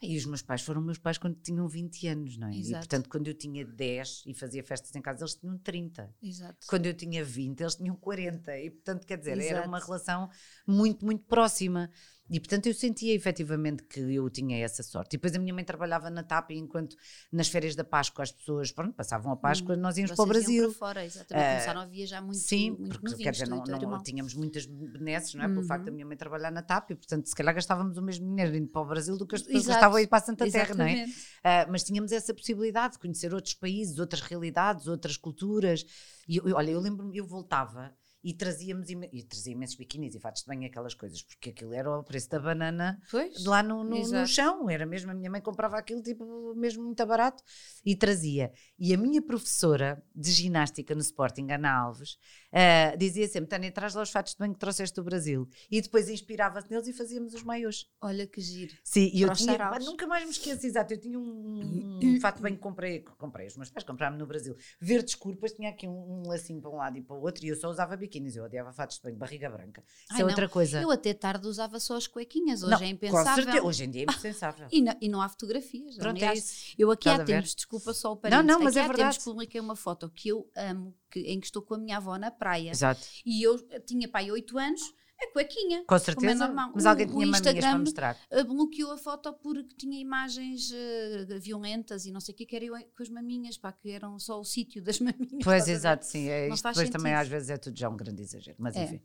e 0.00 0.16
os 0.16 0.24
meus 0.24 0.40
pais 0.40 0.62
foram 0.62 0.80
meus 0.80 0.96
pais 0.96 1.18
quando 1.18 1.36
tinham 1.36 1.68
20 1.68 2.08
anos, 2.08 2.38
não 2.38 2.48
é? 2.48 2.56
Exato. 2.56 2.70
E 2.70 2.72
portanto, 2.72 3.08
quando 3.10 3.28
eu 3.28 3.34
tinha 3.34 3.66
10 3.66 4.22
e 4.26 4.32
fazia 4.32 4.64
festas 4.64 4.96
em 4.96 5.02
casa, 5.02 5.24
eles 5.24 5.34
tinham 5.34 5.58
30. 5.58 6.14
Exato. 6.22 6.66
Quando 6.66 6.86
eu 6.86 6.94
tinha 6.94 7.22
20, 7.22 7.60
eles 7.60 7.74
tinham 7.74 7.96
40. 7.96 8.58
E 8.58 8.70
portanto, 8.70 9.06
quer 9.06 9.18
dizer, 9.18 9.36
Exato. 9.36 9.56
era 9.56 9.68
uma 9.68 9.78
relação 9.78 10.30
muito, 10.66 11.04
muito 11.04 11.24
próxima. 11.24 11.90
E 12.28 12.40
portanto 12.40 12.66
eu 12.66 12.74
sentia 12.74 13.14
efetivamente 13.14 13.82
que 13.84 14.00
eu 14.00 14.28
tinha 14.28 14.58
essa 14.58 14.82
sorte. 14.82 15.14
E 15.14 15.16
depois 15.16 15.34
a 15.34 15.38
minha 15.38 15.54
mãe 15.54 15.64
trabalhava 15.64 16.10
na 16.10 16.22
TAP 16.22 16.50
enquanto 16.52 16.96
nas 17.30 17.48
férias 17.48 17.74
da 17.74 17.84
Páscoa 17.84 18.22
as 18.22 18.32
pessoas 18.32 18.72
pronto, 18.72 18.94
passavam 18.94 19.32
a 19.32 19.36
Páscoa, 19.36 19.76
hum, 19.76 19.80
nós 19.80 19.96
íamos 19.96 20.12
para 20.12 20.22
o 20.22 20.26
Brasil. 20.26 20.64
Para 20.70 20.78
fora, 20.78 21.04
exatamente. 21.04 21.46
Uh, 21.46 21.50
Começaram 21.52 21.80
a 21.80 21.86
viajar 21.86 22.20
muito 22.20 22.38
Sim, 22.38 22.70
muito 22.70 22.88
porque 22.88 23.10
novinhos, 23.10 23.22
quer 23.22 23.30
dizer, 23.30 23.48
não, 23.48 23.62
não 23.64 24.02
tínhamos 24.02 24.34
muitas 24.34 24.66
benesses, 24.66 25.34
não 25.34 25.44
é? 25.44 25.46
Uhum. 25.46 25.54
Pelo 25.54 25.66
facto 25.66 25.84
da 25.84 25.92
minha 25.92 26.06
mãe 26.06 26.16
trabalhar 26.16 26.50
na 26.50 26.62
TAP 26.62 26.90
e 26.90 26.94
portanto 26.96 27.26
se 27.26 27.34
calhar 27.34 27.54
gastávamos 27.54 27.96
o 27.96 28.02
mesmo 28.02 28.26
dinheiro 28.26 28.56
indo 28.56 28.68
para 28.68 28.82
o 28.82 28.86
Brasil 28.86 29.16
do 29.16 29.26
que 29.26 29.36
as 29.36 29.42
pessoas 29.42 29.64
Exato. 29.64 29.74
gastavam 29.74 29.96
a 29.98 30.02
ir 30.02 30.06
para 30.08 30.18
a 30.18 30.22
Santa 30.22 30.50
Terra, 30.50 30.74
não 30.74 30.84
é? 30.84 31.04
Uh, 31.04 31.70
mas 31.70 31.84
tínhamos 31.84 32.10
essa 32.12 32.34
possibilidade 32.34 32.94
de 32.94 32.98
conhecer 32.98 33.32
outros 33.32 33.54
países, 33.54 33.98
outras 33.98 34.22
realidades, 34.22 34.86
outras 34.86 35.16
culturas. 35.16 35.84
E 36.28 36.38
eu, 36.38 36.56
olha, 36.56 36.70
eu 36.70 36.80
lembro-me, 36.80 37.16
eu 37.16 37.26
voltava 37.26 37.94
e 38.26 38.34
trazíamos 38.34 38.90
e 38.90 39.22
trazia 39.22 39.52
imensos 39.52 39.76
biquinis 39.76 40.16
e 40.16 40.18
fatos 40.18 40.42
de 40.42 40.48
banho, 40.48 40.66
aquelas 40.66 40.94
coisas, 40.94 41.22
porque 41.22 41.50
aquilo 41.50 41.72
era 41.72 41.88
o 41.96 42.02
preço 42.02 42.28
da 42.28 42.40
banana 42.40 43.00
pois, 43.08 43.44
lá 43.44 43.62
no, 43.62 43.84
no, 43.84 43.96
no, 43.96 44.26
chão, 44.26 44.68
era 44.68 44.84
mesmo, 44.84 45.12
a 45.12 45.14
minha 45.14 45.30
mãe 45.30 45.40
comprava 45.40 45.78
aquilo 45.78 46.02
tipo 46.02 46.52
mesmo 46.56 46.82
muito 46.82 47.06
barato 47.06 47.40
e 47.84 47.94
trazia. 47.94 48.50
E 48.76 48.92
a 48.92 48.98
minha 48.98 49.22
professora 49.22 50.02
de 50.12 50.32
ginástica 50.32 50.92
no 50.92 51.00
Sporting, 51.02 51.52
Ana 51.52 51.70
Alves, 51.70 52.18
Uh, 52.56 52.96
dizia 52.96 53.28
sempre, 53.28 53.50
Tânia, 53.50 53.70
traz 53.70 53.94
lá 53.94 54.00
os 54.00 54.10
fatos 54.10 54.32
de 54.32 54.38
banho 54.38 54.54
que 54.54 54.58
trouxeste 54.58 54.96
do 54.96 55.04
Brasil. 55.04 55.46
E 55.70 55.82
depois 55.82 56.08
inspirava-se 56.08 56.70
neles 56.70 56.88
e 56.88 56.92
fazíamos 56.94 57.34
os 57.34 57.42
maiores. 57.42 57.86
Olha 58.00 58.26
que 58.26 58.40
giro. 58.40 58.74
Sim, 58.82 59.10
e 59.12 59.20
eu 59.20 59.32
tinha, 59.34 59.58
nunca 59.80 60.06
mais 60.06 60.24
me 60.24 60.30
esqueço, 60.30 60.66
exato, 60.66 60.94
eu 60.94 60.98
tinha 60.98 61.18
um, 61.18 62.00
um 62.02 62.18
fato 62.18 62.36
de 62.36 62.42
banho 62.42 62.56
que 62.56 62.62
comprei, 62.62 63.00
comprei 63.18 63.46
os 63.46 63.58
meus 63.58 63.68
pais 63.68 63.84
compraram 63.84 64.16
no 64.16 64.26
Brasil, 64.26 64.56
verde 64.80 65.10
escuro, 65.10 65.34
depois 65.34 65.52
tinha 65.52 65.68
aqui 65.68 65.86
um, 65.86 66.22
um 66.22 66.28
lacinho 66.28 66.58
para 66.62 66.70
um 66.70 66.76
lado 66.76 66.96
e 66.96 67.02
para 67.02 67.14
o 67.14 67.20
outro 67.20 67.44
e 67.44 67.48
eu 67.48 67.56
só 67.56 67.68
usava 67.68 67.94
biquínis, 67.94 68.36
eu 68.36 68.44
odiava 68.44 68.72
fatos 68.72 68.96
de 68.96 69.02
banho, 69.02 69.16
barriga 69.16 69.50
branca. 69.50 69.84
Isso 70.04 70.14
Ai, 70.14 70.22
é 70.22 70.24
outra 70.24 70.48
coisa. 70.48 70.80
Eu 70.80 70.90
até 70.90 71.12
tarde 71.12 71.46
usava 71.46 71.78
só 71.78 71.96
as 71.96 72.06
cuequinhas, 72.06 72.62
hoje 72.62 72.72
não, 72.72 72.80
é 72.80 72.86
impensável. 72.86 73.26
Com 73.26 73.34
certeza, 73.34 73.66
hoje 73.66 73.84
em 73.84 73.90
dia 73.90 74.06
é 74.08 74.14
impensável. 74.16 74.66
e, 74.72 74.80
não, 74.80 74.96
e 74.98 75.08
não 75.10 75.20
há 75.20 75.28
fotografias. 75.28 75.96
Pronto, 75.96 76.16
Aliás, 76.16 76.38
é 76.38 76.42
isso. 76.42 76.74
Eu 76.78 76.90
aqui 76.90 77.08
Estás 77.08 77.20
há 77.20 77.24
tempos, 77.24 77.54
desculpa 77.54 77.92
só 77.92 78.12
o 78.12 78.16
parênteses, 78.16 78.46
não, 78.46 78.58
não, 78.58 78.64
mas 78.64 78.76
aqui 78.76 78.78
é 78.78 78.84
há 78.84 78.88
verdade. 78.88 79.10
tempos 79.10 79.24
publiquei 79.24 79.60
uma 79.60 79.76
foto 79.76 80.08
que 80.08 80.30
eu 80.30 80.50
amo, 80.56 80.94
que, 81.10 81.20
em 81.20 81.40
que 81.40 81.46
estou 81.46 81.62
com 81.62 81.74
a 81.74 81.78
minha 81.78 81.96
avó 81.96 82.16
na 82.16 82.30
praia. 82.30 82.70
Exato. 82.70 83.06
E 83.24 83.42
eu 83.42 83.56
tinha 83.86 84.08
pai 84.08 84.30
8 84.30 84.58
anos 84.58 84.82
a 85.18 85.32
cuequinha. 85.32 85.84
Com 85.86 85.94
é 85.94 85.98
certeza. 85.98 86.44
É 86.44 86.48
mas 86.48 86.84
o, 86.84 86.88
alguém 86.88 87.06
tinha 87.06 87.26
maminhas 87.26 87.64
para 87.64 87.78
mostrar. 87.78 88.18
Eh, 88.30 88.44
bloqueou 88.44 88.92
a 88.92 88.98
foto 88.98 89.32
porque 89.34 89.74
tinha 89.76 89.98
imagens 89.98 90.70
uh, 90.70 91.40
violentas 91.40 92.04
e 92.04 92.12
não 92.12 92.20
sei 92.20 92.34
o 92.34 92.36
que, 92.36 92.44
que 92.44 92.56
era 92.56 92.64
eu 92.64 92.74
com 92.74 93.02
as 93.02 93.08
maminhas, 93.08 93.56
pá, 93.56 93.72
que 93.72 93.90
eram 93.90 94.18
só 94.18 94.38
o 94.38 94.44
sítio 94.44 94.82
das 94.82 95.00
maminhas. 95.00 95.42
Pois, 95.42 95.68
exato, 95.68 96.04
sim. 96.04 96.28
É, 96.28 96.48
isto 96.48 96.68
depois 96.68 96.90
também 96.90 97.14
às 97.14 97.28
vezes 97.28 97.50
é 97.50 97.56
tudo 97.56 97.78
já 97.78 97.88
um 97.88 97.96
grande 97.96 98.22
exagero. 98.22 98.56
Mas 98.60 98.76
é. 98.76 98.84
enfim. 98.84 99.02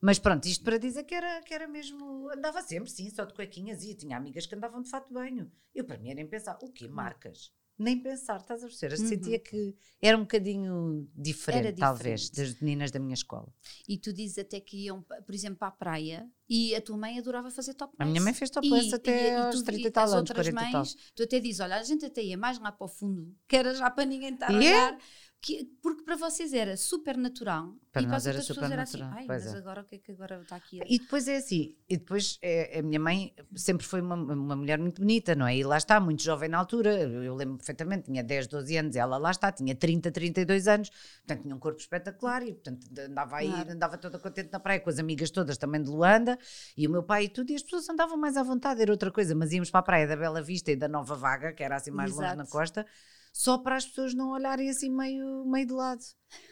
Mas 0.00 0.18
pronto, 0.18 0.46
isto 0.46 0.64
para 0.64 0.78
dizer 0.78 1.04
que 1.04 1.14
era, 1.14 1.40
que 1.42 1.54
era 1.54 1.68
mesmo. 1.68 2.28
Andava 2.30 2.60
sempre, 2.62 2.90
sim, 2.90 3.08
só 3.10 3.24
de 3.24 3.32
cuequinhas 3.32 3.84
e 3.84 3.94
tinha 3.94 4.16
amigas 4.16 4.46
que 4.46 4.54
andavam 4.54 4.82
de 4.82 4.90
fato 4.90 5.08
de 5.08 5.14
banho. 5.14 5.50
Eu 5.74 5.84
para 5.84 5.98
mim 5.98 6.10
era 6.10 6.20
em 6.20 6.26
pensar, 6.26 6.58
o 6.60 6.72
quê? 6.72 6.88
Marcas? 6.88 7.52
Nem 7.78 8.00
pensar, 8.00 8.40
estás 8.40 8.62
a 8.62 8.66
perceber? 8.66 8.98
Uhum. 8.98 9.08
sentia 9.08 9.38
que 9.38 9.74
era 10.00 10.16
um 10.16 10.22
bocadinho 10.22 11.08
diferente, 11.14 11.72
diferente, 11.74 11.78
talvez, 11.78 12.30
das 12.30 12.60
meninas 12.60 12.90
da 12.90 12.98
minha 12.98 13.14
escola. 13.14 13.52
E 13.88 13.98
tu 13.98 14.12
dizes 14.12 14.38
até 14.38 14.60
que 14.60 14.84
iam, 14.84 15.02
por 15.02 15.34
exemplo, 15.34 15.58
para 15.58 15.68
a 15.68 15.72
praia 15.72 16.30
e 16.48 16.74
a 16.74 16.80
tua 16.80 16.96
mãe 16.96 17.18
adorava 17.18 17.50
fazer 17.50 17.74
top 17.74 17.94
A 17.98 18.04
minha 18.04 18.20
mãe 18.20 18.34
fez 18.34 18.50
top 18.50 18.68
até 18.92 19.32
e, 19.32 19.36
aos 19.36 19.62
30 19.62 19.88
e 19.88 19.90
tal 19.90 20.12
anos, 20.12 20.30
40 20.30 20.52
mães, 20.52 20.72
tal. 20.94 21.02
Tu 21.14 21.22
até 21.22 21.40
dizes, 21.40 21.60
olha, 21.60 21.76
a 21.76 21.82
gente 21.82 22.04
até 22.04 22.22
ia 22.22 22.36
mais 22.36 22.58
lá 22.58 22.70
para 22.70 22.84
o 22.84 22.88
fundo, 22.88 23.34
que 23.48 23.56
era 23.56 23.74
já 23.74 23.90
para 23.90 24.04
ninguém 24.04 24.34
estar 24.34 24.50
a 24.50 24.56
olhar. 24.56 24.98
Que, 25.42 25.64
porque 25.82 26.04
para 26.04 26.14
vocês 26.14 26.54
era 26.54 26.76
super 26.76 27.16
natural 27.16 27.74
para 27.90 28.02
e 28.02 28.06
nós 28.06 28.22
para 28.22 28.32
era 28.32 28.42
super 28.42 28.68
natural. 28.68 28.82
Assim, 28.82 29.02
Ai, 29.02 29.26
mas 29.26 29.44
é. 29.44 29.58
agora 29.58 29.80
o 29.80 29.84
que 29.84 29.96
é 29.96 29.98
que 29.98 30.12
agora 30.12 30.40
está 30.40 30.54
aqui? 30.54 30.80
E 30.86 31.00
depois 31.00 31.26
é 31.26 31.34
assim, 31.34 31.76
e 31.88 31.96
depois 31.96 32.38
é, 32.40 32.78
a 32.78 32.82
minha 32.82 33.00
mãe 33.00 33.34
sempre 33.56 33.84
foi 33.84 34.00
uma, 34.00 34.14
uma 34.14 34.54
mulher 34.54 34.78
muito 34.78 35.02
bonita, 35.02 35.34
não 35.34 35.44
é? 35.44 35.56
E 35.56 35.64
lá 35.64 35.76
está, 35.76 35.98
muito 35.98 36.22
jovem 36.22 36.48
na 36.48 36.58
altura, 36.58 36.94
eu 36.94 37.34
lembro 37.34 37.56
perfeitamente, 37.56 38.04
tinha 38.04 38.22
10, 38.22 38.46
12 38.46 38.76
anos, 38.76 38.94
ela 38.94 39.18
lá 39.18 39.32
está, 39.32 39.50
tinha 39.50 39.74
30, 39.74 40.12
32 40.12 40.68
anos, 40.68 40.90
portanto 40.90 41.42
tinha 41.42 41.56
um 41.56 41.58
corpo 41.58 41.80
espetacular 41.80 42.46
e 42.46 42.52
portanto 42.52 42.86
andava 43.00 43.36
aí, 43.38 43.50
claro. 43.50 43.72
andava 43.72 43.98
toda 43.98 44.20
contente 44.20 44.52
na 44.52 44.60
praia 44.60 44.78
com 44.78 44.90
as 44.90 45.00
amigas 45.00 45.32
todas 45.32 45.58
também 45.58 45.82
de 45.82 45.90
Luanda 45.90 46.38
e 46.76 46.86
o 46.86 46.90
meu 46.90 47.02
pai 47.02 47.24
e 47.24 47.28
tudo, 47.28 47.50
e 47.50 47.56
as 47.56 47.64
pessoas 47.64 47.88
andavam 47.88 48.16
mais 48.16 48.36
à 48.36 48.44
vontade, 48.44 48.80
era 48.80 48.92
outra 48.92 49.10
coisa, 49.10 49.34
mas 49.34 49.52
íamos 49.52 49.72
para 49.72 49.80
a 49.80 49.82
praia 49.82 50.06
da 50.06 50.14
Bela 50.14 50.40
Vista 50.40 50.70
e 50.70 50.76
da 50.76 50.86
Nova 50.86 51.16
Vaga, 51.16 51.52
que 51.52 51.64
era 51.64 51.74
assim 51.74 51.90
mais 51.90 52.12
Exato. 52.12 52.22
longe 52.22 52.36
na 52.36 52.46
costa 52.46 52.86
só 53.32 53.56
para 53.56 53.76
as 53.76 53.86
pessoas 53.86 54.12
não 54.12 54.30
olharem 54.30 54.68
assim 54.68 54.90
meio, 54.90 55.44
meio 55.46 55.66
de 55.66 55.72
lado. 55.72 56.02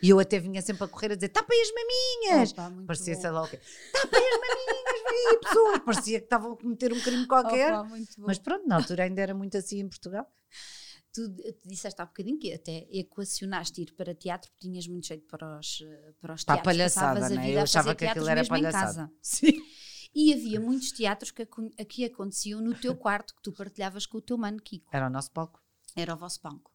E 0.02 0.08
eu 0.08 0.18
até 0.18 0.38
vinha 0.38 0.62
sempre 0.62 0.84
a 0.84 0.88
correr 0.88 1.12
a 1.12 1.14
dizer: 1.14 1.28
tapem 1.28 1.60
as 1.60 1.68
maminhas! 1.72 2.52
Opa, 2.52 2.72
Parecia, 2.86 3.14
bom. 3.14 3.20
sei 3.20 3.30
lá 3.30 3.42
o 3.42 3.48
quê. 3.48 3.60
Tapem 3.92 4.18
as 4.18 4.40
maminhas, 4.40 5.30
aí, 5.30 5.38
pessoas! 5.40 5.78
Parecia 5.80 6.18
que 6.18 6.24
estavam 6.24 6.52
a 6.52 6.56
cometer 6.56 6.92
um 6.92 7.00
crime 7.00 7.26
qualquer. 7.26 7.74
Opa, 7.74 7.90
Mas 8.18 8.38
pronto, 8.38 8.66
na 8.66 8.76
altura 8.76 9.04
ainda 9.04 9.20
era 9.20 9.34
muito 9.34 9.56
assim 9.58 9.80
em 9.80 9.88
Portugal. 9.88 10.26
Tu 11.12 11.28
disseste 11.66 12.00
há 12.00 12.06
bocadinho 12.06 12.38
que 12.38 12.52
até 12.52 12.86
equacionaste 12.90 13.82
ir 13.82 13.92
para 13.94 14.14
teatro 14.14 14.50
porque 14.50 14.68
tinhas 14.68 14.86
muito 14.86 15.06
jeito 15.06 15.26
para 15.26 15.58
os, 15.58 15.82
para 16.20 16.34
os 16.34 16.44
teatros. 16.44 16.44
Para 16.44 16.54
a 16.54 16.62
palhaçada, 16.62 17.28
né? 17.28 17.50
Eu 17.50 17.60
achava 17.60 17.94
que 17.94 18.06
aquilo 18.06 18.28
era 18.28 18.46
palhaçada. 18.46 19.12
Sim. 19.20 19.60
E 20.14 20.32
havia 20.32 20.60
muitos 20.60 20.92
teatros 20.92 21.30
que 21.30 21.46
aqui 21.78 22.04
aconteciam 22.04 22.60
no 22.60 22.74
teu 22.74 22.96
quarto 22.96 23.34
que 23.34 23.42
tu 23.42 23.52
partilhavas 23.52 24.06
com 24.06 24.18
o 24.18 24.22
teu 24.22 24.38
mano 24.38 24.60
Kiko. 24.60 24.88
Era 24.92 25.08
o 25.08 25.10
nosso 25.10 25.30
palco. 25.30 25.60
Era 25.96 26.14
o 26.14 26.16
vosso 26.16 26.40
palco. 26.40 26.70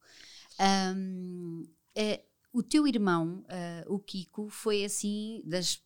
Um, 0.96 1.68
é, 1.96 2.24
o 2.54 2.64
teu 2.64 2.88
irmão, 2.88 3.46
uh, 3.50 3.94
o 3.94 4.00
Kiko, 4.00 4.50
foi 4.50 4.86
assim 4.86 5.42
das 5.46 5.84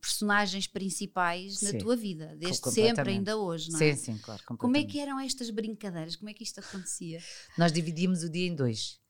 personagens 0.00 0.66
principais 0.66 1.58
sim, 1.58 1.72
na 1.72 1.78
tua 1.78 1.96
vida, 1.96 2.36
desde 2.36 2.70
sempre, 2.70 3.10
ainda 3.10 3.36
hoje, 3.38 3.70
não 3.70 3.80
é? 3.80 3.94
Sim, 3.94 4.12
sim, 4.12 4.18
claro. 4.18 4.42
Como 4.44 4.76
é 4.76 4.84
que 4.84 5.00
eram 5.00 5.18
estas 5.18 5.48
brincadeiras? 5.50 6.14
Como 6.14 6.28
é 6.28 6.34
que 6.34 6.42
isto 6.44 6.60
acontecia? 6.60 7.20
Nós 7.56 7.72
dividíamos 7.72 8.22
o 8.22 8.28
dia 8.28 8.46
em 8.46 8.54
dois. 8.54 9.00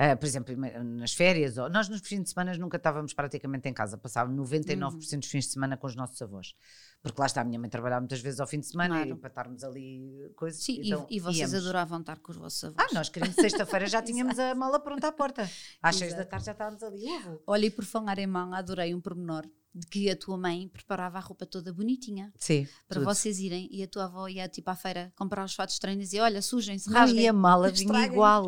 Uh, 0.00 0.16
por 0.16 0.24
exemplo, 0.24 0.56
nas 0.56 1.12
férias, 1.12 1.58
ou, 1.58 1.68
nós 1.68 1.86
nos 1.86 2.00
fins 2.00 2.22
de 2.22 2.30
semana 2.30 2.56
nunca 2.56 2.78
estávamos 2.78 3.12
praticamente 3.12 3.68
em 3.68 3.72
casa, 3.74 3.98
passávamos 3.98 4.50
99% 4.50 4.82
uhum. 4.82 5.18
dos 5.18 5.28
fins 5.28 5.44
de 5.44 5.52
semana 5.52 5.76
com 5.76 5.86
os 5.86 5.94
nossos 5.94 6.22
avós. 6.22 6.54
Porque 7.02 7.20
lá 7.20 7.26
está, 7.26 7.42
a 7.42 7.44
minha 7.44 7.58
mãe 7.58 7.68
trabalhava 7.68 8.00
muitas 8.00 8.22
vezes 8.22 8.40
ao 8.40 8.46
fim 8.46 8.60
de 8.60 8.66
semana 8.66 8.94
claro. 8.94 9.10
e 9.10 9.16
para 9.16 9.28
estarmos 9.28 9.62
ali 9.62 10.32
coisas. 10.36 10.62
Sim, 10.62 10.80
então, 10.82 11.06
e, 11.10 11.16
e, 11.16 11.20
vocês 11.20 11.52
íamos. 11.52 11.66
adoravam 11.66 12.00
estar 12.00 12.18
com 12.18 12.32
os 12.32 12.38
vossos 12.38 12.64
avós. 12.64 12.76
Ah, 12.78 12.94
nós 12.94 13.10
queríamos, 13.10 13.36
sexta-feira 13.36 13.84
já 13.88 14.00
tínhamos 14.00 14.38
a 14.38 14.54
mala 14.54 14.80
pronta 14.80 15.08
à 15.08 15.12
porta. 15.12 15.50
Às 15.82 15.96
seis 15.96 16.14
da 16.14 16.24
tarde 16.24 16.46
já 16.46 16.52
estávamos 16.52 16.82
ali. 16.82 17.04
Olha, 17.46 17.66
e 17.66 17.70
por 17.70 17.84
falar 17.84 18.18
em 18.18 18.26
mão, 18.26 18.54
adorei 18.54 18.94
um 18.94 19.02
pormenor 19.02 19.46
de 19.74 19.86
que 19.86 20.08
a 20.08 20.16
tua 20.16 20.38
mãe 20.38 20.66
preparava 20.66 21.18
a 21.18 21.20
roupa 21.20 21.44
toda 21.44 21.74
bonitinha 21.74 22.32
Sim, 22.38 22.66
para 22.88 23.00
tudo. 23.00 23.04
vocês 23.04 23.38
irem 23.38 23.68
e 23.70 23.82
a 23.82 23.86
tua 23.86 24.04
avó 24.04 24.26
ia 24.28 24.48
tipo 24.48 24.70
à 24.70 24.74
feira 24.74 25.12
comprar 25.14 25.44
os 25.44 25.54
fatos 25.54 25.74
de 25.74 25.80
treino 25.82 26.02
e 26.02 26.20
Olha, 26.20 26.40
sujem-se, 26.40 26.90
rasguem. 26.90 27.24
E 27.24 27.28
a 27.28 27.32
mala 27.34 27.68
vinha 27.70 28.06
igual 28.06 28.46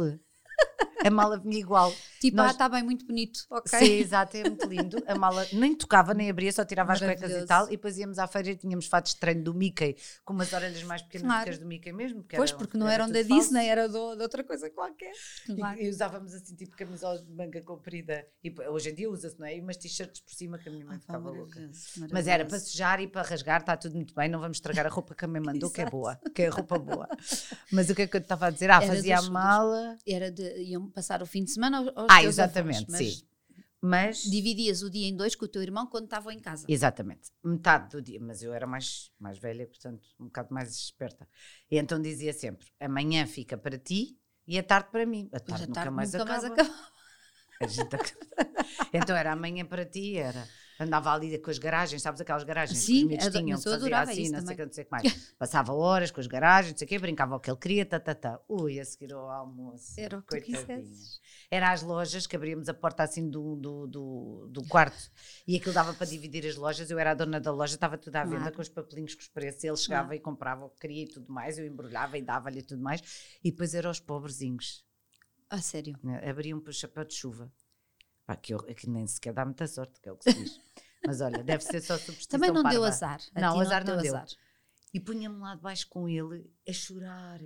a 1.05 1.11
mala 1.11 1.39
vinha 1.39 1.59
igual. 1.59 1.93
Tipo, 2.21 2.37
Nós... 2.37 2.49
ah, 2.49 2.53
está 2.53 2.69
bem, 2.69 2.83
muito 2.83 3.05
bonito. 3.07 3.45
Okay. 3.51 3.79
Sim, 3.79 3.93
exato, 3.95 4.37
é 4.37 4.45
muito 4.45 4.67
lindo. 4.67 5.03
A 5.07 5.15
mala 5.15 5.47
nem 5.53 5.75
tocava, 5.75 6.15
nem 6.15 6.31
abria, 6.31 6.53
só 6.53 6.65
tirava 6.65 6.93
as 6.93 7.01
cuecas 7.01 7.31
e 7.31 7.47
tal. 7.47 7.67
E 7.67 7.71
depois 7.73 7.99
íamos 7.99 8.19
à 8.19 8.27
feira 8.27 8.51
e 8.51 8.57
tínhamos 8.57 8.87
fatos 8.87 9.15
de 9.15 9.21
treino 9.21 9.43
do 9.43 9.55
Mickey, 9.55 9.97
com 10.25 10.33
umas 10.33 10.53
orelhas 10.53 10.83
mais 10.85 11.03
pequenas 11.03 11.27
claro. 11.27 11.45
que 11.45 11.51
as 11.51 11.59
do 11.59 11.67
Mickey 11.67 11.93
mesmo. 11.93 12.25
Pois, 12.29 12.51
era, 12.51 12.59
porque 12.59 12.79
não 12.79 12.89
eram 12.89 13.11
da 13.11 13.23
Disney, 13.23 13.67
era 13.67 13.89
do, 13.89 14.15
de 14.15 14.23
outra 14.23 14.45
coisa 14.45 14.71
qualquer. 14.71 15.13
Claro. 15.47 15.79
E, 15.79 15.87
e, 15.87 15.89
usávamos 15.91 16.35
assim, 16.35 16.55
tipo 16.55 16.77
camisola 16.77 17.19
de 17.21 17.31
manga 17.33 17.61
comprida. 17.63 18.25
E 18.43 18.55
hoje 18.69 18.91
em 18.91 18.95
dia 18.95 19.11
usa-se, 19.11 19.39
não 19.39 19.47
é? 19.47 19.57
E 19.57 19.61
umas 19.61 19.77
t-shirts 19.77 20.21
por 20.21 20.33
cima 20.33 20.59
que 20.59 20.69
a 20.69 20.73
minha 20.73 20.85
mãe 20.85 20.97
ah, 20.97 21.01
ficava 21.01 21.31
louca. 21.31 21.71
Mas 22.11 22.27
era 22.27 22.45
para 22.45 22.59
sujar 22.59 23.01
e 23.01 23.09
para 23.09 23.23
rasgar, 23.23 23.61
está 23.61 23.77
tudo 23.77 23.97
muito 23.97 24.15
bem, 24.15 24.29
não 24.29 24.41
vamos 24.41 24.59
estragar 24.59 24.87
a 24.87 24.89
roupa 24.89 25.15
que 25.15 25.25
a 25.25 25.29
mãe 25.29 25.41
mandou, 25.41 25.71
que 25.71 25.81
é 25.81 25.87
boa, 25.91 26.19
que 26.35 26.43
é 26.43 26.49
roupa 26.49 26.79
boa. 26.79 27.09
Mas 27.71 27.91
o 27.91 27.95
que 27.95 28.03
é 28.03 28.07
que 28.07 28.17
eu 28.17 28.21
estava 28.21 28.47
a 28.47 28.51
dizer? 28.51 28.71
Ah, 28.71 28.83
era 28.83 28.87
fazia 28.87 29.19
a 29.19 29.23
mala. 29.23 29.97
Era 30.07 30.31
de, 30.31 30.43
iam 30.63 30.92
passar 30.93 31.23
o 31.23 31.27
fim 31.27 31.45
de 31.45 31.51
semana 31.51 31.79
aos 31.79 32.07
Ah, 32.09 32.23
exatamente, 32.23 32.85
avós, 32.85 33.15
sim. 33.15 33.27
Mas 33.85 34.23
dividias 34.23 34.83
o 34.83 34.89
dia 34.89 35.09
em 35.09 35.17
dois 35.17 35.35
com 35.35 35.45
o 35.45 35.49
teu 35.49 35.61
irmão 35.61 35.89
quando 35.89 36.05
estavam 36.05 36.31
em 36.31 36.39
casa. 36.39 36.65
Exatamente, 36.69 37.33
metade 37.43 37.91
do 37.91 38.01
dia, 38.01 38.21
mas 38.21 38.41
eu 38.41 38.53
era 38.53 38.65
mais, 38.65 39.11
mais 39.19 39.39
velha, 39.39 39.67
portanto, 39.67 40.07
um 40.21 40.27
bocado 40.27 40.55
mais 40.55 40.73
esperta. 40.77 41.29
E 41.69 41.79
então 41.79 42.01
dizia 42.01 42.33
sempre: 42.33 42.69
amanhã 42.79 43.27
fica 43.27 43.59
para 43.59 43.77
ti 43.77 44.17
e 44.47 44.57
a 44.57 44.63
tarde 44.63 44.89
para 44.91 45.05
mim. 45.05 45.29
A 45.33 45.41
tarde, 45.41 45.65
a 45.65 45.67
nunca, 45.67 45.81
tarde 45.81 45.91
mais, 45.97 46.13
nunca 46.13 46.23
acaba. 46.23 46.49
mais 46.49 46.61
acaba. 46.61 46.93
então 48.93 49.17
era 49.17 49.33
amanhã 49.33 49.65
para 49.65 49.85
ti, 49.85 50.17
era 50.17 50.47
andava 50.83 51.13
ali 51.13 51.39
com 51.39 51.51
as 51.51 51.59
garagens, 51.59 52.03
sabes 52.03 52.21
aquelas 52.21 52.45
garagens 52.45 52.79
Sim, 52.79 53.09
que 53.09 53.15
os 53.17 53.21
miúdos 53.21 53.33
tinham, 53.33 53.59
que 53.59 53.65
fazia 53.65 54.01
assim, 54.01 54.31
não 54.31 54.47
sei, 54.47 54.57
não 54.57 54.73
sei 54.73 54.83
o 54.83 54.87
que 54.87 54.91
mais. 54.91 55.35
Passava 55.39 55.73
horas 55.73 56.11
com 56.11 56.21
as 56.21 56.27
garagens, 56.27 56.73
não 56.73 56.79
sei 56.79 56.87
o 56.87 56.89
que, 56.89 56.99
brincava 56.99 57.37
o 57.37 57.41
que 57.41 57.51
ele 57.51 57.59
queria, 57.59 57.87
tá, 57.87 58.01
tá, 58.01 58.15
tá. 58.15 58.41
Ui, 58.49 58.79
a 58.81 58.85
seguir 58.85 59.13
ao 59.13 59.31
almoço. 59.31 59.95
Era 59.99 60.19
o 60.19 60.23
que 60.23 60.53
Era 61.51 61.73
as 61.73 61.83
lojas 61.83 62.27
que 62.27 62.37
abríamos 62.37 62.69
a 62.69 62.75
porta 62.75 63.03
assim 63.03 63.29
do, 63.29 63.57
do, 63.57 63.87
do, 63.87 64.49
do, 64.51 64.63
quarto 64.69 65.11
e 65.47 65.57
aquilo 65.57 65.75
dava 65.75 65.93
para 65.95 66.07
dividir 66.07 66.47
as 66.47 66.57
lojas. 66.57 66.91
Eu 66.91 66.99
era 66.99 67.13
a 67.13 67.15
dona 67.15 67.41
da 67.41 67.53
loja, 67.53 67.75
estava 67.75 67.97
tudo 67.99 68.17
à 68.17 68.25
venda 68.25 68.51
com 68.51 68.61
os 68.61 68.69
papelinhos 68.69 69.15
com 69.15 69.21
os 69.21 69.29
preços. 69.29 69.65
Ele 69.65 69.77
chegava 69.77 70.15
e 70.15 70.21
comprava 70.21 70.65
o 70.65 70.71
que 70.71 70.81
queria 70.81 71.05
e 71.05 71.09
tudo 71.09 71.33
mais. 71.33 71.59
Eu 71.59 71.67
embrulhava 71.67 72.19
e 72.19 72.23
dava-lhe 72.23 72.63
tudo 72.63 72.83
mais. 72.83 73.03
E 73.43 73.51
depois 73.51 73.75
eram 73.75 73.91
os 73.91 74.01
pobrezinhos. 74.01 74.85
Ah, 75.55 75.61
sério? 75.61 75.95
Abriam 76.27 76.59
para 76.59 76.71
o 76.71 76.73
chapéu 76.73 77.05
de 77.05 77.13
chuva. 77.13 77.53
Pá, 78.25 78.35
que, 78.35 78.55
eu, 78.55 78.59
que 78.59 78.89
nem 78.89 79.07
sequer 79.07 79.35
dá 79.35 79.45
muita 79.45 79.67
sorte, 79.67 80.01
que 80.01 80.09
é 80.09 80.13
o 80.13 80.17
que 80.17 80.33
se 80.33 80.43
diz. 80.43 80.59
Mas 81.07 81.21
olha, 81.21 81.45
deve 81.45 81.63
ser 81.63 81.83
só 81.83 81.99
superstição 81.99 82.41
Também 82.41 82.51
não 82.51 82.63
parva. 82.63 82.79
deu 82.79 82.85
azar. 82.85 83.21
Não, 83.35 83.61
azar 83.61 83.85
não, 83.85 84.01
deu. 84.01 84.17
Azar. 84.17 84.29
E 84.95 84.99
punha-me 84.99 85.39
lá 85.39 85.55
debaixo 85.55 85.87
com 85.91 86.09
ele 86.09 86.51
a 86.67 86.73
chorar. 86.73 87.39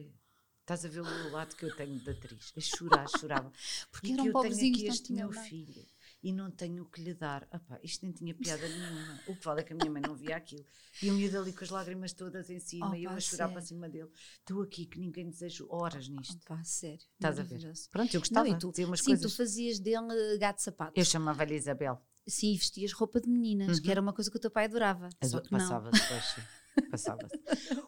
Estás 0.61 0.85
a 0.85 0.88
ver 0.88 1.01
o 1.01 1.31
lado 1.33 1.57
que 1.57 1.64
eu 1.64 1.75
tenho 1.75 1.99
de 1.99 2.09
atriz? 2.09 2.53
A 2.57 2.61
chorar, 2.61 3.09
chorava. 3.09 3.53
Porque 3.90 4.09
e 4.09 4.12
eram 4.12 4.27
eu 4.27 4.40
tenho 4.40 4.55
aqui 4.55 4.87
este 4.87 5.12
meu 5.12 5.33
filho 5.33 5.85
e 6.22 6.33
não 6.33 6.50
tenho 6.50 6.83
o 6.83 6.87
que 6.87 7.00
lhe 7.00 7.14
dar. 7.14 7.46
Opa, 7.52 7.79
isto 7.83 8.05
nem 8.05 8.12
tinha 8.12 8.35
piada 8.35 8.66
nenhuma. 8.68 9.20
O 9.26 9.37
que 9.37 9.44
vale 9.44 9.61
é 9.61 9.64
que 9.64 9.72
a 9.72 9.76
minha 9.76 9.90
mãe 9.90 10.02
não 10.02 10.14
via 10.14 10.37
aquilo. 10.37 10.64
E 11.02 11.11
o 11.11 11.14
miúdo 11.14 11.38
ali 11.38 11.52
com 11.52 11.64
as 11.64 11.70
lágrimas 11.70 12.12
todas 12.12 12.50
em 12.50 12.59
cima 12.59 12.88
Opa, 12.88 12.98
e 12.98 13.05
eu 13.05 13.11
a 13.11 13.20
chorar 13.20 13.44
sério? 13.44 13.52
para 13.52 13.62
cima 13.62 13.88
dele. 13.88 14.11
Estou 14.38 14.62
aqui 14.62 14.87
que 14.87 14.98
ninguém 14.98 15.29
deseja 15.29 15.64
horas 15.68 16.09
nisto. 16.09 16.37
Opa, 16.44 16.62
sério. 16.64 17.05
Estás 17.14 17.38
a 17.38 17.42
ver? 17.42 17.72
Pronto, 17.90 18.14
eu 18.14 18.20
gostava. 18.20 18.48
Não, 18.48 18.59
tu, 18.59 18.72
umas 18.85 19.00
sim, 19.00 19.07
coisas. 19.07 19.31
tu 19.31 19.37
fazias 19.37 19.79
dele 19.79 20.38
gato 20.38 20.57
de 20.57 20.62
sapato. 20.62 20.92
Eu 20.98 21.05
chamava-lhe 21.05 21.55
Isabel. 21.55 22.00
Sim, 22.26 22.57
vestias 22.57 22.92
roupa 22.92 23.20
de 23.20 23.29
meninas, 23.29 23.76
uhum. 23.76 23.83
que 23.83 23.90
era 23.90 24.00
uma 24.00 24.12
coisa 24.12 24.31
que 24.31 24.37
o 24.37 24.40
teu 24.40 24.50
pai 24.50 24.64
adorava. 24.64 25.09
Passava 25.20 25.90
depois. 25.90 26.37
Passava-se. 26.90 27.38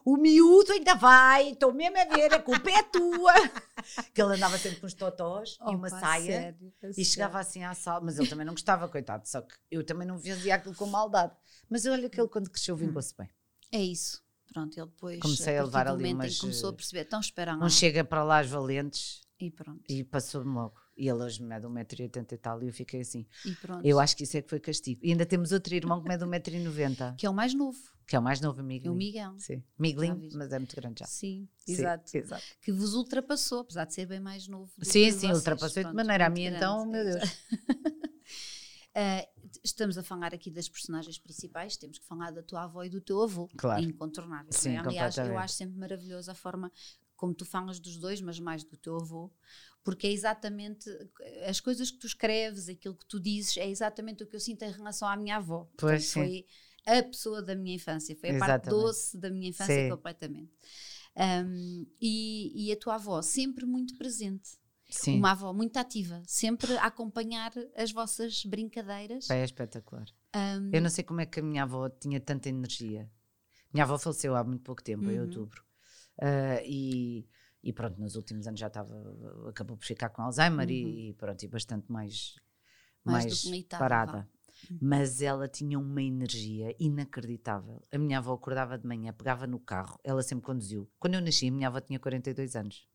o 0.05 0.17
miúdo 0.17 0.71
ainda 0.71 0.95
vai, 0.95 1.51
estou 1.51 1.73
mesmo 1.73 1.97
a 1.97 2.05
ver, 2.05 2.33
a 2.33 2.41
culpa 2.41 2.69
é 2.69 2.83
tua. 2.83 3.33
que 4.13 4.21
ele 4.21 4.35
andava 4.35 4.57
sempre 4.57 4.79
com 4.79 4.87
os 4.87 4.93
totós 4.93 5.57
oh, 5.61 5.71
e 5.71 5.75
uma 5.75 5.89
pá, 5.89 5.99
saia 5.99 6.41
sério, 6.41 6.73
e 6.97 7.05
chegava 7.05 7.39
assim 7.39 7.63
à 7.63 7.73
sala, 7.73 8.01
mas 8.01 8.19
ele 8.19 8.27
também 8.27 8.45
não 8.45 8.53
gostava, 8.53 8.87
coitado, 8.87 9.27
só 9.27 9.41
que 9.41 9.55
eu 9.71 9.83
também 9.83 10.07
não 10.07 10.17
fazia 10.17 10.55
aquilo 10.55 10.75
com 10.75 10.85
maldade. 10.85 11.33
Mas 11.69 11.85
olha 11.85 12.09
que 12.09 12.19
ele 12.19 12.27
quando 12.27 12.49
cresceu 12.49 12.75
vingou-se 12.75 13.15
bem. 13.15 13.29
É 13.71 13.81
isso. 13.81 14.23
Pronto, 14.51 14.75
ele 14.77 14.87
depois 14.87 15.19
comecei 15.19 15.57
a, 15.57 15.61
a 15.61 15.65
levar 15.65 15.87
ali 15.87 16.13
umas, 16.13 16.39
começou 16.39 16.71
a 16.71 16.73
perceber, 16.73 17.01
então 17.01 17.19
espera 17.19 17.55
Não 17.55 17.69
chega 17.69 18.03
para 18.03 18.23
lá 18.23 18.39
as 18.39 18.49
valentes 18.49 19.21
e 19.39 19.49
pronto. 19.49 19.83
E 19.87 20.03
passou-me 20.03 20.53
logo. 20.53 20.75
E 20.97 21.07
ele 21.07 21.23
hoje 21.23 21.41
mede 21.41 21.65
1,80m 21.65 22.33
e 22.33 22.37
tal, 22.37 22.61
e 22.61 22.67
eu 22.67 22.73
fiquei 22.73 22.99
assim. 22.99 23.25
E 23.45 23.55
pronto. 23.55 23.85
Eu 23.85 23.99
acho 23.99 24.17
que 24.17 24.23
isso 24.23 24.35
é 24.35 24.41
que 24.41 24.49
foi 24.49 24.59
castigo. 24.59 24.99
E 25.01 25.11
ainda 25.11 25.25
temos 25.25 25.53
outro 25.53 25.73
irmão 25.73 26.01
que 26.01 26.09
mede 26.09 26.25
1,90m. 26.25 27.15
Que 27.15 27.25
é 27.25 27.29
o 27.29 27.33
mais 27.33 27.53
novo. 27.53 27.79
Que 28.09 28.15
é 28.15 28.19
o 28.19 28.23
mais 28.23 28.41
novo, 28.41 28.59
amigo. 28.59 28.87
É 28.87 28.89
o 28.89 28.95
Miguel. 28.95 29.35
Sim. 29.37 29.63
Miguelinho, 29.77 30.31
mas 30.33 30.51
é 30.51 30.57
muito 30.57 30.75
grande 30.75 31.01
já. 31.01 31.05
Sim, 31.05 31.47
sim 31.59 31.73
exato. 31.73 32.17
exato. 32.17 32.43
Que 32.59 32.71
vos 32.71 32.95
ultrapassou, 32.95 33.59
apesar 33.59 33.85
de 33.85 33.93
ser 33.93 34.07
bem 34.07 34.19
mais 34.19 34.47
novo. 34.47 34.71
Sim, 34.81 35.11
sim, 35.11 35.31
ultrapassou 35.31 35.83
de 35.83 35.93
maneira. 35.93 36.25
A 36.25 36.29
mim, 36.29 36.45
então, 36.45 36.87
meu 36.87 37.03
Deus. 37.03 37.23
uh, 37.23 37.29
estamos 39.63 39.95
a 39.95 40.01
falar 40.01 40.33
aqui 40.33 40.49
das 40.49 40.67
personagens 40.67 41.19
principais, 41.19 41.77
temos 41.77 41.99
que 41.99 42.05
falar 42.07 42.31
da 42.31 42.41
tua 42.41 42.63
avó 42.63 42.83
e 42.83 42.89
do 42.89 42.99
teu 42.99 43.21
avô. 43.21 43.47
Claro. 43.55 43.83
Incontornável. 43.83 44.51
Sim, 44.51 44.71
é? 44.71 44.79
Aliás, 44.79 45.15
eu 45.15 45.37
acho 45.37 45.53
sempre 45.53 45.77
maravilhosa 45.77 46.31
a 46.31 46.35
forma 46.35 46.71
como 47.15 47.35
tu 47.35 47.45
falas 47.45 47.79
dos 47.79 47.95
dois, 47.95 48.21
mas 48.21 48.39
mais 48.39 48.63
do 48.63 48.75
teu 48.75 48.95
avô, 48.95 49.31
porque 49.83 50.07
é 50.07 50.11
exatamente 50.11 50.89
as 51.45 51.59
coisas 51.59 51.91
que 51.91 51.99
tu 51.99 52.07
escreves, 52.07 52.69
aquilo 52.69 52.95
que 52.95 53.05
tu 53.05 53.19
dizes, 53.19 53.55
é 53.57 53.69
exatamente 53.69 54.23
o 54.23 54.25
que 54.25 54.35
eu 54.35 54.39
sinto 54.39 54.63
em 54.63 54.71
relação 54.71 55.07
à 55.07 55.15
minha 55.15 55.35
avó. 55.35 55.69
Pois 55.77 56.05
Portanto, 56.05 56.25
foi 56.25 56.47
a 56.85 57.03
pessoa 57.03 57.41
da 57.41 57.55
minha 57.55 57.75
infância, 57.75 58.15
foi 58.15 58.29
a 58.29 58.33
exatamente. 58.33 58.63
parte 58.63 58.69
doce 58.69 59.17
da 59.17 59.29
minha 59.29 59.49
infância 59.49 59.75
sim. 59.75 59.89
completamente. 59.89 60.51
Um, 61.15 61.85
e, 61.99 62.67
e 62.67 62.71
a 62.71 62.77
tua 62.77 62.95
avó 62.95 63.21
sempre 63.21 63.65
muito 63.65 63.97
presente. 63.97 64.57
Sim. 64.89 65.19
Uma 65.19 65.31
avó 65.31 65.53
muito 65.53 65.77
ativa, 65.77 66.21
sempre 66.25 66.75
a 66.77 66.85
acompanhar 66.85 67.51
as 67.75 67.91
vossas 67.91 68.43
brincadeiras. 68.43 69.29
É 69.29 69.43
espetacular. 69.43 70.05
Um, 70.35 70.71
eu 70.73 70.81
não 70.81 70.89
sei 70.89 71.03
como 71.03 71.21
é 71.21 71.27
que 71.27 71.39
a 71.39 71.43
minha 71.43 71.61
avó 71.61 71.89
tinha 71.89 72.19
tanta 72.19 72.49
energia. 72.49 73.09
Minha 73.71 73.83
avó 73.83 73.99
faleceu 73.99 74.35
há 74.35 74.43
muito 74.43 74.63
pouco 74.63 74.83
tempo, 74.83 75.03
uhum. 75.03 75.11
em 75.11 75.19
outubro. 75.19 75.63
Uh, 76.17 76.59
e, 76.65 77.29
e, 77.63 77.71
pronto, 77.71 78.01
nos 78.01 78.15
últimos 78.15 78.47
anos 78.47 78.59
já 78.59 78.65
estava, 78.65 78.95
acabou 79.47 79.77
por 79.77 79.85
ficar 79.85 80.09
com 80.09 80.23
Alzheimer 80.23 80.67
uhum. 80.67 80.73
e, 80.73 81.09
e, 81.09 81.13
pronto, 81.13 81.43
e 81.43 81.47
bastante 81.47 81.91
mais, 81.91 82.35
mais, 83.05 83.45
mais 83.45 83.63
parada. 83.65 84.27
Uhum. 84.69 84.77
Mas 84.81 85.21
ela 85.21 85.47
tinha 85.47 85.77
uma 85.77 86.01
energia 86.01 86.75
inacreditável. 86.79 87.83
A 87.91 87.97
minha 87.97 88.17
avó 88.17 88.33
acordava 88.33 88.77
de 88.77 88.87
manhã, 88.87 89.13
pegava 89.13 89.45
no 89.45 89.59
carro, 89.59 89.99
ela 90.03 90.21
sempre 90.21 90.45
conduziu. 90.45 90.89
Quando 90.99 91.15
eu 91.15 91.21
nasci, 91.21 91.47
a 91.47 91.51
minha 91.51 91.67
avó 91.67 91.79
tinha 91.79 91.99
42 91.99 92.55
anos. 92.55 92.87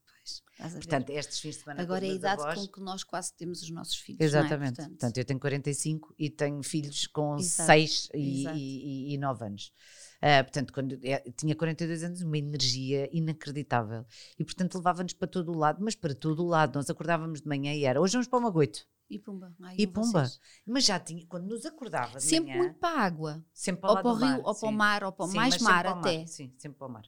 Portanto, 0.57 1.11
estes 1.11 1.39
fins 1.39 1.55
de 1.55 1.61
semana. 1.61 1.81
Agora 1.81 2.05
é 2.05 2.09
a 2.09 2.13
idade 2.13 2.41
avós, 2.41 2.59
com 2.59 2.67
que 2.67 2.81
nós 2.81 3.03
quase 3.03 3.33
temos 3.35 3.61
os 3.61 3.69
nossos 3.69 3.95
filhos. 3.97 4.21
Exatamente. 4.21 4.73
É? 4.79 4.83
Portanto, 4.83 4.89
Portanto, 4.89 5.17
eu 5.17 5.25
tenho 5.25 5.39
45 5.39 6.15
e 6.17 6.29
tenho 6.29 6.63
filhos 6.63 7.05
com 7.07 7.37
Exato. 7.37 7.67
6 7.67 8.09
e, 8.15 8.47
e, 8.47 9.13
e 9.13 9.17
9 9.17 9.45
anos. 9.45 9.71
Uh, 10.17 10.43
portanto, 10.43 10.73
quando 10.73 10.99
é, 11.03 11.19
tinha 11.37 11.55
42 11.55 12.03
anos, 12.03 12.21
uma 12.21 12.37
energia 12.37 13.09
inacreditável. 13.11 14.05
E, 14.39 14.43
portanto, 14.43 14.75
levava-nos 14.75 15.13
para 15.13 15.27
todo 15.27 15.51
o 15.51 15.57
lado, 15.57 15.83
mas 15.83 15.95
para 15.95 16.15
todo 16.15 16.43
o 16.43 16.47
lado. 16.47 16.75
Nós 16.75 16.89
acordávamos 16.89 17.41
de 17.41 17.47
manhã 17.47 17.73
e 17.73 17.85
era, 17.85 18.01
hoje 18.01 18.13
vamos 18.13 18.27
para 18.27 18.39
o 18.39 18.41
Magoito. 18.41 18.87
E 19.09 19.19
pumba. 19.19 19.53
Ai, 19.61 19.75
e 19.77 19.85
pumba. 19.85 20.25
Vocês. 20.25 20.39
Mas 20.65 20.85
já 20.85 20.99
tinha, 20.99 21.25
quando 21.27 21.47
nos 21.47 21.65
acordava 21.65 22.17
de 22.17 22.23
Sempre 22.23 22.51
manhã, 22.51 22.63
muito 22.63 22.79
para 22.79 22.99
a 22.99 23.01
água. 23.03 23.45
Sempre 23.53 23.81
para, 23.81 23.91
ou 23.91 23.97
para 23.97 24.11
o 24.11 24.13
rio, 24.15 24.27
mar, 24.27 24.41
ou 24.43 24.55
para 24.55 24.67
o 24.67 24.71
mar, 24.71 25.03
ou 25.03 25.11
para 25.11 25.25
o 25.25 25.33
mais 25.33 25.57
mar 25.59 25.85
até. 25.85 26.17
Mar, 26.17 26.27
sim, 26.27 26.53
sempre 26.57 26.79
para 26.79 26.87
o 26.87 26.91
mar. 26.91 27.05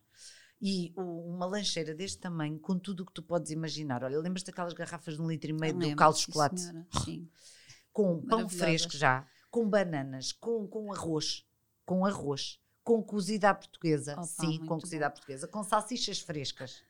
E 0.62 0.94
uma 0.96 1.46
lancheira 1.46 1.94
deste 1.96 2.20
tamanho, 2.20 2.60
com 2.60 2.78
tudo 2.78 3.02
o 3.02 3.06
que 3.06 3.14
tu 3.14 3.24
podes 3.24 3.52
imaginar. 3.52 4.04
Olha, 4.04 4.20
lembras 4.20 4.44
daquelas 4.44 4.74
garrafas 4.74 5.16
de 5.16 5.22
um 5.22 5.28
litro 5.28 5.50
e 5.50 5.54
meio 5.54 5.74
do 5.74 5.96
caldo 5.96 6.18
de 6.18 6.24
chocolate? 6.24 6.62
Sim. 7.04 7.30
Com 7.92 8.22
pão 8.22 8.48
fresco 8.48 8.96
já, 8.96 9.28
com 9.50 9.68
bananas, 9.68 10.32
com, 10.32 10.68
com 10.68 10.92
arroz. 10.94 11.44
Com 11.84 12.06
arroz 12.06 12.60
com 12.88 13.04
cozida 13.04 13.50
à 13.50 13.54
portuguesa. 13.54 14.14
Opa, 14.14 14.24
Sim, 14.24 14.60
com 14.66 14.80
cozida 14.80 15.04
bom. 15.04 15.08
à 15.08 15.10
portuguesa, 15.10 15.46
com 15.46 15.62
salsichas 15.62 16.20
frescas. 16.20 16.82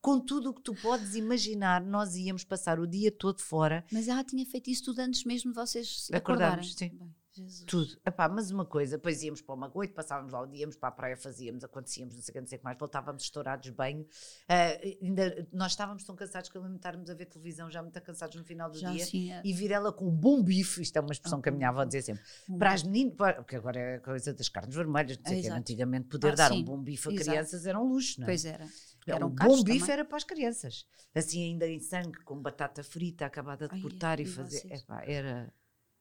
Com 0.00 0.18
tudo 0.18 0.50
o 0.50 0.54
que 0.54 0.60
tu 0.60 0.74
podes 0.74 1.14
imaginar, 1.14 1.80
nós 1.80 2.16
íamos 2.16 2.42
passar 2.42 2.80
o 2.80 2.86
dia 2.86 3.12
todo 3.12 3.40
fora. 3.40 3.84
Mas 3.92 4.08
ela 4.08 4.24
tinha 4.24 4.44
feito 4.44 4.70
isso 4.70 4.86
tudo 4.86 4.98
antes 4.98 5.22
mesmo 5.22 5.52
de 5.52 5.54
vocês 5.54 6.08
acordarem. 6.12 6.64
sim. 6.64 6.88
Bem. 6.88 7.14
Jesus. 7.36 7.64
Tudo. 7.66 7.98
Epá, 8.04 8.28
mas 8.28 8.50
uma 8.50 8.64
coisa, 8.64 8.96
depois 8.96 9.22
íamos 9.22 9.42
para 9.42 9.54
o 9.54 9.58
Magoito, 9.58 9.94
passávamos 9.94 10.32
lá 10.32 10.40
o 10.40 10.46
dia, 10.46 10.60
íamos 10.60 10.76
para 10.76 10.88
a 10.88 10.92
praia, 10.92 11.16
fazíamos, 11.16 11.62
acontecíamos, 11.62 12.14
não 12.14 12.22
sei 12.22 12.32
o 12.32 12.32
que, 12.32 12.40
não 12.40 12.46
sei 12.46 12.56
o 12.56 12.58
que 12.60 12.64
mais, 12.64 12.78
voltávamos 12.78 13.22
estourados 13.22 13.68
bem. 13.70 14.00
Uh, 14.00 15.04
ainda, 15.04 15.46
nós 15.52 15.72
estávamos 15.72 16.04
tão 16.04 16.16
cansados 16.16 16.48
que 16.48 16.58
limitarmos 16.58 17.10
a 17.10 17.14
ver 17.14 17.26
televisão, 17.26 17.70
já 17.70 17.82
muito 17.82 18.00
cansados 18.00 18.36
no 18.36 18.44
final 18.44 18.70
do 18.70 18.78
já 18.78 18.90
dia, 18.90 19.04
sim, 19.04 19.32
é. 19.32 19.42
e 19.44 19.52
vir 19.52 19.70
ela 19.70 19.92
com 19.92 20.08
um 20.08 20.14
bom 20.14 20.42
bife, 20.42 20.82
isto 20.82 20.96
é 20.96 21.00
uma 21.00 21.12
expressão 21.12 21.40
que 21.40 21.48
a 21.48 21.52
minha 21.52 21.68
avó 21.68 21.84
dizia 21.84 22.02
sempre, 22.02 22.22
um 22.48 22.58
para 22.58 22.72
as 22.72 22.82
meninas, 22.82 23.14
porque 23.36 23.56
agora 23.56 23.78
é 23.78 23.96
a 23.96 24.00
coisa 24.00 24.32
das 24.32 24.48
carnes 24.48 24.74
vermelhas, 24.74 25.18
não 25.18 25.26
sei 25.26 25.42
que, 25.42 25.48
antigamente 25.48 26.08
poder 26.08 26.32
ah, 26.32 26.36
dar 26.36 26.50
sim. 26.50 26.60
um 26.60 26.64
bom 26.64 26.82
bife 26.82 27.08
a 27.08 27.12
Exato. 27.12 27.30
crianças 27.30 27.66
era 27.66 27.78
um 27.78 27.84
luxo, 27.84 28.20
não 28.20 28.24
é? 28.24 28.28
Pois 28.28 28.44
era. 28.44 28.66
Era 29.06 29.24
um 29.24 29.30
bom 29.30 29.62
bife 29.62 29.80
também. 29.80 29.92
era 29.92 30.04
para 30.04 30.16
as 30.16 30.24
crianças. 30.24 30.86
Assim, 31.14 31.44
ainda 31.44 31.66
em 31.66 31.78
sangue, 31.78 32.18
com 32.24 32.40
batata 32.40 32.82
frita, 32.82 33.24
acabada 33.24 33.68
de 33.68 33.74
Ai, 33.74 33.80
cortar 33.80 34.18
e 34.20 34.26
fazer. 34.26 34.66
Epá, 34.70 35.02
era. 35.04 35.52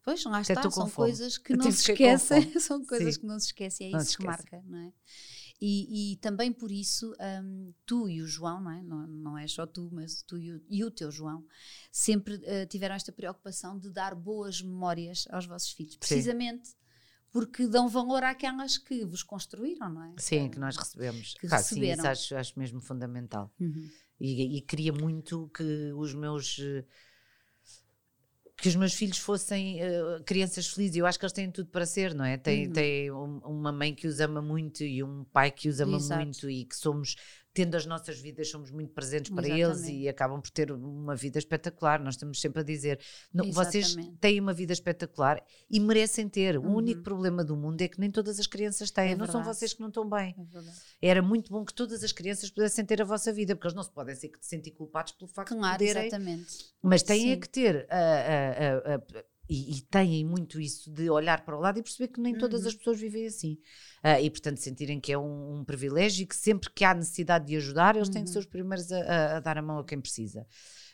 Pois, 0.06 0.24
lá 0.24 0.40
está, 0.40 0.70
são 0.70 0.88
coisas 0.88 1.36
que 1.36 1.56
não 1.56 1.72
se 1.72 1.92
esquecem, 1.92 2.60
são 2.62 2.86
coisas 2.86 3.16
Sim. 3.16 3.22
que 3.22 3.26
não 3.26 3.40
se 3.40 3.48
esquecem, 3.48 3.88
é 3.88 3.92
não 3.92 4.00
isso 4.00 4.18
que 4.18 4.24
marca, 4.24 4.64
não 4.68 4.78
é? 4.78 4.94
E, 5.60 6.14
e 6.14 6.18
também 6.18 6.54
por 6.54 6.72
isso, 6.72 7.12
um, 7.44 7.74
tu 7.88 8.08
e 8.08 8.22
o 8.22 8.28
João, 8.28 8.62
não 8.62 8.72
é? 8.72 8.84
Não, 8.84 9.08
não 9.08 9.38
é 9.38 9.48
só 9.48 9.66
tu, 9.66 9.90
mas 9.92 10.22
tu 10.22 10.38
e 10.38 10.52
o, 10.52 10.62
e 10.70 10.84
o 10.84 10.92
teu 10.92 11.10
João, 11.10 11.44
sempre 11.92 12.36
uh, 12.36 12.68
tiveram 12.70 12.94
esta 12.94 13.12
preocupação 13.12 13.80
de 13.80 13.90
dar 13.90 14.14
boas 14.14 14.62
memórias 14.62 15.28
aos 15.32 15.48
vossos 15.48 15.72
filhos, 15.72 15.96
precisamente 15.96 16.68
Sim. 16.68 16.76
porque 17.32 17.66
dão 17.68 17.90
valor 17.90 18.24
àquelas 18.24 18.78
que 18.78 19.04
vos 19.06 19.24
construíram, 19.24 19.90
não 19.90 20.04
é? 20.04 20.14
Sim, 20.20 20.52
que 20.52 20.60
nós 20.60 20.76
recebemos. 20.76 21.34
Que 21.34 21.48
claro, 21.48 21.64
receberam. 21.64 21.96
Sim, 21.96 22.00
isso 22.02 22.08
acho, 22.08 22.36
acho 22.36 22.60
mesmo 22.60 22.80
fundamental. 22.80 23.52
Uhum. 23.60 23.90
E, 24.20 24.58
e 24.58 24.62
queria 24.62 24.94
muito 24.94 25.50
que 25.50 25.92
os 25.94 26.14
meus 26.14 26.60
uh, 26.60 26.86
que 28.58 28.70
os 28.70 28.76
meus 28.76 28.94
filhos 28.94 29.18
fossem 29.18 29.80
uh, 29.82 30.24
crianças 30.24 30.68
felizes. 30.68 30.96
Eu 30.96 31.06
acho 31.06 31.20
que 31.20 31.26
eles 31.26 31.34
têm 31.34 31.52
tudo 31.52 31.70
para 31.70 31.86
ser, 31.86 32.14
não 32.14 32.24
é? 32.24 32.38
Tem, 32.38 32.68
uhum. 32.68 32.74
tem 32.74 33.12
um, 33.12 33.38
uma 33.40 33.72
mãe 33.72 33.94
que 33.94 34.08
os 34.08 34.20
ama 34.20 34.42
muito 34.42 34.84
e 34.84 35.04
um 35.04 35.26
pai 35.26 35.52
que 35.52 35.68
os 35.68 35.80
ama 35.80 35.98
Exato. 35.98 36.22
muito 36.22 36.50
e 36.50 36.66
que 36.66 36.76
somos 36.76 37.16
tendo 37.56 37.76
as 37.76 37.86
nossas 37.86 38.20
vidas, 38.20 38.50
somos 38.50 38.70
muito 38.70 38.94
presentes 38.94 39.32
para 39.34 39.48
Exatamente. 39.48 39.88
eles 39.88 40.04
e 40.04 40.10
acabam 40.10 40.42
por 40.42 40.50
ter 40.50 40.74
uma 40.74 41.16
vida 41.16 41.40
espetacular. 41.40 42.02
Nós 42.04 42.16
estamos 42.16 42.42
sempre 42.42 42.60
a 42.60 42.64
dizer: 42.64 43.00
não, 43.34 43.50
vocês 43.50 43.96
têm 44.20 44.42
uma 44.42 44.52
vida 44.52 44.74
espetacular 44.74 45.42
e 45.70 45.80
merecem 45.80 46.28
ter. 46.28 46.58
Uhum. 46.58 46.74
O 46.74 46.76
único 46.76 47.02
problema 47.02 47.46
do 47.46 47.56
mundo 47.56 47.82
é 47.82 47.88
que 47.88 47.98
nem 47.98 48.12
todas 48.12 48.42
as 48.42 48.46
crianças 48.46 48.92
têm. 48.92 49.14
É 49.14 49.16
não 49.16 49.26
são 49.26 49.42
vocês 49.42 49.74
que 49.74 49.80
não 49.80 49.88
estão 49.88 50.08
bem. 50.08 50.36
É 51.02 51.08
Era 51.08 51.22
muito 51.22 51.50
bom 51.50 51.64
que 51.64 51.74
todas 51.74 52.04
as 52.04 52.12
crianças 52.12 52.50
pudessem 52.50 52.86
ter 52.86 53.02
a 53.02 53.06
vossa 53.06 53.32
vida, 53.32 53.56
porque 53.56 53.68
eles 53.68 53.76
não 53.76 53.84
se 53.84 53.92
podem 53.92 54.16
ser, 54.16 54.32
sentir 54.42 54.72
culpados 54.72 55.14
pelo 55.14 55.30
facto 55.30 55.56
claro, 55.56 55.78
de 55.78 55.88
poderem. 55.88 56.08
Exatamente. 56.08 56.74
Mas 56.84 57.04
têm 57.04 57.32
é 57.32 57.38
que 57.38 57.48
ter 57.48 57.88
a, 57.90 57.96
a, 57.96 58.96
a, 58.96 59.24
e, 59.48 59.78
e, 59.78 59.82
têm 59.82 60.26
muito 60.26 60.60
isso 60.60 60.92
de 60.92 61.10
olhar 61.10 61.46
para 61.46 61.56
o 61.56 61.60
lado 61.60 61.78
e 61.78 61.84
perceber 61.84 62.08
que 62.08 62.20
nem 62.20 62.34
uhum. 62.34 62.40
todas 62.40 62.66
as 62.66 62.74
pessoas 62.74 63.00
vivem 63.00 63.28
assim. 63.28 63.54
Uh, 64.04 64.22
e, 64.22 64.30
portanto, 64.30 64.58
sentirem 64.58 65.00
que 65.00 65.12
é 65.12 65.18
um, 65.18 65.60
um, 65.60 65.64
privilégio 65.64 66.24
e 66.24 66.26
que 66.26 66.36
sempre 66.36 66.70
que 66.72 66.84
há 66.84 66.94
necessidade 66.94 67.46
de 67.46 67.56
ajudar, 67.56 67.96
eles 67.96 68.08
uhum. 68.08 68.14
têm 68.14 68.24
que 68.24 68.30
ser 68.30 68.40
os 68.40 68.46
primeiros 68.46 68.92
a, 68.92 69.00
a, 69.00 69.38
a, 69.38 69.40
dar 69.40 69.58
a 69.58 69.62
mão 69.62 69.80
a 69.80 69.86
quem 69.86 70.02
precisa. 70.02 70.48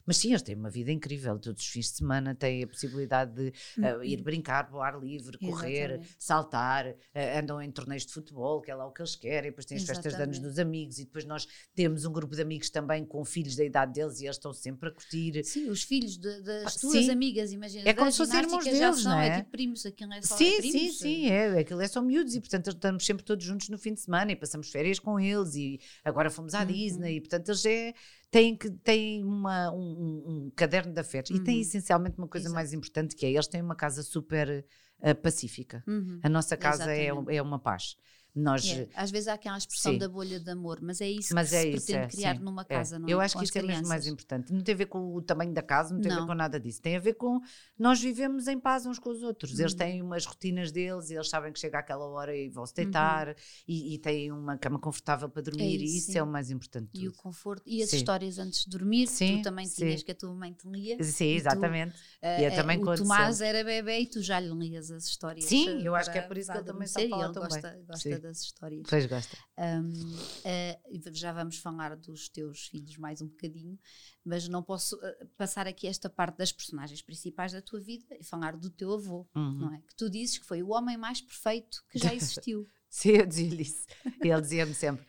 Mas 0.06 0.18
sim, 0.18 0.30
eles 0.30 0.42
têm 0.42 0.56
uma 0.56 0.70
vida 0.70 0.92
incrível. 0.92 1.38
Todos 1.40 1.62
os 1.62 1.68
fins 1.68 1.92
de 1.92 1.98
semana 1.98 2.36
têm 2.36 2.64
a 2.64 2.68
possibilidade 2.68 3.34
de 3.34 3.54
uh, 3.80 4.04
ir 4.04 4.22
brincar 4.22 4.70
ao 4.72 4.82
ar 4.82 5.00
livre, 5.00 5.38
correr, 5.38 5.92
Exatamente. 5.92 6.16
saltar, 6.18 6.88
uh, 6.88 7.40
andam 7.40 7.62
em 7.62 7.72
torneios 7.72 8.06
de 8.06 8.14
futebol, 8.14 8.62
que 8.62 8.72
é 8.72 8.76
lá 8.76 8.86
o 8.86 8.92
que 8.92 9.02
eles 9.02 9.16
querem, 9.16 9.52
depois 9.52 9.66
têm 9.66 9.78
as 9.78 9.84
Exatamente. 9.84 10.04
festas 10.04 10.18
de 10.18 10.24
anos 10.24 10.40
dos 10.40 10.60
amigos 10.60 11.00
e 11.00 11.06
depois 11.06 11.26
nós 11.26 11.48
temos 11.76 12.06
um 12.06 12.12
grupo 12.12 12.36
de 12.36 12.42
amigos 12.42 12.70
também 12.70 13.06
com 13.06 13.24
filhos 13.24 13.56
da 13.56 13.64
idade 13.64 13.94
deles 13.94 14.20
e 14.20 14.26
eles 14.26 14.38
estão 14.38 14.54
sempre 14.54 14.90
a 14.90 14.92
curtir. 14.92 15.44
Sim, 15.44 15.70
os 15.70 15.84
filhos 15.84 16.18
de, 16.18 16.42
das 16.42 16.76
ah, 16.76 16.80
tuas 16.80 17.06
sim. 17.06 17.12
amigas, 17.12 17.52
imagina. 17.52 17.88
É 17.88 17.94
como 17.94 18.12
se 18.12 18.18
fossem 18.18 18.40
irmãos 18.40 18.64
deles, 18.64 19.04
não 19.04 19.20
é? 19.20 19.28
é 19.28 19.38
tipo 19.38 19.52
primos, 19.52 19.86
aquilo 19.86 20.14
é 20.14 20.22
só 20.22 20.38
Sim, 20.38 20.56
é 20.56 20.58
primos, 20.58 20.72
sim, 20.74 20.92
sim, 20.92 21.30
é, 21.30 21.60
aquilo 21.60 21.82
é 21.82 21.88
só 21.88 22.02
miúdos 22.02 22.36
e 22.36 22.40
portanto 22.40 22.70
estamos 22.70 23.06
sempre 23.06 23.24
todos 23.24 23.44
juntos 23.44 23.70
no 23.70 23.78
fim 23.78 23.94
de 23.94 24.02
semana 24.02 24.32
e 24.32 24.36
passamos 24.36 24.70
férias 24.70 25.00
com 25.00 25.20
eles 25.20 25.56
e 25.56 25.80
agora 26.04 26.30
fomos 26.30 26.54
à 26.54 26.62
uhum. 26.62 26.68
Disney 26.68 27.16
e 27.18 27.22
portanto 27.22 27.50
eles 27.50 27.66
é 27.66 27.94
têm, 28.32 28.56
que, 28.56 28.72
têm 28.72 29.24
uma, 29.24 29.72
um, 29.72 30.24
um 30.26 30.52
caderno 30.56 30.94
de 30.94 31.00
afetos 31.00 31.32
uhum. 31.32 31.38
e 31.38 31.44
têm 31.44 31.62
essencialmente 31.62 32.18
uma 32.18 32.28
coisa 32.28 32.48
Exato. 32.48 32.56
mais 32.56 32.74
importante 32.74 33.16
que 33.16 33.26
é 33.26 33.30
eles 33.30 33.48
têm 33.48 33.62
uma 33.62 33.76
casa 33.76 34.02
super 34.02 34.66
uh, 35.02 35.16
pacífica. 35.16 35.84
Uhum. 35.86 36.20
A 36.24 36.30
nossa 36.30 36.56
casa 36.56 36.92
é, 36.92 37.08
é 37.08 37.42
uma 37.42 37.60
paz. 37.60 37.98
Nós, 38.34 38.66
é. 38.66 38.88
Às 38.96 39.12
vezes 39.12 39.28
há 39.28 39.34
aquela 39.34 39.58
expressão 39.58 39.92
sim. 39.92 39.98
da 39.98 40.08
bolha 40.08 40.40
de 40.40 40.50
amor, 40.50 40.80
mas 40.82 41.02
é 41.02 41.10
isso 41.10 41.36
mas 41.36 41.50
que 41.50 41.56
é 41.56 41.62
se 41.62 41.70
isso, 41.70 41.86
pretende 41.86 42.06
é, 42.06 42.08
criar 42.08 42.38
sim. 42.38 42.44
numa 42.44 42.62
é. 42.62 42.66
casa, 42.66 42.98
não 42.98 43.08
é? 43.08 43.12
Eu 43.12 43.20
acho 43.20 43.38
que 43.38 43.44
isso 43.44 43.58
é 43.58 43.62
mesmo 43.62 43.88
mais 43.88 44.08
importante. 44.08 44.54
Não 44.54 44.62
tem 44.62 44.74
a 44.74 44.78
ver 44.78 44.86
com 44.86 45.14
o 45.14 45.22
tamanho 45.22 45.54
da 45.54 45.62
casa, 45.62 45.94
não 45.94 46.00
tem 46.00 46.10
não. 46.10 46.20
a 46.20 46.22
ver 46.22 46.28
com 46.28 46.34
nada 46.34 46.60
disso. 46.60 46.82
Tem 46.82 46.96
a 46.96 47.00
ver 47.00 47.16
com 47.16 47.42
nós 47.78 48.02
vivemos 48.02 48.48
em 48.48 48.58
paz 48.58 48.86
uns 48.86 49.00
com 49.00 49.10
os 49.10 49.22
outros. 49.22 49.60
Eles 49.60 49.74
uhum. 49.74 49.78
têm 49.78 50.02
umas 50.02 50.26
rotinas 50.26 50.72
deles 50.72 51.10
e 51.10 51.16
eles 51.16 51.30
sabem 51.30 51.52
que 51.52 51.60
chega 51.60 51.80
àquela 51.80 52.06
hora 52.06 52.36
e 52.36 52.50
vão 52.50 52.66
se 52.66 52.74
deitar 52.74 53.28
uhum. 53.28 53.34
e, 53.68 53.96
e, 53.96 53.98
têm 53.98 54.32
uma 54.32 54.58
cama 54.58 54.80
confortável 54.80 55.28
para 55.28 55.42
dormir 55.42 55.64
é 55.64 55.84
isso, 55.84 55.96
e 55.96 55.98
isso 55.98 56.18
é 56.18 56.24
o 56.24 56.28
mais 56.28 56.50
importante. 56.50 56.90
E 56.94 57.10
o 57.10 57.14
conforto. 57.14 57.64
E 57.66 57.84
as 57.84 57.92
histórias 57.92 58.40
antes 58.40 58.64
de 58.64 58.70
dormir, 58.70 59.08
sim, 59.08 59.40
tu 59.40 59.44
também 59.44 59.68
tinhas 59.68 60.04
que 60.04 60.12
a 60.12 60.16
tua 60.16 60.34
mãe 60.34 60.54
te 60.54 60.68
lia. 60.70 61.04
Sim, 61.04 61.34
exatamente. 61.34 61.94
Tu, 61.94 62.26
uh, 62.26 62.40
e 62.40 62.46
eu 62.46 62.56
também 62.56 62.82
o 62.82 62.96
Tomás 62.96 63.42
era 63.42 63.62
bebê 63.64 64.00
e 64.00 64.08
tu 64.08 64.22
já 64.22 64.40
lhe 64.40 64.54
lias 64.54 64.90
as 64.90 65.06
histórias. 65.06 65.46
Sim, 65.46 65.82
eu 65.84 65.94
acho 65.96 66.10
que 66.10 66.18
é 66.18 66.22
por 66.22 66.38
isso 66.38 66.50
que 66.50 66.58
ele 66.58 66.66
também 66.66 66.88
a 66.88 67.10
falar 67.10 67.32
gosta, 67.32 67.80
gosta 67.88 68.21
das 68.22 68.42
histórias. 68.42 68.88
Pois 68.90 69.06
gosta. 69.06 69.38
Um, 69.58 69.90
uh, 69.90 71.14
já 71.14 71.34
vamos 71.34 71.58
falar 71.58 71.96
dos 71.96 72.30
teus 72.30 72.68
filhos 72.68 72.98
mais 72.98 73.22
um 73.22 73.28
bocadinho, 73.28 73.78
mas 74.24 74.48
não 74.48 74.64
posso 74.64 74.96
uh, 74.96 75.26
passar 75.38 75.68
aqui 75.68 75.88
esta 75.88 76.10
parte 76.10 76.38
das 76.38 76.52
personagens 76.52 77.02
principais 77.02 77.52
da 77.52 77.62
tua 77.62 77.82
vida 77.82 78.06
e 78.20 78.24
falar 78.24 78.56
do 78.56 78.70
teu 78.70 78.94
avô, 78.94 79.28
uhum. 79.36 79.60
não 79.60 79.74
é? 79.74 79.82
Que 79.82 79.96
tu 79.96 80.10
dizes 80.10 80.38
que 80.38 80.46
foi 80.46 80.62
o 80.64 80.70
homem 80.70 80.98
mais 80.98 81.20
perfeito 81.22 81.84
que 81.90 82.00
já 82.00 82.14
existiu. 82.16 82.68
Sim, 82.90 83.12
eu 83.12 83.26
dizia-lhe 83.26 83.64
isso. 83.64 83.86
Ele 84.22 84.42
dizia-me 84.42 84.74
sempre: 84.74 85.06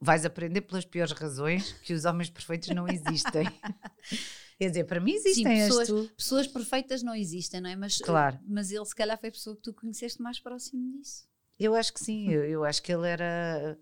vais 0.00 0.24
aprender 0.24 0.62
pelas 0.62 0.84
piores 0.84 1.12
razões 1.12 1.72
que 1.84 1.92
os 1.92 2.04
homens 2.04 2.28
perfeitos 2.30 2.68
não 2.70 2.88
existem. 2.88 3.44
Quer 4.58 4.70
dizer, 4.70 4.84
para 4.84 5.00
mim 5.00 5.12
existem 5.12 5.44
Sim, 5.44 5.78
pessoas, 5.78 6.10
pessoas 6.16 6.46
perfeitas 6.48 7.00
não 7.00 7.14
existem, 7.14 7.60
não 7.60 7.70
é? 7.70 7.76
Mas, 7.76 7.98
claro. 7.98 8.40
mas 8.44 8.72
ele 8.72 8.84
se 8.84 8.94
calhar 8.94 9.16
foi 9.16 9.28
a 9.28 9.32
pessoa 9.32 9.54
que 9.54 9.62
tu 9.62 9.72
conheceste 9.72 10.20
mais 10.20 10.40
próximo 10.40 10.98
disso. 10.98 11.28
Eu 11.58 11.74
acho 11.74 11.92
que 11.92 12.00
sim, 12.00 12.30
eu, 12.30 12.44
eu 12.44 12.64
acho 12.64 12.82
que 12.82 12.92
ele 12.92 13.08
era. 13.08 13.78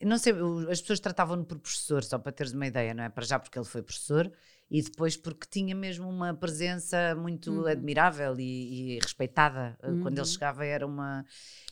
Não 0.00 0.18
sei, 0.18 0.32
as 0.70 0.80
pessoas 0.80 0.98
tratavam-no 1.00 1.44
por 1.44 1.58
professor, 1.58 2.02
só 2.02 2.18
para 2.18 2.32
teres 2.32 2.52
uma 2.52 2.66
ideia, 2.66 2.92
não 2.92 3.04
é? 3.04 3.08
Para 3.08 3.24
já 3.24 3.38
porque 3.38 3.56
ele 3.56 3.66
foi 3.66 3.82
professor 3.82 4.32
e 4.72 4.80
depois 4.80 5.18
porque 5.18 5.46
tinha 5.50 5.74
mesmo 5.74 6.08
uma 6.08 6.32
presença 6.32 7.14
muito 7.14 7.52
uhum. 7.52 7.66
admirável 7.66 8.34
e, 8.40 8.94
e 8.94 8.98
respeitada. 9.00 9.78
Uhum. 9.82 10.00
Quando 10.00 10.14
ele 10.14 10.26
uhum. 10.26 10.32
chegava 10.32 10.64
era 10.64 10.86
uma. 10.86 11.26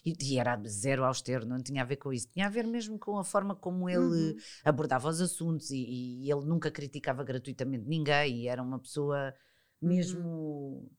E, 0.04 0.12
e, 0.20 0.38
era 0.38 0.60
zero 0.68 1.02
austero, 1.04 1.46
não 1.46 1.62
tinha 1.62 1.80
a 1.80 1.86
ver 1.86 1.96
com 1.96 2.12
isso. 2.12 2.28
Tinha 2.28 2.44
a 2.44 2.50
ver 2.50 2.66
mesmo 2.66 2.98
com 2.98 3.18
a 3.18 3.24
forma 3.24 3.56
como 3.56 3.88
ele 3.88 4.32
uhum. 4.32 4.36
abordava 4.62 5.08
os 5.08 5.18
assuntos 5.18 5.70
e, 5.70 5.78
e, 5.78 6.30
ele 6.30 6.44
nunca 6.44 6.70
criticava 6.70 7.24
gratuitamente 7.24 7.88
ninguém 7.88 8.42
e 8.42 8.48
era 8.48 8.62
uma 8.62 8.78
pessoa 8.78 9.34
mesmo 9.80 10.20
uhum. 10.20 10.90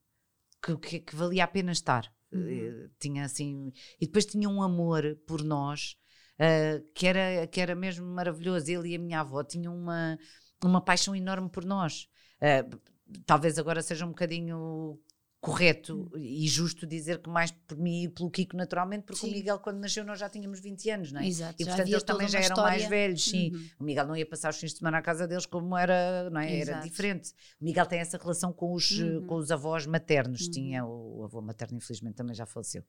que, 0.60 0.76
que, 0.76 1.00
que 1.00 1.14
valia 1.14 1.44
a 1.44 1.48
pena 1.48 1.70
estar. 1.70 2.12
Uhum. 2.32 2.48
Eh, 2.48 2.88
tinha 2.98 3.24
assim. 3.24 3.72
E 4.00 4.06
depois 4.06 4.26
tinha 4.26 4.48
um 4.48 4.62
amor 4.62 5.16
por 5.26 5.42
nós 5.42 5.96
uh, 6.38 6.82
que, 6.94 7.06
era, 7.06 7.46
que 7.46 7.60
era 7.60 7.74
mesmo 7.74 8.06
maravilhoso. 8.06 8.70
Ele 8.70 8.90
e 8.90 8.96
a 8.96 8.98
minha 8.98 9.20
avó 9.20 9.42
tinham 9.44 9.74
uma, 9.76 10.18
uma 10.64 10.80
paixão 10.80 11.14
enorme 11.14 11.50
por 11.50 11.64
nós. 11.64 12.08
Uh, 12.40 12.80
talvez 13.26 13.58
agora 13.58 13.82
seja 13.82 14.04
um 14.06 14.10
bocadinho 14.10 14.98
correto 15.42 16.08
e 16.14 16.46
justo 16.46 16.86
dizer 16.86 17.18
que 17.18 17.28
mais 17.28 17.50
por 17.50 17.76
mim 17.76 18.04
e 18.04 18.08
pelo 18.08 18.30
Kiko 18.30 18.56
naturalmente, 18.56 19.02
porque 19.02 19.22
sim. 19.22 19.28
o 19.28 19.32
Miguel 19.32 19.58
quando 19.58 19.80
nasceu 19.80 20.04
nós 20.04 20.20
já 20.20 20.28
tínhamos 20.28 20.60
20 20.60 20.90
anos, 20.90 21.10
não 21.10 21.20
é? 21.20 21.26
Exato, 21.26 21.60
e 21.60 21.66
portanto 21.66 21.88
eles 21.88 22.02
também 22.04 22.28
já 22.28 22.38
eram 22.38 22.48
história. 22.50 22.70
mais 22.70 22.88
velhos, 22.88 23.24
sim. 23.24 23.50
Uhum. 23.52 23.66
O 23.80 23.84
Miguel 23.84 24.06
não 24.06 24.16
ia 24.16 24.24
passar 24.24 24.50
os 24.50 24.56
fins 24.56 24.70
de 24.70 24.78
semana 24.78 24.98
à 24.98 25.02
casa 25.02 25.26
deles 25.26 25.44
como 25.44 25.76
era, 25.76 26.30
não 26.30 26.40
é? 26.40 26.60
Era 26.60 26.78
diferente. 26.78 27.32
O 27.60 27.64
Miguel 27.64 27.86
tem 27.86 27.98
essa 27.98 28.16
relação 28.16 28.52
com 28.52 28.72
os, 28.72 28.92
uhum. 28.92 29.26
com 29.26 29.34
os 29.34 29.50
avós 29.50 29.84
maternos, 29.84 30.42
uhum. 30.42 30.50
tinha 30.52 30.84
o, 30.84 31.18
o, 31.18 31.24
avô 31.24 31.42
materno 31.42 31.76
infelizmente 31.76 32.14
também 32.14 32.36
já 32.36 32.46
faleceu. 32.46 32.84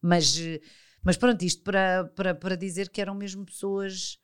Mas, 0.00 0.36
mas 1.04 1.16
pronto, 1.16 1.40
isto 1.44 1.62
para, 1.62 2.10
para, 2.16 2.34
para 2.34 2.56
dizer 2.56 2.90
que 2.90 3.00
eram 3.00 3.14
mesmo 3.14 3.46
pessoas 3.46 4.18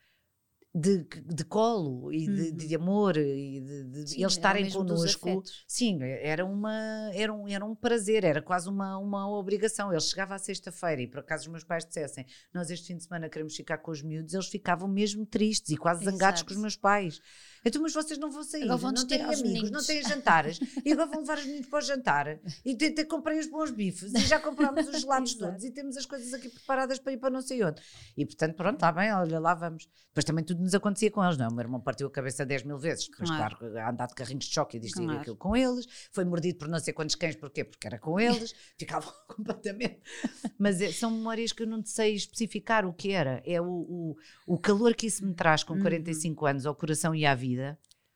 de, 0.75 1.05
de 1.25 1.45
colo 1.45 2.13
e 2.13 2.27
de, 2.27 2.53
de 2.53 2.77
uhum. 2.77 2.83
amor 2.83 3.17
e 3.17 3.61
de, 3.61 3.85
de 3.85 4.11
sim, 4.11 4.21
eles 4.21 4.33
estarem 4.33 4.71
connosco. 4.71 5.43
Sim, 5.67 5.99
era, 6.03 6.45
uma, 6.45 7.11
era, 7.15 7.33
um, 7.33 7.49
era 7.49 7.65
um 7.65 7.75
prazer, 7.75 8.23
era 8.23 8.43
quase 8.43 8.69
uma, 8.69 8.99
uma 8.99 9.29
obrigação. 9.31 9.91
Ele 9.91 10.01
chegava 10.01 10.35
à 10.35 10.39
sexta-feira 10.39 11.03
e 11.03 11.07
por 11.07 11.21
acaso 11.21 11.45
os 11.45 11.49
meus 11.49 11.65
pais 11.65 11.85
dissessem 11.85 12.27
nós 12.53 12.71
este 12.71 12.89
fim 12.89 12.97
de 12.97 13.05
semana 13.05 13.29
queremos 13.29 13.57
ficar 13.57 13.79
com 13.79 13.91
os 13.91 14.03
miúdos, 14.03 14.35
eles 14.35 14.47
ficavam 14.47 14.89
mesmo 14.89 15.25
tristes 15.25 15.71
e 15.71 15.77
quase 15.77 16.05
zangados 16.05 16.41
Exato. 16.41 16.45
com 16.47 16.55
os 16.55 16.61
meus 16.61 16.77
pais. 16.77 17.21
Então, 17.65 17.83
mas 17.83 17.93
vocês 17.93 18.19
não 18.19 18.31
vão 18.31 18.45
sair, 18.45 18.67
vão 18.67 18.93
não 18.93 19.07
têm 19.07 19.23
amigos, 19.23 19.43
meninos. 19.43 19.71
não 19.71 19.85
têm 19.85 20.03
jantares, 20.03 20.59
e 20.85 20.93
agora 20.93 21.11
vão 21.11 21.21
levar 21.21 21.39
os 21.39 21.47
meninos 21.47 21.67
para 21.67 21.79
o 21.79 21.83
jantar. 21.83 22.41
E 22.65 22.75
te, 22.75 23.05
comprei 23.05 23.39
os 23.39 23.47
bons 23.47 23.71
bifes, 23.71 24.15
e 24.15 24.21
já 24.21 24.39
comprámos 24.39 24.87
os 24.89 25.01
gelados 25.01 25.35
todos, 25.37 25.65
e 25.65 25.71
temos 25.71 25.97
as 25.97 26.07
coisas 26.07 26.33
aqui 26.33 26.49
preparadas 26.49 26.99
para 26.99 27.13
ir 27.13 27.19
para 27.19 27.31
não 27.31 27.43
sei 27.43 27.65
onde. 27.65 27.81
E 28.17 28.25
portanto, 28.25 28.55
pronto, 28.55 28.75
está 28.75 28.93
bem, 28.93 29.13
olha, 29.13 29.39
lá 29.39 29.55
vamos. 29.55 29.89
Depois 30.09 30.25
também 30.25 30.45
tudo 30.45 30.63
nos 30.63 30.75
acontecia 30.75 31.11
com 31.11 31.25
eles, 31.25 31.37
não 31.37 31.47
é? 31.47 31.49
O 31.49 31.53
meu 31.53 31.63
irmão 31.63 31.81
partiu 31.81 32.07
a 32.07 32.11
cabeça 32.11 32.45
10 32.45 32.65
mil 32.65 32.79
vezes, 32.79 33.09
depois, 33.09 33.29
claro, 33.29 33.57
claro 33.57 33.89
andar 33.89 34.07
de 34.07 34.15
carrinhos 34.15 34.47
de 34.47 34.55
choque 34.55 34.77
e 34.77 34.81
disto 34.81 34.97
claro. 34.97 35.15
e 35.15 35.17
aquilo 35.19 35.37
com 35.37 35.57
eles, 35.57 35.87
foi 36.11 36.25
mordido 36.25 36.59
por 36.59 36.69
não 36.69 36.79
sei 36.79 36.93
quantos 36.93 37.15
cães, 37.15 37.37
porquê? 37.37 37.65
Porque 37.65 37.87
era 37.87 37.99
com 37.99 38.19
eles, 38.19 38.55
ficavam 38.79 39.13
completamente. 39.29 40.01
Mas 40.59 40.81
é, 40.81 40.91
são 40.93 41.11
memórias 41.11 41.53
que 41.53 41.63
eu 41.63 41.67
não 41.67 41.85
sei 41.85 42.15
especificar 42.15 42.87
o 42.87 42.93
que 42.93 43.13
era. 43.13 43.43
É 43.45 43.61
o, 43.61 43.67
o, 43.67 44.17
o 44.47 44.59
calor 44.59 44.95
que 44.95 45.07
isso 45.07 45.25
me 45.25 45.35
traz 45.35 45.63
com 45.63 45.79
45 45.81 46.41
uhum. 46.41 46.51
anos 46.51 46.67
ao 46.67 46.75
coração 46.75 47.15
e 47.15 47.25
à 47.25 47.35
vida 47.35 47.48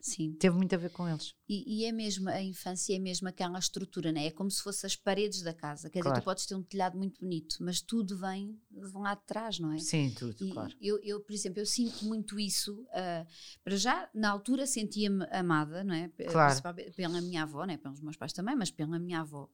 Sim. 0.03 0.33
Teve 0.33 0.57
muito 0.57 0.75
a 0.75 0.79
ver 0.79 0.91
com 0.91 1.09
eles. 1.09 1.33
E, 1.49 1.83
e, 1.83 1.85
é 1.85 1.93
mesmo, 1.93 2.29
a 2.29 2.43
infância 2.43 2.95
é 2.95 2.99
mesmo 2.99 3.29
aquela 3.29 3.57
estrutura, 3.57 4.11
né? 4.11 4.27
é 4.27 4.31
como 4.33 4.51
se 4.51 4.61
fossem 4.61 4.89
as 4.89 4.97
paredes 4.97 5.43
da 5.43 5.55
casa. 5.55 5.89
Quer 5.89 6.01
claro. 6.01 6.15
dizer, 6.15 6.23
tu 6.23 6.25
podes 6.25 6.45
ter 6.45 6.57
um 6.57 6.63
telhado 6.63 6.99
muito 6.99 7.21
bonito, 7.21 7.57
mas 7.61 7.81
tudo 7.81 8.19
vem 8.19 8.61
de 8.69 8.93
lá 8.95 9.15
de 9.15 9.25
trás, 9.25 9.61
não 9.61 9.73
é? 9.73 9.79
Sim, 9.79 10.11
tudo, 10.11 10.45
e 10.45 10.51
claro. 10.51 10.75
Eu, 10.81 10.99
eu, 11.05 11.21
por 11.21 11.33
exemplo, 11.33 11.61
eu 11.61 11.67
sinto 11.67 12.05
muito 12.05 12.41
isso. 12.41 12.83
Uh, 12.83 13.25
para 13.63 13.77
já, 13.77 14.11
na 14.13 14.29
altura, 14.29 14.67
sentia-me 14.67 15.25
amada, 15.31 15.85
não 15.85 15.95
é? 15.95 16.09
Claro. 16.09 16.61
Pela 16.97 17.21
minha 17.21 17.45
avó, 17.45 17.65
né? 17.65 17.77
pelos 17.77 18.01
meus 18.01 18.17
pais 18.17 18.33
também, 18.33 18.57
mas 18.57 18.73
pela 18.73 18.99
minha 18.99 19.21
avó. 19.21 19.49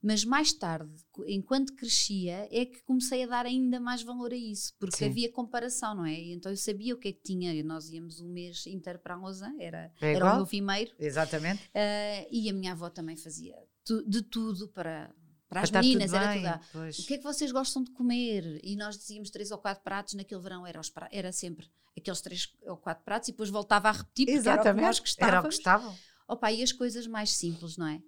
Mas 0.00 0.24
mais 0.24 0.52
tarde, 0.52 0.94
enquanto 1.26 1.74
crescia, 1.74 2.48
é 2.52 2.64
que 2.64 2.80
comecei 2.82 3.24
a 3.24 3.26
dar 3.26 3.46
ainda 3.46 3.80
mais 3.80 4.00
valor 4.02 4.32
a 4.32 4.36
isso, 4.36 4.72
porque 4.78 4.96
Sim. 4.96 5.06
havia 5.06 5.32
comparação, 5.32 5.94
não 5.96 6.06
é? 6.06 6.18
Então 6.32 6.52
eu 6.52 6.56
sabia 6.56 6.94
o 6.94 6.98
que 6.98 7.08
é 7.08 7.12
que 7.12 7.22
tinha. 7.22 7.62
Nós 7.64 7.90
íamos 7.90 8.20
um 8.20 8.28
mês 8.28 8.64
inteiro 8.66 9.00
para 9.00 9.14
a 9.14 9.16
Lausanne, 9.16 9.60
era, 9.60 9.92
é 10.00 10.14
era 10.14 10.34
o 10.34 10.36
meu 10.36 10.46
primeiro. 10.46 10.92
Exatamente. 10.98 11.64
Uh, 11.66 12.28
e 12.30 12.48
a 12.48 12.52
minha 12.52 12.72
avó 12.72 12.88
também 12.88 13.16
fazia 13.16 13.56
tu, 13.84 14.08
de 14.08 14.22
tudo 14.22 14.68
para, 14.68 15.12
para 15.48 15.62
as 15.62 15.70
meninas, 15.70 16.12
era 16.12 16.34
tudo. 16.34 16.46
Ah, 16.46 16.90
o 16.96 17.06
que 17.06 17.14
é 17.14 17.18
que 17.18 17.24
vocês 17.24 17.50
gostam 17.50 17.82
de 17.82 17.90
comer? 17.90 18.60
E 18.62 18.76
nós 18.76 18.96
dizíamos 18.96 19.30
três 19.30 19.50
ou 19.50 19.58
quatro 19.58 19.82
pratos, 19.82 20.14
naquele 20.14 20.40
verão 20.40 20.66
era, 20.66 20.78
os, 20.78 20.92
era 21.10 21.32
sempre 21.32 21.66
aqueles 21.96 22.20
três 22.20 22.48
ou 22.66 22.76
quatro 22.76 23.04
pratos 23.04 23.28
e 23.28 23.32
depois 23.32 23.50
voltava 23.50 23.88
a 23.88 23.92
repetir, 23.92 24.26
porque 24.26 24.38
Exatamente. 24.38 24.68
era 24.68 24.72
o 24.72 24.76
que 24.76 24.86
nós 24.86 24.98
gostávamos. 25.00 25.32
Era 25.32 25.40
o 25.40 25.48
que 25.48 25.54
estavam. 25.54 25.96
Opa, 26.28 26.52
e 26.52 26.62
as 26.62 26.72
coisas 26.72 27.06
mais 27.06 27.30
simples, 27.30 27.76
não 27.76 27.86
é? 27.86 28.02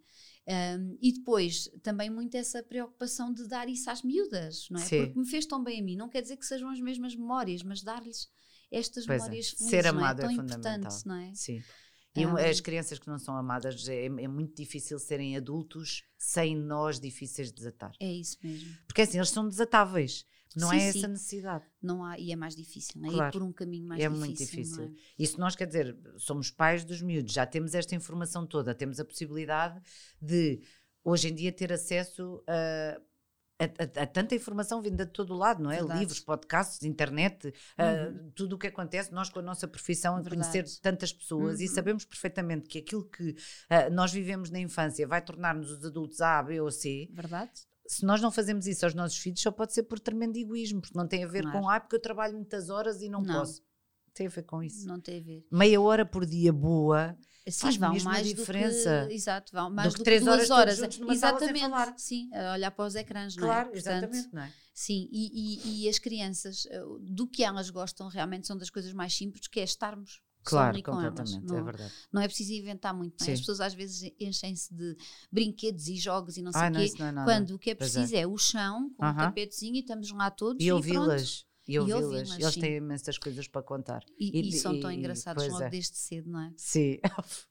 Um, 0.48 0.98
e 1.00 1.12
depois, 1.12 1.68
também 1.82 2.10
muito 2.10 2.34
essa 2.36 2.62
preocupação 2.62 3.32
de 3.32 3.46
dar 3.46 3.68
isso 3.68 3.88
às 3.90 4.02
miúdas, 4.02 4.66
não 4.70 4.80
é? 4.80 4.84
Sim. 4.84 5.04
Porque 5.04 5.18
me 5.18 5.26
fez 5.26 5.46
tão 5.46 5.62
bem 5.62 5.80
a 5.80 5.84
mim. 5.84 5.96
Não 5.96 6.08
quer 6.08 6.22
dizer 6.22 6.36
que 6.36 6.46
sejam 6.46 6.68
as 6.68 6.80
mesmas 6.80 7.14
memórias, 7.14 7.62
mas 7.62 7.82
dar-lhes 7.82 8.28
estas 8.70 9.06
pois 9.06 9.20
é. 9.20 9.24
memórias 9.24 9.46
é. 9.46 9.56
felizes, 9.56 9.70
Ser 9.70 9.86
amado 9.86 10.22
é, 10.22 10.26
é 10.26 10.32
importante, 10.32 11.06
não 11.06 11.14
é? 11.14 11.32
Sim. 11.34 11.62
E 12.16 12.26
um, 12.26 12.36
as 12.36 12.60
crianças 12.60 12.98
que 12.98 13.06
não 13.06 13.18
são 13.18 13.36
amadas 13.36 13.86
é, 13.88 14.06
é, 14.06 14.28
muito 14.28 14.56
difícil 14.56 14.98
serem 14.98 15.36
adultos 15.36 16.02
sem 16.18 16.56
nós 16.56 16.98
difíceis 16.98 17.48
de 17.48 17.54
desatar. 17.54 17.92
É 18.00 18.12
isso 18.12 18.36
mesmo. 18.42 18.76
Porque 18.86 19.02
assim, 19.02 19.18
eles 19.18 19.30
são 19.30 19.48
desatáveis. 19.48 20.26
Não 20.56 20.70
sim, 20.70 20.76
é 20.76 20.92
sim. 20.92 20.98
essa 20.98 21.08
necessidade. 21.08 21.64
Não 21.80 22.04
há, 22.04 22.18
e 22.18 22.32
é 22.32 22.36
mais 22.36 22.56
difícil, 22.56 23.00
não 23.00 23.08
é? 23.08 23.12
Claro. 23.12 23.28
Ir 23.28 23.32
por 23.32 23.42
um 23.42 23.52
caminho 23.52 23.86
mais 23.86 24.02
é 24.02 24.08
difícil. 24.08 24.22
É 24.22 24.26
muito 24.26 24.38
difícil. 24.38 24.84
É? 24.84 24.90
Isso 25.18 25.40
nós, 25.40 25.54
quer 25.54 25.66
dizer, 25.66 25.96
somos 26.16 26.50
pais 26.50 26.84
dos 26.84 27.00
miúdos, 27.00 27.32
já 27.32 27.46
temos 27.46 27.74
esta 27.74 27.94
informação 27.94 28.46
toda, 28.46 28.74
temos 28.74 28.98
a 28.98 29.04
possibilidade 29.04 29.80
de, 30.20 30.60
hoje 31.04 31.28
em 31.28 31.34
dia, 31.34 31.52
ter 31.52 31.72
acesso 31.72 32.42
a. 32.46 33.00
A, 33.62 33.64
a, 33.64 34.04
a, 34.04 34.06
tanta 34.06 34.34
informação 34.34 34.80
vinda 34.80 35.04
de 35.04 35.12
todo 35.12 35.34
lado, 35.34 35.62
não 35.62 35.70
é? 35.70 35.76
Verdade. 35.76 36.00
Livros, 36.00 36.18
podcasts, 36.18 36.82
internet, 36.82 37.52
uhum. 37.78 38.28
uh, 38.28 38.32
tudo 38.34 38.56
o 38.56 38.58
que 38.58 38.68
acontece, 38.68 39.12
nós 39.12 39.28
com 39.28 39.38
a 39.38 39.42
nossa 39.42 39.68
profissão, 39.68 40.16
a 40.16 40.24
conhecer 40.24 40.64
tantas 40.80 41.12
pessoas 41.12 41.58
uhum. 41.58 41.66
e 41.66 41.68
sabemos 41.68 42.06
perfeitamente 42.06 42.66
que 42.66 42.78
aquilo 42.78 43.04
que 43.04 43.32
uh, 43.32 43.92
nós 43.92 44.10
vivemos 44.10 44.48
na 44.50 44.58
infância 44.58 45.06
vai 45.06 45.20
tornar-nos 45.20 45.70
os 45.70 45.84
adultos 45.84 46.22
A, 46.22 46.42
B 46.42 46.58
ou 46.58 46.70
C. 46.70 47.10
Verdade 47.12 47.68
se 47.90 48.06
nós 48.06 48.20
não 48.20 48.30
fazemos 48.30 48.68
isso 48.68 48.84
aos 48.84 48.94
nossos 48.94 49.18
filhos, 49.18 49.40
só 49.40 49.50
pode 49.50 49.74
ser 49.74 49.82
por 49.82 49.98
tremendo 49.98 50.36
egoísmo, 50.36 50.80
porque 50.80 50.96
não 50.96 51.08
tem 51.08 51.24
a 51.24 51.26
ver 51.26 51.42
claro. 51.42 51.58
com, 51.58 51.68
ah, 51.68 51.80
porque 51.80 51.96
eu 51.96 52.00
trabalho 52.00 52.34
muitas 52.34 52.70
horas 52.70 53.02
e 53.02 53.08
não, 53.08 53.20
não, 53.20 53.40
posso. 53.40 53.60
Tem 54.14 54.28
a 54.28 54.30
ver 54.30 54.44
com 54.44 54.62
isso. 54.62 54.86
Não 54.86 55.00
tem 55.00 55.18
a 55.18 55.22
ver. 55.22 55.44
Meia 55.50 55.80
hora 55.80 56.06
por 56.06 56.24
dia 56.24 56.52
boa 56.52 57.18
Sim, 57.48 57.62
faz 57.62 57.76
vão 57.76 57.98
mais 58.04 58.28
diferença. 58.28 59.06
Que, 59.08 59.14
exato, 59.14 59.50
vão 59.52 59.68
mais 59.68 59.92
do 59.92 59.98
que, 59.98 60.04
três 60.04 60.24
horas. 60.24 60.48
horas. 60.50 60.78
Exatamente, 60.78 62.00
sim, 62.00 62.30
a 62.32 62.52
olhar 62.52 62.70
para 62.70 62.84
os 62.84 62.94
ecrãs, 62.94 63.34
não 63.34 63.42
é? 63.42 63.46
Claro, 63.48 63.70
exatamente, 63.74 64.28
não 64.32 64.42
é? 64.42 64.52
Sim, 64.72 65.08
e, 65.10 65.58
e, 65.58 65.84
e, 65.84 65.88
as 65.88 65.98
crianças, 65.98 66.66
eh, 66.70 66.80
do 67.00 67.26
que 67.26 67.42
elas 67.42 67.70
gostam 67.70 68.06
realmente 68.06 68.46
são 68.46 68.56
das 68.56 68.70
coisas 68.70 68.92
mais 68.92 69.12
simples, 69.12 69.48
que 69.48 69.58
é 69.58 69.64
estarmos. 69.64 70.22
Claro, 70.50 70.68
ali 70.74 70.82
com 70.82 70.92
elas. 71.00 71.08
completamente, 71.18 71.46
Não, 71.48 71.58
é 71.58 71.62
verdade. 71.62 71.92
não 72.12 72.22
é 72.22 72.26
preciso 72.28 72.52
inventar 72.52 72.92
muito. 72.94 73.16
não 73.20 73.26
é? 73.28 73.32
As 73.32 73.40
pessoas 73.40 73.60
às 73.60 73.74
vezes 73.74 74.12
enchem-se 74.20 74.72
de 74.74 74.96
brinquedos 75.30 75.88
e 75.88 75.96
jogos 75.96 76.36
e 76.36 76.42
não 76.42 76.52
sei 76.52 76.60
o 76.60 76.72
quê. 76.96 77.12
não 77.12 77.22
é. 77.22 77.24
Quando 77.24 77.50
o 77.54 77.58
que 77.58 77.70
é 77.70 77.72
é. 77.72 77.76
preciso 77.76 78.16
é. 78.16 78.26
o 78.26 78.36
chão 78.36 78.90
com 78.96 79.04
um 79.04 79.08
Aham. 79.08 79.16
tapetezinho 79.16 79.76
e 79.76 79.80
estamos 79.80 80.10
lá 80.12 80.30
todos 80.30 80.62
E 80.64 80.70
ouvi-las. 80.70 81.44
E 81.68 81.78
ouvi-las. 81.78 82.30
Eles 82.38 82.54
sim. 82.54 82.60
têm 82.60 82.76
imensas 82.76 83.16
coisas 83.18 83.46
para 83.46 83.62
contar. 83.62 84.02
E, 84.18 84.40
E- 84.40 84.48
e 84.48 84.52
são 84.52 84.78
tão 84.80 84.90
engraçados 84.90 85.46
logo 85.48 85.62
é. 85.62 85.70
desde 85.70 85.96
cedo, 85.96 86.28
não 86.30 86.40
é? 86.40 86.52
Sim. 86.56 86.98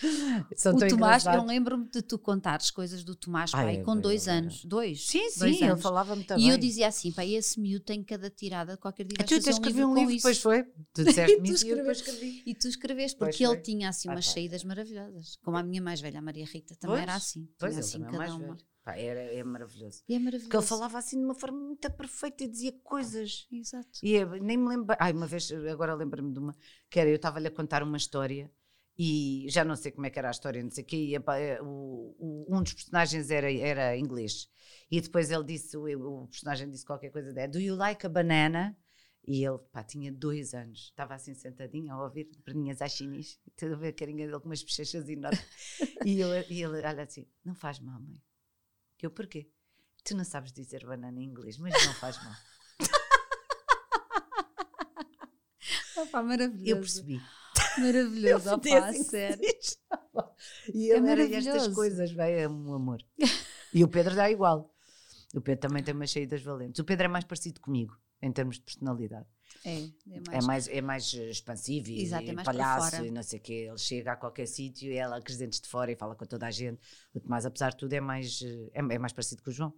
São 0.56 0.74
o 0.74 0.88
Tomás, 0.88 1.24
eu 1.26 1.44
lembro-me 1.44 1.88
de 1.88 2.02
tu 2.02 2.18
contares 2.18 2.70
coisas 2.70 3.04
do 3.04 3.14
Tomás, 3.14 3.52
Ai, 3.54 3.64
pai, 3.64 3.76
é 3.76 3.82
com 3.84 3.92
bem, 3.94 4.02
dois 4.02 4.26
é 4.26 4.32
bem. 4.32 4.40
anos. 4.40 4.64
Dois? 4.64 5.06
Sim, 5.06 5.18
dois 5.20 5.56
sim, 5.56 5.62
ele 5.62 5.64
anos. 5.66 5.82
falava-me 5.82 6.24
também. 6.24 6.46
E 6.46 6.48
eu 6.48 6.58
dizia 6.58 6.88
assim, 6.88 7.12
pai, 7.12 7.34
esse 7.34 7.60
miúdo 7.60 7.84
tem 7.84 8.02
cada 8.02 8.30
tirada, 8.30 8.76
qualquer 8.76 9.04
dia 9.04 9.16
Ah, 9.20 9.24
tu 9.24 9.34
fazer 9.34 9.42
tens 9.42 9.46
um 9.46 9.50
escrevi 9.58 9.78
livro 9.78 9.90
um 9.90 9.94
livro, 9.94 10.14
depois 10.16 10.38
foi. 10.38 10.64
Tu 10.92 11.04
disseste-me 11.04 11.50
isso 11.50 11.66
e 11.66 11.74
depois 11.74 11.98
escrevi. 11.98 12.42
E 12.46 12.54
tu 12.54 12.68
escreveste, 12.68 13.18
Pois 13.18 13.30
porque 13.30 13.44
ele 13.44 13.54
foi. 13.54 13.62
tinha 13.62 13.88
assim 13.88 14.08
Ah, 14.08 14.12
umas 14.12 14.26
pá. 14.26 14.32
saídas 14.32 14.64
maravilhosas. 14.64 15.36
Como 15.42 15.56
a 15.56 15.62
minha 15.62 15.82
mais 15.82 16.00
velha, 16.00 16.18
a 16.18 16.22
Maria 16.22 16.44
Rita, 16.46 16.74
também 16.76 16.96
Pois, 16.96 17.02
era 17.02 17.14
assim. 17.14 17.48
Pois, 17.58 17.72
tinha 17.72 17.80
ele 17.80 17.80
assim 17.80 18.02
é 18.16 18.18
cada 18.18 18.34
uma. 18.36 18.56
Pá, 18.84 18.96
era, 18.96 19.20
é 19.20 19.44
maravilhoso. 19.44 20.02
E 20.08 20.14
é 20.14 20.18
maravilhoso. 20.18 20.46
Porque 20.48 20.56
ele 20.56 20.66
falava 20.66 20.98
assim 20.98 21.16
de 21.16 21.24
uma 21.24 21.34
forma 21.36 21.56
muito 21.56 21.88
perfeita 21.92 22.42
e 22.42 22.48
dizia 22.48 22.72
coisas. 22.82 23.46
Exato. 23.52 23.88
E 24.02 24.14
eu 24.14 24.28
nem 24.42 24.56
me 24.56 24.68
lembro. 24.68 24.96
Ai, 24.98 25.12
uma 25.12 25.26
vez, 25.26 25.52
agora 25.70 25.94
lembro-me 25.94 26.32
de 26.32 26.40
uma, 26.40 26.56
que 26.90 26.98
era 26.98 27.08
eu 27.08 27.14
estava-lhe 27.14 27.46
a 27.46 27.50
contar 27.52 27.84
uma 27.84 27.96
história 27.96 28.50
e 28.98 29.46
já 29.48 29.64
não 29.64 29.74
sei 29.74 29.92
como 29.92 30.06
é 30.06 30.10
que 30.10 30.18
era 30.18 30.28
a 30.28 30.30
história, 30.30 30.62
não 30.62 30.70
sei 30.70 30.84
quê, 30.84 30.96
e 30.96 31.14
eh, 31.14 31.62
o, 31.62 32.46
um 32.48 32.62
dos 32.62 32.74
personagens 32.74 33.30
era, 33.30 33.52
era 33.52 33.96
inglês. 33.96 34.48
E 34.90 35.00
depois 35.00 35.30
ele 35.30 35.44
disse, 35.44 35.76
o, 35.76 36.24
o 36.24 36.28
personagem 36.28 36.70
disse 36.70 36.84
qualquer 36.84 37.10
coisa 37.10 37.32
de 37.32 37.48
Do 37.48 37.58
you 37.58 37.74
like 37.74 38.04
a 38.04 38.08
banana? 38.08 38.76
E 39.26 39.44
ele, 39.44 39.58
pá, 39.70 39.84
tinha 39.84 40.12
dois 40.12 40.52
anos, 40.52 40.86
estava 40.86 41.14
assim 41.14 41.32
sentadinho 41.32 41.94
a 41.94 42.02
ouvir 42.02 42.24
perninhas 42.44 42.82
à 42.82 42.88
chinis, 42.88 43.40
tudo 43.56 43.74
a 43.74 43.76
ver 43.76 43.88
a 43.88 43.92
carinha 43.92 44.26
dele 44.26 44.40
com 44.40 44.46
umas 44.46 44.62
bochechas 44.62 45.08
enormes. 45.08 45.40
e, 46.04 46.18
eu, 46.18 46.28
e 46.50 46.62
ele 46.62 46.84
olha 46.84 47.04
assim: 47.04 47.24
Não 47.44 47.54
faz 47.54 47.78
mal, 47.78 48.00
mãe. 48.00 48.20
Eu, 49.00 49.12
porquê? 49.12 49.48
Tu 50.04 50.16
não 50.16 50.24
sabes 50.24 50.52
dizer 50.52 50.84
banana 50.84 51.20
em 51.20 51.24
inglês, 51.24 51.56
mas 51.56 51.72
não 51.86 51.94
faz 51.94 52.20
mal. 52.24 52.34
Opa, 55.98 56.22
maravilhoso. 56.22 56.68
Eu 56.68 56.80
percebi. 56.80 57.20
Maravilhoso, 57.78 58.48
Eu 58.48 58.54
opa, 58.54 58.68
a 58.78 58.88
assim, 58.88 59.02
sério. 59.04 59.42
E 60.74 60.90
É 60.90 60.96
ele 60.96 61.08
era 61.10 61.22
estas 61.22 61.68
coisas, 61.68 62.12
vai, 62.12 62.40
é 62.40 62.48
um 62.48 62.74
amor. 62.74 63.02
E 63.74 63.82
o 63.82 63.88
Pedro 63.88 64.14
dá 64.14 64.30
igual. 64.30 64.70
O 65.34 65.40
Pedro 65.40 65.62
também 65.62 65.82
tem 65.82 65.94
umas 65.94 66.10
saídas 66.10 66.42
valentes. 66.42 66.78
O 66.78 66.84
Pedro 66.84 67.06
é 67.06 67.08
mais 67.08 67.24
parecido 67.24 67.58
comigo, 67.58 67.96
em 68.20 68.30
termos 68.30 68.56
de 68.56 68.62
personalidade. 68.62 69.26
É, 69.64 69.84
é 69.84 69.90
É 70.16 70.20
mais. 70.30 70.46
mais, 70.46 70.68
é 70.68 70.80
mais 70.80 71.14
eh, 71.14 71.30
expansivo 71.30 71.88
e, 71.90 72.12
é 72.12 72.22
e 72.22 72.34
palhaço 72.42 73.04
e 73.04 73.10
não 73.10 73.22
sei 73.22 73.38
o 73.38 73.42
quê. 73.42 73.66
Ele 73.68 73.78
chega 73.78 74.12
a 74.12 74.16
qualquer 74.16 74.46
sítio 74.46 74.90
e 74.90 74.96
ela 74.96 75.20
com 75.20 75.30
os 75.30 75.36
dentes 75.36 75.60
de 75.60 75.68
fora 75.68 75.92
e 75.92 75.96
fala 75.96 76.14
com 76.16 76.24
toda 76.26 76.46
a 76.46 76.50
gente. 76.50 76.80
O 77.14 77.20
Tomás, 77.20 77.46
apesar 77.46 77.70
de 77.70 77.76
tudo, 77.76 77.92
é 77.92 78.00
mais, 78.00 78.40
eh, 78.44 78.70
é, 78.74 78.78
é 78.94 78.98
mais 78.98 79.12
parecido 79.12 79.42
com 79.42 79.50
o 79.50 79.52
João. 79.52 79.72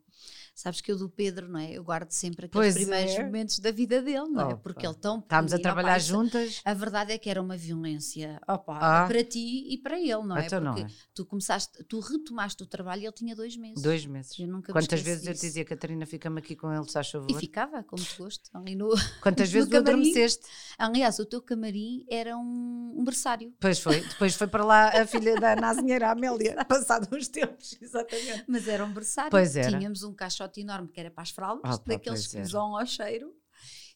Sabes 0.55 0.81
que 0.81 0.90
eu 0.92 0.97
do 0.97 1.09
Pedro, 1.09 1.49
não 1.49 1.59
é? 1.59 1.73
Eu 1.73 1.83
guardo 1.83 2.11
sempre 2.12 2.47
aqueles 2.47 2.75
Pois 2.75 2.75
primeiros 2.77 3.12
é. 3.14 3.25
momentos 3.25 3.59
da 3.59 3.70
vida 3.73 4.01
dele, 4.01 4.29
não 4.29 4.40
é? 4.40 4.44
Opa. 4.55 4.57
Porque 4.59 4.87
ele 4.87 4.94
tão 4.94 5.18
Estávamos 5.18 5.53
a 5.53 5.57
opa, 5.57 5.62
trabalhar 5.62 5.99
isso- 5.99 6.09
juntas. 6.09 6.61
A 6.64 6.73
verdade 6.73 7.12
é 7.12 7.18
que 7.18 7.29
era 7.29 7.42
uma 7.42 7.57
violência 7.57 8.40
opa, 8.49 8.79
Ah. 8.81 9.07
para 9.07 9.25
ti 9.25 9.66
e 9.68 9.77
para 9.79 9.99
ele, 9.99 10.23
não 10.23 10.37
é? 10.37 10.47
Então 10.47 10.61
não 10.61 10.75
Porque 10.75 10.90
é. 10.92 10.97
tu 11.12 11.27
começaste, 11.27 11.83
tu 11.85 11.99
retomaste 12.01 12.62
o 12.62 12.66
trabalho 12.66 13.03
e 13.03 13.05
ele 13.07 13.12
tinha 13.12 13.35
dois 13.35 13.57
meses. 13.57 13.83
Dois 13.83 14.07
meses. 14.07 14.38
Eu 14.38 14.47
nunca 14.47 14.73
Quantas 14.73 15.01
vezes 15.01 15.27
eu 15.27 15.33
disso. 15.33 15.44
dizia, 15.44 15.64
Catarina, 15.64 16.07
fica-me 16.07 16.38
aqui 16.38 16.55
com 16.55 16.73
ele, 16.73 16.85
se 16.85 16.92
faz 16.92 17.11
favor? 17.11 17.29
E 17.31 17.35
ficava, 17.35 17.83
com 17.83 17.97
muito 17.97 18.16
gosto, 18.16 18.49
ali 18.55 18.75
no... 18.77 18.90
Quantas 19.20 19.51
vezes 19.53 19.68
camarim. 19.74 20.00
adormeceste? 20.00 20.46
Aliás, 20.78 21.18
o 21.18 21.24
teu 21.26 21.40
camarim 21.42 22.04
era 22.10 22.37
um, 22.37 22.94
um 22.96 23.04
berçário. 23.04 23.52
Pois 23.60 23.78
foi. 23.78 24.00
Depois 24.00 24.34
foi 24.34 24.46
para 24.46 24.64
lá 24.64 24.88
a 24.88 25.06
filha 25.06 25.34
da 25.37 25.54
Nazinheira, 25.56 26.08
a 26.08 26.12
Amélia, 26.12 26.64
passado 26.64 27.08
uns 27.16 27.28
tempos, 27.28 27.76
exatamente. 27.80 28.44
Mas 28.48 28.66
era 28.68 28.84
um 28.84 28.92
berçário. 28.92 29.30
Pois 29.30 29.56
era. 29.56 29.76
Tínhamos 29.78 30.02
um 30.02 30.12
caixote 30.12 30.60
enorme 30.60 30.88
que 30.88 30.98
era 31.00 31.10
para 31.10 31.22
as 31.22 31.30
fraldas, 31.30 31.76
Ah, 31.78 31.82
daqueles 31.87 32.26
que 32.26 32.40
usam 32.40 32.76
ao 32.76 32.87
cheiro. 32.87 33.34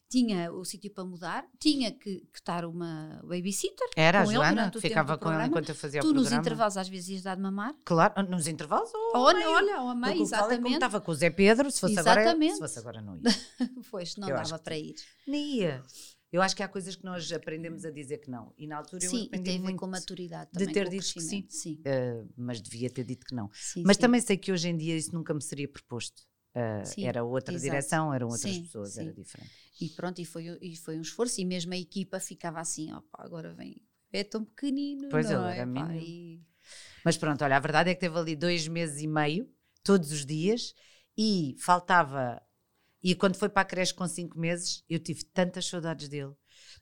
Tinha 0.09 0.51
o 0.51 0.65
sítio 0.65 0.89
para 0.91 1.05
mudar, 1.05 1.45
tinha 1.59 1.91
que, 1.91 2.21
que 2.21 2.39
estar 2.39 2.65
uma 2.65 3.21
babysitter. 3.23 3.87
Era 3.95 4.21
a 4.21 4.25
Joana, 4.25 4.65
tempo 4.71 4.81
ficava 4.81 5.17
com 5.17 5.25
ele 5.25 5.35
programa. 5.35 5.47
enquanto 5.47 5.69
eu 5.69 5.75
fazia 5.75 6.01
Tu 6.01 6.07
o 6.07 6.13
nos 6.13 6.23
programa. 6.23 6.41
intervalos 6.41 6.77
às 6.77 6.89
vezes 6.89 7.09
ias 7.09 7.21
dar 7.21 7.35
de 7.35 7.41
mamar. 7.43 7.75
Claro, 7.85 8.23
nos 8.27 8.47
intervalos 8.47 8.91
ou 8.93 9.15
ao 9.15 9.21
Olha, 9.23 9.47
olha, 9.49 9.75
ao 9.77 9.85
Porque 9.95 9.99
meio, 10.09 10.23
o 10.23 10.25
que 10.25 10.29
falo 10.31 10.51
é 10.51 10.55
como 10.55 10.67
exatamente. 10.67 10.73
estava 10.73 11.01
com 11.01 11.11
o 11.11 11.15
Zé 11.15 11.29
Pedro, 11.29 11.69
se 11.71 11.79
fosse, 11.79 11.99
agora, 11.99 12.21
Exatamente. 12.21 12.53
se 12.53 12.59
fosse 12.59 12.79
agora 12.79 13.01
não 13.01 13.17
ia. 13.17 13.21
Pois, 13.91 14.15
não 14.17 14.29
Eu 14.29 14.35
dava 14.35 14.57
que 14.57 14.63
para 14.63 14.77
ir. 14.77 14.95
Nem 15.27 15.57
ia. 15.59 15.83
Eu 16.31 16.41
acho 16.43 16.55
que 16.55 16.61
há 16.63 16.67
coisas 16.67 16.95
que 16.95 17.03
nós 17.05 17.31
aprendemos 17.31 17.85
a 17.85 17.91
dizer 17.91 18.17
que 18.19 18.29
não. 18.31 18.53
E 18.57 18.67
na 18.67 18.77
altura 18.77 19.03
eu 19.03 19.09
Sim, 19.09 19.23
e 19.23 19.25
aprendi 19.27 19.49
a 19.51 19.59
muito, 19.59 19.79
com 19.79 19.87
maturidade 19.87 20.49
de 20.53 20.59
também. 20.59 20.73
ter 20.73 20.83
com 20.83 20.87
o 20.89 20.91
dito 20.91 21.13
que 21.13 21.21
sim. 21.21 21.45
sim. 21.49 21.81
eh, 21.85 22.23
mas 22.37 22.61
devia 22.61 22.89
ter 22.89 23.03
dito 23.03 23.25
que 23.25 23.33
não. 23.35 23.49
sim, 23.53 23.83
Mas 23.85 23.95
sim. 23.97 24.01
também 24.01 24.21
sei 24.21 24.37
que 24.37 24.51
hoje 24.51 24.69
em 24.69 24.77
dia 24.77 24.95
isso 24.95 25.13
nunca 25.13 25.33
me 25.35 25.41
seria 25.41 25.67
proposto. 25.67 26.23
Sim, 26.83 27.05
era 27.05 27.23
outra 27.23 27.53
exato. 27.53 27.63
direção, 27.71 28.13
eram 28.13 28.27
outras 28.27 28.57
pessoas, 28.57 28.97
era 28.97 29.13
diferente. 29.13 29.49
E 29.79 29.89
pronto, 29.89 30.19
e 30.19 30.25
foi, 30.25 30.57
e 30.61 30.75
foi 30.75 30.97
um 30.97 31.01
esforço. 31.01 31.39
E 31.39 31.45
mesmo 31.45 31.73
a 31.73 31.77
equipa 31.77 32.19
ficava 32.19 32.59
assim: 32.59 32.91
opa, 32.93 33.23
agora 33.23 33.53
vem. 33.53 33.81
É 34.11 34.23
tão 34.23 34.43
pequenino. 34.43 35.07
Pois, 35.09 35.29
não 35.29 35.47
ele 35.47 35.57
é? 35.57 35.61
era 35.61 35.71
Pá, 35.73 35.95
e- 35.95 36.41
Mas 37.05 37.17
pronto, 37.17 37.43
olha, 37.43 37.57
a 37.57 37.59
verdade 37.59 37.89
é 37.89 37.93
que 37.93 37.99
teve 37.99 38.17
ali 38.17 38.35
dois 38.35 38.67
meses 38.67 39.01
e 39.01 39.07
meio, 39.07 39.49
todos 39.83 40.11
os 40.11 40.25
dias, 40.25 40.73
e 41.17 41.55
faltava. 41.59 42.41
E 43.01 43.15
quando 43.15 43.35
foi 43.37 43.47
para 43.47 43.61
a 43.61 43.65
creche 43.65 43.93
com 43.93 44.07
cinco 44.07 44.37
meses, 44.37 44.83
eu 44.89 44.99
tive 44.99 45.23
tantas 45.23 45.65
saudades 45.65 46.09
dele. 46.09 46.33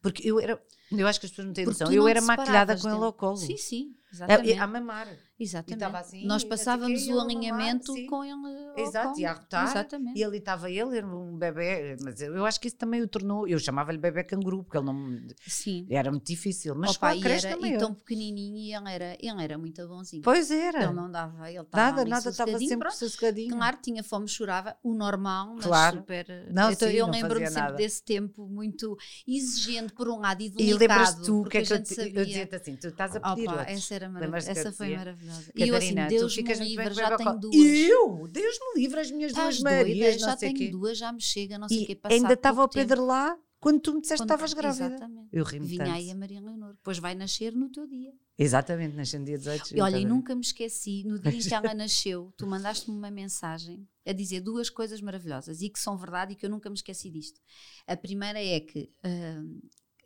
Porque 0.01 0.27
eu 0.27 0.39
era. 0.39 0.61
Eu 0.91 1.07
acho 1.07 1.19
que 1.19 1.25
as 1.27 1.31
pessoas 1.31 1.47
não 1.47 1.53
têm 1.53 1.65
noção. 1.65 1.91
Eu 1.91 2.01
não 2.01 2.07
era 2.07 2.21
maquilhada 2.21 2.75
com 2.77 2.87
ele 2.89 3.03
ao 3.03 3.13
colo. 3.13 3.37
Sim, 3.37 3.57
sim, 3.57 3.95
A, 4.11 4.15
exatamente. 4.15 4.59
a 4.59 4.67
mamar. 4.67 5.07
Exatamente. 5.39 5.83
assim, 5.83 6.25
Nós 6.25 6.43
passávamos 6.43 7.07
o 7.07 7.19
alinhamento 7.19 7.93
com 8.07 8.23
ele. 8.23 8.37
Exato, 8.77 9.19
e 9.19 9.25
a 9.25 9.31
arrotar. 9.31 9.69
Exatamente. 9.69 10.17
E 10.19 10.23
ali 10.23 10.37
estava 10.37 10.69
ele, 10.69 10.97
era 10.97 11.07
um 11.07 11.37
bebê. 11.37 11.95
Mas 12.03 12.21
eu 12.21 12.45
acho 12.45 12.59
que 12.59 12.67
isso 12.67 12.77
também 12.77 13.01
o 13.01 13.07
tornou. 13.07 13.47
Eu 13.47 13.57
chamava-lhe 13.59 13.97
bebê 13.97 14.23
canguru, 14.23 14.63
porque 14.63 14.77
ele 14.77 14.85
não. 14.85 15.17
Sim. 15.47 15.85
Era 15.89 16.11
muito 16.11 16.25
difícil. 16.25 16.75
Mas 16.75 16.95
Opa, 16.95 17.15
e, 17.15 17.21
creche 17.21 17.47
era, 17.47 17.55
também. 17.55 17.73
e 17.75 17.77
tão 17.77 17.93
pequenininho 17.93 18.57
e 18.57 18.73
ele 18.73 18.89
era, 18.91 19.17
ele 19.19 19.43
era 19.43 19.57
muito 19.57 19.87
bonzinho. 19.87 20.21
Pois 20.23 20.51
era. 20.51 20.83
Ele 20.83 20.93
não 20.93 21.09
dava, 21.09 21.49
ele 21.51 21.61
estava 21.61 21.91
nada, 21.97 22.05
nada, 22.05 22.29
estava 22.29 22.57
sempre 22.59 22.77
pronto. 22.77 22.95
sossegadinho. 22.95 23.55
Claro, 23.55 23.77
tinha 23.81 24.03
fome, 24.03 24.27
chorava, 24.27 24.75
o 24.83 24.93
normal, 24.93 25.53
mas 25.55 25.65
Claro. 25.65 25.97
super. 25.97 26.27
Não, 26.51 26.71
então, 26.71 26.87
sim, 26.89 26.95
eu 26.95 27.07
lembro-me 27.07 27.45
sempre 27.47 27.61
nada. 27.61 27.75
desse 27.75 28.03
tempo 28.03 28.47
muito 28.47 28.97
exigente 29.27 29.93
por 29.93 30.07
um 30.09 30.19
lado 30.19 30.41
e 30.41 30.45
E 30.45 30.49
delicado. 30.49 30.79
lembras-te 30.79 31.21
tu 31.23 31.41
o 31.41 31.45
que 31.45 31.57
é 31.57 31.61
que 31.63 31.73
eu, 31.73 31.83
te- 31.83 31.95
sabia. 31.95 32.19
eu 32.21 32.25
dizia-te 32.25 32.55
assim: 32.55 32.75
tu 32.75 32.87
estás 32.87 33.15
a 33.15 33.19
pedir 33.19 33.49
Opa, 33.49 33.63
essa 33.63 33.95
era 33.95 34.07
Essa 34.37 34.71
foi 34.71 34.87
dizia? 34.87 34.97
maravilhosa. 34.97 35.26
E 35.55 35.67
eu 35.67 35.75
assim, 35.75 35.95
Deus 36.07 36.33
tu 36.33 36.35
ficas 36.37 36.59
me 36.59 36.69
livre, 36.69 36.93
já 36.93 37.15
tenho 37.17 37.39
duas. 37.39 37.55
Eu? 37.55 38.27
Deus 38.27 38.59
me 38.59 38.81
livre, 38.81 38.99
as 38.99 39.11
minhas 39.11 39.31
Estás 39.31 39.59
duas 39.59 39.63
Marias, 39.63 40.19
Já 40.21 40.35
tenho 40.35 40.53
quê. 40.55 40.69
duas, 40.69 40.97
já 40.97 41.11
me 41.11 41.21
chega, 41.21 41.57
não 41.57 41.67
sei 41.67 41.83
o 41.83 41.85
quê. 41.85 41.99
E 42.09 42.13
ainda 42.13 42.33
estava 42.33 42.61
o 42.61 42.63
pouco 42.63 42.73
tempo. 42.73 42.87
Pedro 42.87 43.05
lá 43.05 43.37
quando 43.59 43.79
tu 43.81 43.93
me 43.93 44.01
disseste 44.01 44.21
que 44.25 44.31
estavas 44.31 44.53
grávida. 44.53 44.85
Exatamente. 44.85 45.29
Eu 45.31 45.43
ri-me 45.43 45.65
Vinha 45.65 45.85
tanto. 45.85 45.95
aí 45.95 46.11
a 46.11 46.15
Maria 46.15 46.39
Leonor. 46.39 46.73
Depois 46.75 46.99
vai 46.99 47.15
nascer 47.15 47.55
no 47.55 47.69
teu 47.69 47.87
dia. 47.87 48.13
Exatamente, 48.37 48.95
nasceu 48.95 49.19
no 49.19 49.25
dia 49.25 49.37
18 49.37 49.55
E 49.75 49.81
olha, 49.81 49.97
e 49.97 49.99
exatamente. 50.01 50.05
nunca 50.07 50.35
me 50.35 50.41
esqueci, 50.41 51.03
no 51.03 51.17
dia 51.19 51.31
em 51.31 51.39
que 51.39 51.53
ela 51.53 51.73
nasceu, 51.73 52.31
tu 52.37 52.45
mandaste-me 52.45 52.95
uma 52.95 53.09
mensagem 53.09 53.87
a 54.05 54.13
dizer 54.13 54.41
duas 54.41 54.69
coisas 54.69 55.01
maravilhosas 55.01 55.61
e 55.61 55.69
que 55.69 55.79
são 55.79 55.97
verdade 55.97 56.33
e 56.33 56.35
que 56.35 56.45
eu 56.45 56.49
nunca 56.51 56.69
me 56.69 56.75
esqueci 56.75 57.09
disto. 57.09 57.41
A 57.87 57.97
primeira 57.97 58.39
é 58.41 58.59
que 58.59 58.91
ah, 59.03 59.43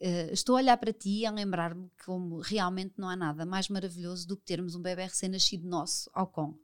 ah, 0.04 0.34
estou 0.34 0.56
a 0.56 0.60
olhar 0.60 0.78
para 0.78 0.92
ti 0.92 1.20
e 1.20 1.26
a 1.26 1.32
lembrar-me 1.32 1.88
como 2.04 2.40
realmente 2.40 2.94
não 2.98 3.08
há 3.08 3.16
nada 3.16 3.46
mais 3.46 3.70
maravilhoso 3.70 4.28
do 4.28 4.36
que 4.36 4.44
termos 4.44 4.74
um 4.74 4.82
bebê 4.82 5.04
recém-nascido 5.04 5.68
nosso 5.68 6.10
ao 6.14 6.26
com. 6.26 6.56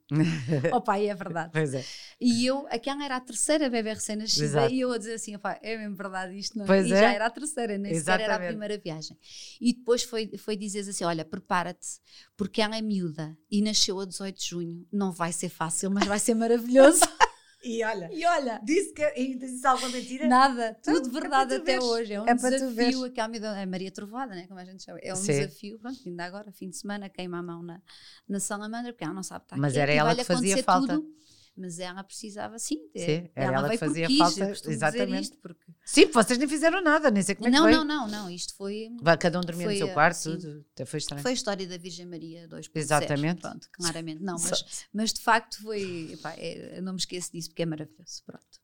oh 0.72 0.80
pai, 0.80 1.08
é 1.08 1.14
verdade. 1.14 1.50
Pois 1.52 1.72
é. 1.72 1.84
E 2.20 2.44
eu, 2.44 2.66
aquela 2.68 3.04
era 3.04 3.16
a 3.16 3.20
terceira 3.20 3.70
bebê 3.70 3.94
recém-nascida 3.94 4.68
e 4.70 4.80
eu 4.80 4.90
a 4.90 4.98
dizer 4.98 5.14
assim, 5.14 5.36
opá, 5.36 5.58
é 5.62 5.76
mesmo 5.76 5.94
verdade 5.94 6.36
isto, 6.36 6.58
não 6.58 6.64
é? 6.64 6.66
Pois 6.66 6.86
e 6.86 6.92
é. 6.92 7.00
já 7.00 7.12
era 7.12 7.26
a 7.26 7.30
terceira, 7.30 7.78
nem 7.78 7.94
sequer 7.94 8.20
era 8.20 8.34
a 8.34 8.38
primeira 8.40 8.76
viagem. 8.76 9.16
E 9.60 9.72
depois 9.72 10.02
foi, 10.02 10.36
foi 10.36 10.56
dizer 10.56 10.80
assim, 10.80 11.04
olha, 11.04 11.24
prepara-te, 11.24 12.00
porque 12.36 12.60
ela 12.60 12.76
é 12.76 12.82
miúda 12.82 13.36
e 13.50 13.62
nasceu 13.62 14.00
a 14.00 14.04
18 14.04 14.36
de 14.36 14.46
junho, 14.46 14.86
não 14.92 15.12
vai 15.12 15.32
ser 15.32 15.48
fácil, 15.48 15.90
mas 15.90 16.06
vai 16.06 16.18
ser 16.18 16.34
maravilhoso. 16.34 17.00
E 17.62 17.82
olha, 17.84 18.08
e 18.12 18.24
olha, 18.24 18.60
disse 18.64 18.92
que 18.92 19.02
e 19.16 19.34
disse 19.34 19.66
alguma 19.66 19.88
mentira? 19.88 20.28
nada, 20.28 20.74
tudo 20.82 21.00
Não, 21.00 21.08
é 21.08 21.20
verdade 21.20 21.30
para 21.48 21.58
tu 21.58 21.62
até 21.62 21.72
veres. 21.72 21.84
hoje, 21.84 22.12
é 22.14 22.20
um 22.20 22.26
É 22.26 22.34
desafio, 22.34 23.00
me 23.28 23.40
deu- 23.40 23.50
é 23.50 23.66
Maria 23.66 23.90
Trovada, 23.90 24.34
né, 24.34 24.46
como 24.46 24.60
a 24.60 24.64
gente 24.64 24.84
chama, 24.84 24.98
é 25.02 25.12
um 25.12 25.16
Sim. 25.16 25.26
desafio, 25.26 25.78
pronto, 25.78 26.00
ainda 26.06 26.24
agora, 26.24 26.52
fim 26.52 26.70
de 26.70 26.76
semana, 26.76 27.08
queima 27.08 27.38
a 27.38 27.42
mão 27.42 27.62
na, 27.62 27.82
na 28.28 28.38
salamandra, 28.38 28.92
porque 28.92 29.04
ela 29.04 29.14
não 29.14 29.22
sabe 29.24 29.44
estar 29.44 29.56
Mas 29.58 29.72
quieta 29.72 29.90
era 29.90 29.92
ela 29.92 30.14
que 30.14 30.24
fazia 30.24 30.62
falta. 30.62 30.96
tudo. 30.96 31.18
Mas 31.58 31.80
ela 31.80 32.04
precisava, 32.04 32.56
sim, 32.58 32.88
de- 32.94 33.00
Sim, 33.00 33.30
era 33.34 33.56
ela 33.56 33.68
que 33.68 33.76
veio 33.76 33.78
fazia 33.80 34.08
falta, 34.16 34.70
exatamente. 34.70 35.22
isto, 35.24 35.36
porque... 35.38 35.72
Sim, 35.84 36.06
vocês 36.06 36.38
nem 36.38 36.46
fizeram 36.46 36.80
nada, 36.80 37.10
nem 37.10 37.20
sei 37.20 37.34
como 37.34 37.48
é 37.48 37.50
não, 37.50 37.66
que 37.66 37.72
não, 37.72 37.86
veio. 37.86 38.00
não, 38.00 38.08
não, 38.08 38.30
isto 38.30 38.54
foi, 38.54 38.88
cada 39.18 39.38
um 39.38 39.40
dormir 39.40 39.64
no 39.64 39.70
Foi, 39.70 39.78
seu 39.78 39.88
ah, 39.88 39.92
quarto, 39.92 40.16
sim. 40.16 40.36
tudo. 40.36 40.64
Até 40.72 40.84
foi 40.84 40.98
estranho. 40.98 41.22
foi 41.22 41.32
a 41.32 41.34
história 41.34 41.66
da 41.66 41.76
Virgem 41.76 42.06
Maria 42.06 42.46
2.0. 42.48 42.70
Exatamente. 42.74 43.40
Pronto, 43.40 43.68
claramente. 43.72 44.22
Não, 44.22 44.36
mas, 44.38 44.86
mas 44.92 45.12
de 45.12 45.20
facto 45.20 45.60
foi. 45.60 46.12
epá, 46.12 46.34
é, 46.34 46.78
eu 46.78 46.82
não 46.82 46.92
me 46.92 46.98
esqueço 46.98 47.32
disso 47.32 47.48
porque 47.48 47.62
é 47.62 47.66
maravilhoso. 47.66 48.22
Pronto. 48.24 48.60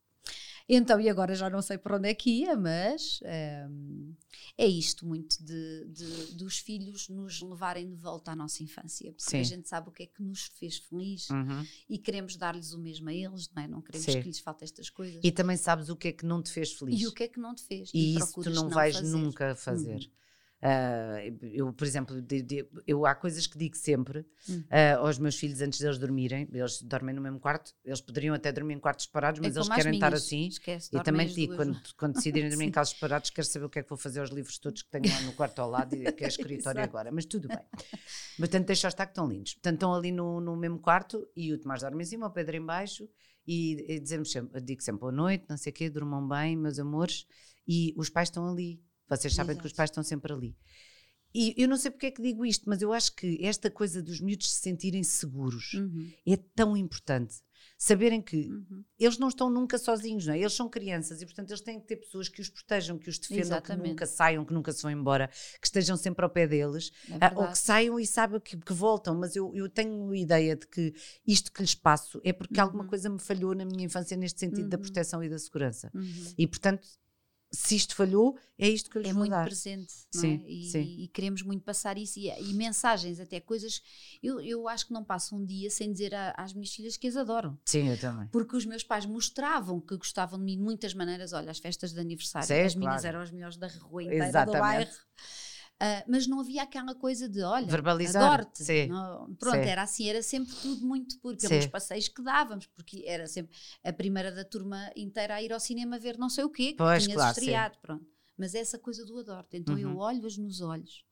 Então, 0.69 0.99
e 0.99 1.11
agora 1.11 1.35
já 1.35 1.51
não 1.51 1.61
sei 1.61 1.77
por 1.77 1.93
onde 1.93 2.09
é 2.09 2.15
que 2.15 2.31
ia, 2.31 2.57
mas 2.57 3.21
ehm, 3.23 4.15
é 4.57 4.67
isto 4.67 5.05
muito 5.07 5.43
de, 5.45 5.85
de, 5.89 6.33
dos 6.35 6.57
filhos 6.59 7.09
nos 7.11 7.43
levarem 7.43 7.91
de 7.91 7.97
volta 7.97 8.31
à 8.33 8.37
nossa 8.37 8.63
infância, 8.63 9.13
porque 9.13 9.31
Sim. 9.31 9.41
a 9.41 9.43
gente 9.43 9.69
sabe 9.69 9.91
o 9.91 9.93
que 9.93 10.05
é 10.05 10.07
que 10.07 10.23
nos 10.23 10.45
fez 10.59 10.79
feliz 10.79 11.29
Uhum. 11.29 11.67
e 11.89 11.99
queremos 11.99 12.37
dar-lhes 12.37 12.73
o 12.73 12.79
mesmo 12.79 13.09
a 13.11 13.13
eles, 13.15 13.51
não 13.55 13.63
é? 13.63 13.69
Não 13.69 13.83
queremos 13.83 14.07
Sim. 14.07 14.23
que 14.23 14.29
lhes 14.29 14.39
falte 14.39 14.65
estas 14.65 14.89
coisas. 14.89 15.21
E 15.23 15.31
também 15.31 15.57
sabes 15.59 15.91
o 15.91 15.97
que 15.97 16.09
é 16.09 16.13
que 16.13 16.25
não 16.25 16.43
te 16.43 16.51
fez 16.51 16.73
feliz. 16.73 16.99
E 16.99 17.07
o 17.07 17.13
que 17.13 17.25
é 17.25 17.29
que 17.29 17.39
não 17.39 17.55
te 17.55 17.63
fez? 17.63 17.91
E 17.93 18.17
isso 18.17 18.21
tu 18.29 18.33
procuras 18.33 18.55
não 18.55 18.69
vais 18.71 18.97
fazer. 18.97 19.09
nunca 19.17 19.55
fazer. 19.55 19.97
Uhum. 19.97 20.11
Ah, 20.67 21.19
eu, 21.43 21.71
por 21.75 21.87
exemplo, 21.87 22.23
de- 22.23 22.41
de- 22.43 22.67
eu, 22.87 23.05
há 23.05 23.15
coisas 23.15 23.47
que 23.47 23.59
digo 23.59 23.77
sempre 23.77 24.25
Hum. 24.49 24.65
ah, 24.71 24.97
aos 24.97 25.19
meus 25.19 25.37
filhos 25.37 25.61
antes 25.61 25.79
deles 25.79 25.99
dormirem. 25.99 26.49
Eles 26.53 26.81
dormem 26.81 27.15
no 27.15 27.21
mesmo 27.21 27.39
quarto, 27.39 27.75
eles 27.85 28.01
poderiam 28.01 28.35
até 28.35 28.51
dormir 28.51 28.73
em 28.75 28.79
quartos 28.79 29.05
separados, 29.05 29.41
mas 29.41 29.55
É 29.57 29.59
eles 29.59 29.69
querem 29.69 29.95
estar 29.95 30.15
assim. 30.15 30.49
esquece, 30.49 30.89
E 30.97 31.01
também 31.03 31.27
digo, 31.29 31.55
quando, 31.57 31.79
quando 31.99 32.15
decidirem 32.15 32.49
dormir 32.49 32.65
em 32.69 32.71
casos 32.71 32.95
separados, 32.95 33.29
quero 33.29 33.47
saber 33.47 33.67
o 33.67 33.69
que 33.69 33.79
é 33.81 33.83
que 33.83 33.89
vou 33.91 33.99
fazer 33.99 34.21
aos 34.21 34.31
livros 34.31 34.57
todos 34.59 34.81
que 34.83 34.91
tenho 34.91 35.05
lá 35.13 35.21
no 35.21 35.33
quarto 35.35 35.59
ao 35.61 35.69
lado 35.69 35.95
e 35.95 36.11
que 36.13 36.25
é 36.25 36.29
escritório 36.29 36.83
agora, 36.83 37.13
mas 37.13 37.27
tudo 37.27 37.49
bem. 37.51 37.65
Portanto, 38.39 38.67
deixa 38.67 38.89
estar 38.89 39.07
que 39.07 39.13
estão 39.13 39.29
lindos. 39.29 39.55
Portanto, 39.55 39.75
estão 39.75 39.95
ali 39.95 40.11
no, 40.13 40.41
no 40.41 40.57
mesmo 40.57 40.79
quarto 40.79 41.29
e 41.37 41.53
o 41.53 41.59
Tomás 41.59 41.83
dorme 41.83 42.03
em 42.03 42.07
cima, 42.07 42.27
o 42.27 42.31
Pedro 42.31 42.57
em 42.57 42.65
baixo 42.65 43.09
e, 43.47 43.85
e 43.97 44.01
dizemos 44.01 44.31
sempre, 44.33 44.61
digo 44.61 44.83
sempre 44.83 45.01
boa 45.01 45.13
noite, 45.13 45.45
não 45.49 45.57
sei 45.57 45.71
o 45.71 45.75
quê, 45.75 45.91
durmam 45.91 46.27
bem, 46.27 46.57
meus 46.57 46.79
amores, 46.79 47.27
e 47.69 47.93
os 47.97 48.09
pais 48.09 48.29
estão 48.29 48.49
ali. 48.51 48.81
Vocês 49.09 49.35
sabem 49.35 49.55
que 49.57 49.61
os 49.63 49.67
Exato. 49.67 49.77
pais 49.77 49.91
estão 49.91 50.03
sempre 50.03 50.33
ali. 50.33 50.57
E 51.35 51.53
eu 51.61 51.67
não 51.69 51.77
sei 51.77 51.91
porque 51.91 52.07
é 52.07 52.11
que 52.13 52.23
digo 52.23 52.47
isto, 52.47 52.69
mas 52.69 52.81
eu 52.81 52.93
acho 52.93 53.13
que 53.17 53.45
esta 53.45 53.69
coisa 53.71 54.01
dos 54.03 54.21
miúdos 54.21 54.53
se 54.53 54.61
sentirem 54.61 55.03
seguros 55.03 55.75
Uhum, 55.75 56.13
é 56.27 56.37
tão 56.37 56.77
importante. 56.77 57.37
Saberem 57.77 58.23
que 58.23 58.37
uhum. 58.49 58.85
eles 58.99 59.19
não 59.19 59.29
estão 59.29 59.51
nunca 59.51 59.77
sozinhos, 59.79 60.27
não 60.27 60.35
é? 60.35 60.39
Eles 60.39 60.53
são 60.53 60.69
crianças 60.69 61.21
e, 61.21 61.27
portanto, 61.27 61.51
eles 61.51 61.61
têm 61.61 61.81
que 61.81 61.87
ter 61.89 61.97
pessoas 61.97 62.29
que 62.29 62.41
os 62.41 62.49
protejam, 62.49 62.97
que 62.99 63.09
os 63.09 63.19
defendam, 63.19 63.43
Exatamente. 63.43 63.83
que 63.83 63.89
nunca 63.91 64.07
saiam, 64.07 64.45
que 64.45 64.53
nunca 64.55 64.71
se 64.73 64.83
vão 64.83 64.93
embora, 64.93 65.29
que 65.61 65.67
estejam 65.67 65.97
sempre 65.97 66.25
ao 66.25 66.31
pé 66.31 66.47
deles, 66.47 66.93
É 67.11 67.17
ah, 67.21 67.33
ou 67.35 67.49
que 67.49 67.59
saiam 67.59 67.99
e 67.99 68.07
saibam 68.07 68.39
que, 68.39 68.57
que 68.57 68.73
voltam. 68.73 69.19
Mas 69.19 69.35
eu, 69.35 69.51
eu 69.57 69.69
tenho 69.69 70.09
a 70.11 70.17
ideia 70.17 70.55
de 70.55 70.69
que 70.69 70.95
isto 71.27 71.51
que 71.53 71.63
lhes 71.63 71.75
passo 71.75 72.21
é 72.23 72.33
porque 72.33 72.61
alguma 72.61 72.85
Uhum. 72.85 72.89
coisa 72.91 73.09
me 73.11 73.19
falhou 73.19 73.55
na 73.57 73.65
minha 73.65 73.85
infância 73.85 74.17
neste 74.17 74.39
sentido 74.39 74.69
da 74.69 74.77
Uhum. 74.77 74.83
proteção 74.83 75.25
e 75.25 75.29
da 75.29 75.39
segurança. 75.39 75.91
Uhum. 75.95 76.35
E, 76.39 76.47
portanto, 76.47 76.87
se 77.55 77.77
isto 77.77 77.95
falhou, 77.95 78.39
é 78.59 78.69
isto 78.69 78.91
que 78.91 78.99
eu 78.99 79.03
lhes 79.03 79.11
é 79.11 79.13
vou 79.13 79.21
muito 79.21 79.31
dar. 79.31 79.45
presente, 79.45 79.93
não 80.15 80.21
Sim, 80.21 80.43
é? 80.45 80.51
E, 80.51 80.65
sim. 80.71 80.81
e 81.01 81.09
queremos 81.09 81.43
muito 81.43 81.63
passar 81.63 81.97
isso 81.99 82.19
e, 82.19 82.29
e 82.29 82.55
mensagens, 82.55 83.19
até 83.21 83.41
coisas. 83.41 83.81
Eu, 84.23 84.41
eu 84.41 84.69
acho 84.69 84.87
que 84.87 84.93
não 84.93 85.05
passa 85.05 85.35
um 85.35 85.45
dia 85.45 85.71
sem 85.71 85.91
dizer 85.93 86.15
a- 86.15 86.35
às 86.37 86.53
minhas 86.53 86.71
filhas 86.75 86.97
que 86.97 87.07
as 87.07 87.17
adoram. 87.17 87.59
Sim, 87.65 87.89
eu 87.89 87.99
também. 87.99 88.29
Porque 88.29 88.57
os 88.57 88.67
meus 88.67 88.83
pais 88.83 89.07
mostravam 89.07 89.81
que 89.81 89.97
gostavam 89.97 90.39
de 90.39 90.45
mim 90.45 90.57
de 90.57 90.63
muitas 90.63 90.95
maneiras. 90.95 91.33
Olha, 91.33 91.51
as 91.51 91.59
festas 91.59 91.93
de 91.93 92.01
aniversário, 92.01 92.47
Sim, 92.49 92.61
as 92.63 92.75
minhas 92.75 93.03
claro. 93.03 93.07
eram 93.09 93.21
as 93.21 93.31
melhores 93.31 93.57
da 93.57 93.69
rua 93.69 94.03
inteira 94.03 94.25
do 94.25 94.29
Exatamente. 94.29 94.61
bairro. 94.61 94.91
Ah, 95.81 96.05
mas 96.09 96.27
não 96.27 96.41
havia 96.41 96.63
aquela 96.63 96.95
coisa 96.95 97.29
de, 97.29 97.43
olha, 97.43 97.67
adoro-te. 98.09 98.63
Pronto, 99.39 99.55
Sim. 99.65 99.69
era 99.69 99.83
assim, 99.83 100.09
era 100.09 100.23
sempre 100.23 100.55
tudo 100.57 100.87
muito 100.87 101.19
por 101.21 101.37
Sim. 101.37 101.49
pelos 101.49 101.67
passeios 101.67 102.09
que 102.09 102.23
dávamos, 102.23 102.67
porque 102.69 103.03
era 103.07 103.27
sempre 103.27 103.55
a 103.83 103.93
primeira 103.93 104.31
da 104.33 104.45
turma 104.45 104.91
inteira 104.97 105.35
a 105.35 105.43
ir 105.43 105.53
ao 105.53 105.61
cinema 105.61 105.99
ver 105.99 106.17
não 106.17 106.29
sei 106.29 106.45
o 106.45 106.51
quê, 106.51 106.73
que 106.73 106.79
Pois, 106.79 107.03
tinha 107.05 107.15
claro, 107.15 107.31
estreado, 107.31 107.79
pronto. 107.83 108.07
Mas 108.37 108.55
essa 108.55 108.79
coisa 108.79 109.05
do 109.05 109.19
adoro-te. 109.19 109.57
Então 109.57 109.79
eu 109.79 109.91
Uhum. 109.91 109.97
olho-as 109.99 110.37
nos 110.37 110.61
olhos 110.61 111.05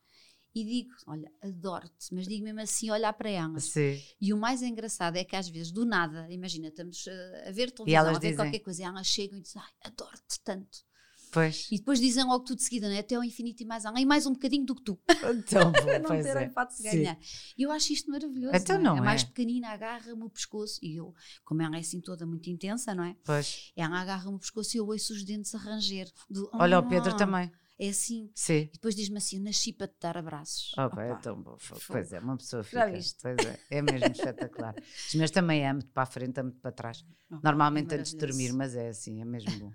e 0.54 0.64
digo, 0.64 0.90
olha, 1.06 1.30
adoro-te, 1.42 2.14
mas 2.14 2.28
digo 2.28 2.44
mesmo 2.44 2.60
assim, 2.60 2.90
olhar 2.90 3.12
para 3.14 3.30
elas. 3.30 3.64
Sim. 3.64 4.00
E 4.20 4.32
o 4.32 4.36
mais 4.36 4.62
engraçado 4.62 5.16
é 5.16 5.24
que 5.24 5.34
às 5.34 5.48
vezes, 5.48 5.72
do 5.72 5.84
nada, 5.84 6.30
imagina, 6.30 6.68
estamos 6.68 7.06
eh, 7.06 7.44
a 7.48 7.52
ver 7.52 7.70
televisão, 7.70 8.00
a 8.08 8.12
ver 8.12 8.18
dizem- 8.20 8.36
qualquer 8.36 8.58
coisa, 8.60 8.82
e 8.82 8.84
elas 8.84 9.06
chegam 9.06 9.38
e 9.38 9.42
dizem, 9.42 9.62
ai, 9.62 9.70
adoro-te 9.90 10.40
tanto. 10.44 10.84
Pois. 11.32 11.66
E 11.72 11.78
depois 11.78 11.98
dizem 11.98 12.22
logo 12.24 12.44
tudo 12.44 12.58
de 12.58 12.62
seguida, 12.64 12.88
né? 12.90 12.98
até 12.98 13.14
ao 13.14 13.24
infinito 13.24 13.62
e 13.62 13.64
mais 13.66 13.86
além, 13.86 14.04
mais 14.04 14.26
um 14.26 14.32
bocadinho 14.34 14.66
do 14.66 14.74
que 14.74 14.82
tu. 14.82 15.00
Tão 15.48 15.72
bom, 15.72 15.80
não 15.98 16.08
pois 16.08 16.22
ter 16.24 16.36
é. 16.36 16.44
hipótese 16.44 16.82
de 16.82 16.90
ganhar. 16.90 17.18
E 17.56 17.62
eu 17.62 17.72
acho 17.72 17.92
isto 17.92 18.10
maravilhoso. 18.10 18.54
Então 18.54 18.78
não 18.78 18.92
é? 18.92 18.96
não 18.98 19.04
mais 19.04 19.22
é? 19.22 19.26
pequenina 19.26 19.68
agarra-me 19.70 20.22
o 20.24 20.28
pescoço 20.30 20.78
e 20.82 20.94
eu, 20.94 21.14
como 21.42 21.62
ela 21.62 21.76
é 21.76 21.80
assim 21.80 22.00
toda 22.02 22.26
muito 22.26 22.50
intensa, 22.50 22.94
não 22.94 23.04
é? 23.04 23.16
Pois. 23.24 23.72
Ela 23.74 23.98
agarra-me 24.00 24.36
o 24.36 24.38
pescoço 24.38 24.76
e 24.76 24.78
eu 24.78 24.86
ouço 24.86 25.14
os 25.14 25.24
dentes 25.24 25.54
a 25.54 25.58
ranger. 25.58 26.12
Do, 26.28 26.50
Olha, 26.52 26.78
o 26.78 26.82
Pedro 26.86 27.12
"Ah", 27.12 27.16
também. 27.16 27.50
É 27.78 27.88
assim. 27.88 28.30
Sim. 28.34 28.68
E 28.68 28.70
depois 28.74 28.94
diz-me 28.94 29.16
assim: 29.16 29.38
eu 29.38 29.42
nasci 29.42 29.72
para 29.72 29.88
te 29.88 29.96
dar 30.00 30.16
abraços. 30.18 30.72
Oh, 30.78 30.88
pá, 30.90 31.02
é 31.02 31.12
Opa. 31.12 31.20
tão 31.22 31.42
bom. 31.42 31.56
fogo. 31.58 31.80
Pois 31.88 32.12
é, 32.12 32.18
uma 32.20 32.36
pessoa 32.36 32.62
Já 32.62 32.68
fica. 32.84 32.92
viste? 32.92 33.18
Pois 33.22 33.36
é, 33.38 33.58
é 33.70 33.82
mesmo 33.82 34.06
espetacular. 34.12 34.74
Os 35.08 35.14
meus 35.14 35.30
também 35.30 35.66
amo-te 35.66 35.88
para 35.88 36.02
a 36.02 36.06
frente, 36.06 36.38
amo-te 36.38 36.58
para 36.60 36.70
trás. 36.72 37.04
Oh, 37.30 37.38
Normalmente 37.42 37.94
é 37.94 37.98
antes 37.98 38.12
de 38.12 38.18
dormir, 38.18 38.52
mas 38.52 38.76
é 38.76 38.90
assim, 38.90 39.20
é 39.20 39.24
mesmo 39.24 39.50
bom. 39.58 39.72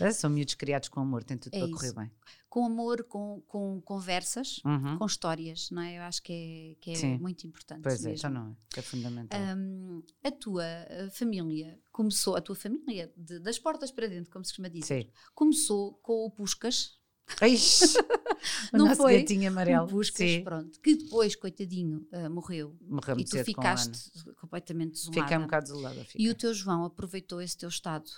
É, 0.00 0.10
são 0.12 0.28
miúdos 0.30 0.54
criados 0.54 0.88
com 0.88 1.00
amor, 1.00 1.22
tem 1.24 1.36
tudo 1.36 1.54
É 1.54 1.58
para 1.60 1.70
correr 1.70 1.86
isso. 1.88 1.96
bem. 1.96 2.10
Com 2.48 2.64
amor, 2.66 3.04
com, 3.04 3.42
com 3.46 3.80
conversas, 3.82 4.60
Uhum. 4.64 4.98
com 4.98 5.06
histórias, 5.06 5.70
não 5.70 5.82
é? 5.82 5.98
Eu 5.98 6.02
acho 6.02 6.22
que 6.22 6.32
é, 6.32 6.82
que 6.82 6.90
é 6.92 6.94
Sim. 6.94 7.18
muito 7.18 7.46
importante. 7.46 7.82
Pois 7.82 8.04
é, 8.04 8.08
mesmo. 8.10 8.28
então 8.28 8.30
não 8.44 8.50
é, 8.52 8.54
que 8.70 8.80
é 8.80 8.82
fundamental. 8.82 9.40
Hum, 9.56 10.02
a 10.24 10.30
tua 10.30 10.64
família 11.12 11.78
começou, 11.92 12.36
a 12.36 12.40
tua 12.40 12.54
família, 12.56 13.12
de- 13.16 13.38
das 13.40 13.58
portas 13.58 13.90
para 13.90 14.06
dentro, 14.08 14.30
como 14.32 14.44
se 14.44 14.52
costuma 14.52 14.68
dizer, 14.68 15.04
Sim. 15.04 15.10
começou 15.34 15.94
com 16.02 16.24
o 16.24 16.30
Puscas, 16.30 16.96
Ixi, 17.42 17.84
o 17.98 17.98
Não 18.78 18.86
nosso 18.86 19.02
foi? 19.02 19.18
gatinho 19.20 19.48
amarelo. 19.48 19.84
o 19.84 19.88
Puscas, 19.90 20.30
Sim. 20.30 20.42
pronto, 20.44 20.80
que 20.80 20.96
depois, 20.96 21.36
coitadinho, 21.36 22.08
eh, 22.10 22.26
morreu. 22.26 22.74
Morreu 22.80 23.18
e 23.20 23.24
tu 23.26 23.38
um 23.38 23.44
ficaste 23.44 24.10
completamente 24.40 24.92
desolada. 24.92 25.20
Fiquei 25.22 25.36
um 25.36 25.42
bocado 25.42 25.66
desolada. 25.66 26.00
E 26.00 26.04
fiquei. 26.06 26.30
o 26.30 26.34
teu 26.34 26.54
João 26.54 26.84
aproveitou 26.84 27.42
esse 27.42 27.54
teu 27.58 27.68
estado 27.68 28.10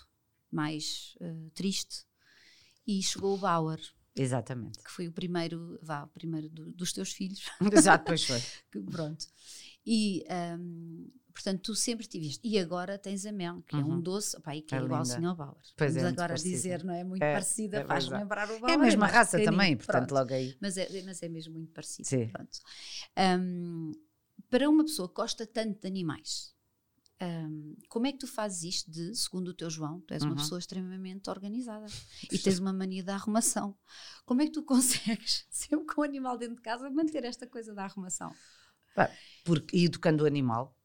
mais 0.51 1.17
eh, 1.21 1.51
triste 1.55 2.05
e 2.87 3.03
chegou 3.03 3.35
o 3.35 3.39
Bauer, 3.39 3.81
Exatamente. 4.17 4.79
que 4.83 4.91
foi 4.91 5.07
o 5.09 5.13
primeiro, 5.13 5.79
vá, 5.83 6.05
o 6.05 6.09
primeiro 6.09 6.49
do- 6.49 6.73
dos 6.73 6.93
teus 6.93 7.13
filhos. 7.13 7.45
Exato, 7.73 8.05
pois 8.07 8.25
foi. 8.25 8.41
que- 8.73 8.81
pronto. 8.91 9.27
E, 9.87 10.25
hum, 10.59 11.09
portanto, 11.33 11.63
tu 11.63 11.75
sempre 11.75 12.07
tiveste. 12.07 12.41
E 12.47 12.59
agora 12.59 12.99
tens 12.99 13.25
a 13.25 13.33
Mel, 13.33 13.63
que 13.63 13.75
é 13.77 13.79
um 13.79 13.93
Uhum. 13.95 14.01
doce, 14.01 14.37
opá, 14.37 14.55
e 14.57 14.63
que 14.63 14.75
é, 14.75 14.79
É 14.79 14.83
igual 14.83 15.01
ao 15.01 15.05
linda. 15.05 15.17
Sr. 15.17 15.35
Bauer. 15.37 15.63
Pois 15.77 15.91
é, 15.97 16.01
Vamos 16.01 16.03
muito 16.03 16.19
agora 16.19 16.29
parecida. 16.35 16.57
dizer, 16.57 16.85
não 16.85 16.95
é? 16.95 17.05
Muito 17.05 17.23
É, 17.23 17.33
parecida, 17.33 17.79
é 17.81 17.85
faz 17.85 18.09
lembrar 18.09 18.51
o 18.51 18.59
Bauer. 18.61 18.71
É 18.73 18.75
a 18.75 18.79
mesma 18.79 19.07
raça 19.07 19.43
também, 19.43 19.77
portanto, 19.77 20.09
pronto. 20.09 20.13
logo 20.19 20.35
aí. 20.35 20.57
Mas 20.61 20.77
é, 20.77 21.03
mas 21.03 21.23
é 21.23 21.29
mesmo 21.29 21.55
muito 21.55 21.73
parecido. 21.73 22.09
Sim. 22.09 22.29
Pronto. 22.29 22.59
Hum, 23.39 23.93
para 24.51 24.69
uma 24.69 24.85
pessoa 24.85 25.09
que 25.09 25.15
gosta 25.15 25.47
tanto 25.47 25.81
de 25.81 25.87
animais, 25.87 26.53
hum, 27.23 27.77
como 27.89 28.07
é 28.07 28.13
que 28.13 28.19
tu 28.19 28.27
fazes 28.27 28.63
isto 28.63 28.91
de, 28.91 29.15
segundo 29.15 29.49
o 29.49 29.55
teu 29.55 29.69
João, 29.71 30.01
tu 30.03 30.15
és 30.15 30.23
uma 30.23 30.31
Uhum. 30.31 30.37
pessoa 30.37 30.59
extremamente 30.59 31.29
organizada 31.31 31.87
e 32.31 32.39
tens 32.39 32.59
uma 32.59 32.73
mania 32.73 33.03
da 33.05 33.15
arrumação. 33.15 33.77
Como 34.25 34.43
é 34.43 34.47
que 34.47 34.53
tu 34.53 34.63
consegues, 34.65 35.47
sempre 35.51 35.87
com 35.87 36.01
o 36.01 36.05
animal 36.05 36.39
dentro 36.39 36.57
de 36.57 36.63
casa, 36.63 36.91
manter 36.91 37.25
esta 37.25 37.47
coisa 37.47 37.75
da 37.75 37.85
arrumação? 37.85 38.33
Porque, 39.45 39.77
e 39.77 39.85
educando 39.87 40.25
o 40.25 40.27
animal, 40.27 40.77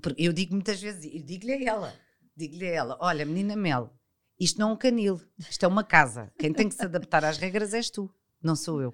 porque 0.00 0.22
eu 0.22 0.32
digo 0.32 0.54
muitas 0.54 0.80
vezes, 0.80 1.04
eu 1.12 1.22
digo-lhe 1.22 1.52
a 1.52 1.62
ela, 1.72 2.00
digo-lhe 2.36 2.66
a 2.66 2.70
ela, 2.72 2.98
olha, 3.00 3.24
menina 3.24 3.56
Mel, 3.56 3.92
isto 4.38 4.58
não 4.60 4.70
é 4.70 4.72
um 4.72 4.76
canil, 4.76 5.20
isto 5.50 5.64
é 5.64 5.68
uma 5.68 5.84
casa. 5.84 6.32
Quem 6.38 6.52
tem 6.52 6.68
que 6.68 6.74
se 6.74 6.84
adaptar 6.84 7.24
às 7.24 7.38
regras 7.38 7.74
és 7.74 7.90
tu, 7.90 8.12
não 8.42 8.54
sou 8.56 8.80
eu. 8.82 8.92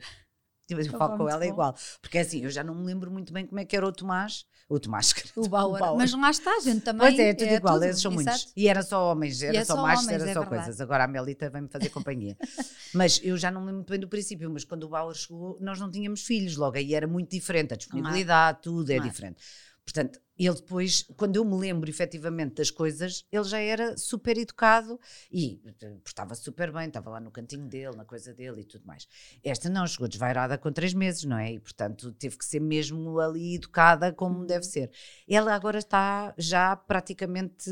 Eu 0.72 0.94
Opa, 0.94 0.98
falo 0.98 1.18
com 1.18 1.28
ela 1.28 1.44
bom. 1.44 1.52
igual. 1.52 1.74
Porque 2.00 2.18
é 2.18 2.20
assim, 2.22 2.44
eu 2.44 2.50
já 2.50 2.62
não 2.62 2.74
me 2.74 2.84
lembro 2.86 3.10
muito 3.10 3.32
bem 3.32 3.46
como 3.46 3.60
é 3.60 3.64
que 3.64 3.76
era 3.76 3.86
o 3.86 3.92
Tomás. 3.92 4.44
O 4.68 4.78
Tomás, 4.78 5.12
O 5.36 5.48
Bauer. 5.48 5.96
Mas 5.96 6.12
lá 6.12 6.30
está, 6.30 6.54
a 6.56 6.60
gente 6.60 6.82
também. 6.82 7.08
Pois 7.08 7.18
é, 7.18 7.30
é 7.30 7.34
tudo 7.34 7.52
igual, 7.52 7.74
tudo, 7.74 7.84
eles 7.84 8.00
são 8.00 8.12
exato. 8.12 8.36
muitos. 8.38 8.52
E 8.56 8.68
era 8.68 8.82
só 8.82 9.10
homens, 9.10 9.42
era 9.42 9.56
é 9.56 9.64
só 9.64 9.74
só 9.74 9.82
machos, 9.82 10.04
homens, 10.04 10.22
era 10.22 10.30
é 10.30 10.34
só 10.34 10.40
verdade. 10.40 10.64
coisas. 10.64 10.80
Agora 10.80 11.04
a 11.04 11.08
Melita 11.08 11.50
vem-me 11.50 11.68
fazer 11.68 11.88
companhia. 11.88 12.36
mas 12.94 13.20
eu 13.22 13.36
já 13.36 13.50
não 13.50 13.60
me 13.60 13.66
lembro 13.66 13.78
muito 13.78 13.90
bem 13.90 14.00
do 14.00 14.08
princípio, 14.08 14.48
mas 14.50 14.64
quando 14.64 14.84
o 14.84 14.88
Bauer 14.88 15.14
chegou, 15.14 15.58
nós 15.60 15.80
não 15.80 15.90
tínhamos 15.90 16.22
filhos, 16.22 16.56
logo 16.56 16.76
aí 16.76 16.94
era 16.94 17.06
muito 17.06 17.30
diferente, 17.30 17.74
a 17.74 17.76
disponibilidade, 17.76 18.60
tudo 18.62 18.90
é 18.92 18.98
diferente. 19.00 19.42
Portanto, 19.84 20.20
ele 20.46 20.54
depois, 20.56 21.04
quando 21.16 21.36
eu 21.36 21.44
me 21.44 21.54
lembro 21.56 21.88
efetivamente 21.90 22.54
das 22.54 22.70
coisas, 22.70 23.24
ele 23.30 23.44
já 23.44 23.58
era 23.58 23.96
super 23.96 24.36
educado 24.38 24.98
e 25.30 25.60
eh, 25.82 25.96
portava 26.02 26.34
super 26.34 26.72
bem, 26.72 26.88
estava 26.88 27.10
lá 27.10 27.20
no 27.20 27.30
cantinho 27.30 27.66
dele, 27.68 27.96
na 27.96 28.04
coisa 28.04 28.32
dele 28.32 28.62
e 28.62 28.64
tudo 28.64 28.86
mais. 28.86 29.06
Esta 29.44 29.68
não, 29.68 29.86
chegou 29.86 30.08
desvairada 30.08 30.56
com 30.58 30.72
três 30.72 30.94
meses, 30.94 31.24
não 31.24 31.36
é? 31.38 31.52
E 31.52 31.60
portanto 31.60 32.12
teve 32.12 32.36
que 32.38 32.44
ser 32.44 32.60
mesmo 32.60 33.18
ali 33.20 33.56
educada 33.56 34.12
como 34.12 34.40
Uhum. 34.40 34.46
deve 34.46 34.64
ser. 34.64 34.90
Ela 35.28 35.54
agora 35.54 35.78
está 35.78 36.34
já 36.38 36.74
praticamente 36.76 37.70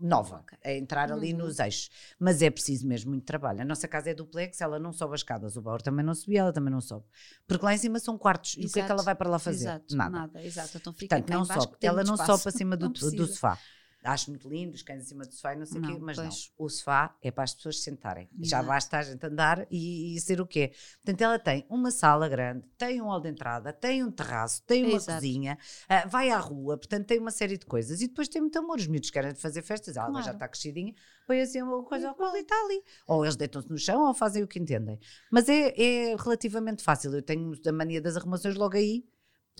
nova, 0.00 0.44
a 0.64 0.72
entrar 0.72 1.12
ali 1.12 1.32
Uhum. 1.32 1.38
nos 1.40 1.58
eixos. 1.58 1.90
Mas 2.18 2.42
é 2.42 2.50
preciso 2.50 2.86
mesmo 2.86 3.10
muito 3.10 3.24
trabalho. 3.24 3.60
A 3.60 3.64
nossa 3.64 3.86
casa 3.88 4.10
é 4.10 4.14
duplex, 4.14 4.60
ela 4.60 4.78
não 4.78 4.92
sobe 4.92 5.14
as 5.14 5.20
escadas, 5.20 5.56
o 5.56 5.62
Bauer 5.62 5.82
também 5.82 6.04
não 6.04 6.14
subia, 6.14 6.40
ela 6.40 6.52
também 6.52 6.72
não 6.72 6.80
sobe. 6.80 7.04
Porque 7.46 7.64
lá 7.64 7.74
em 7.74 7.78
cima 7.78 7.98
são 7.98 8.16
quartos. 8.18 8.56
E 8.58 8.66
o 8.66 8.70
que 8.70 8.80
é 8.80 8.84
que 8.84 8.90
ela 8.92 9.02
vai 9.02 9.14
para 9.14 9.28
lá 9.30 9.38
fazer? 9.38 9.64
Exato, 9.64 9.96
nada. 9.96 10.10
nada, 10.10 10.44
exato. 10.44 10.76
Então 10.76 10.92
fica 10.92 11.16
Portanto, 11.16 11.30
não 11.36 11.44
sobe. 11.44 11.67
Tem 11.76 11.88
Ela 11.88 12.04
não 12.04 12.14
espaço. 12.14 12.38
sobe 12.38 12.54
acima 12.54 12.76
do, 12.76 12.88
do 12.88 13.26
sofá. 13.26 13.58
Acho 14.04 14.30
muito 14.30 14.48
lindo, 14.48 14.74
os 14.76 14.82
cães 14.82 15.02
em 15.02 15.06
cima 15.08 15.24
do 15.24 15.34
sofá 15.34 15.54
e 15.54 15.56
não 15.56 15.66
sei 15.66 15.80
o 15.80 15.84
quê, 15.84 15.98
mas 16.00 16.16
pois. 16.16 16.28
não. 16.56 16.64
O 16.64 16.68
sofá 16.70 17.16
é 17.20 17.32
para 17.32 17.42
as 17.42 17.52
pessoas 17.52 17.78
se 17.78 17.82
sentarem. 17.82 18.28
Já 18.38 18.58
Exato. 18.58 18.66
basta 18.68 18.96
a 18.98 19.02
gente 19.02 19.26
andar 19.26 19.66
e, 19.72 20.14
e 20.16 20.20
ser 20.20 20.40
o 20.40 20.46
quê? 20.46 20.72
Portanto, 21.02 21.20
ela 21.20 21.36
tem 21.38 21.66
uma 21.68 21.90
sala 21.90 22.28
grande, 22.28 22.64
tem 22.78 23.02
um 23.02 23.06
hall 23.06 23.20
de 23.20 23.28
entrada, 23.28 23.72
tem 23.72 24.04
um 24.04 24.10
terraço, 24.10 24.62
tem 24.62 24.84
uma 24.84 24.94
Exato. 24.96 25.14
cozinha, 25.18 25.58
ah, 25.88 26.06
vai 26.06 26.30
à 26.30 26.38
rua, 26.38 26.78
portanto, 26.78 27.06
tem 27.06 27.18
uma 27.18 27.32
série 27.32 27.58
de 27.58 27.66
coisas. 27.66 28.00
E 28.00 28.06
depois 28.06 28.28
tem 28.28 28.40
muito 28.40 28.56
amor. 28.56 28.78
Os 28.78 28.86
miúdos 28.86 29.10
querem 29.10 29.34
fazer 29.34 29.62
festas, 29.62 29.96
ela 29.96 30.06
agora 30.06 30.22
já 30.22 30.30
Claro. 30.30 30.36
está 30.36 30.48
crescidinha, 30.48 30.94
põe 31.26 31.40
assim 31.40 31.60
uma 31.60 31.82
coisa 31.82 32.08
ao 32.08 32.14
colo 32.14 32.36
e 32.36 32.40
está 32.40 32.54
ali. 32.54 32.80
Ou 33.08 33.24
eles 33.24 33.34
deitam-se 33.36 33.68
no 33.68 33.76
chão 33.76 34.06
ou 34.06 34.14
fazem 34.14 34.44
o 34.44 34.48
que 34.48 34.60
entendem. 34.60 34.98
Mas 35.30 35.48
é, 35.48 35.74
é 35.76 36.16
relativamente 36.16 36.84
fácil. 36.84 37.12
Eu 37.12 37.20
tenho 37.20 37.52
a 37.66 37.72
mania 37.72 38.00
das 38.00 38.16
arrumações 38.16 38.54
logo 38.54 38.76
aí. 38.76 39.04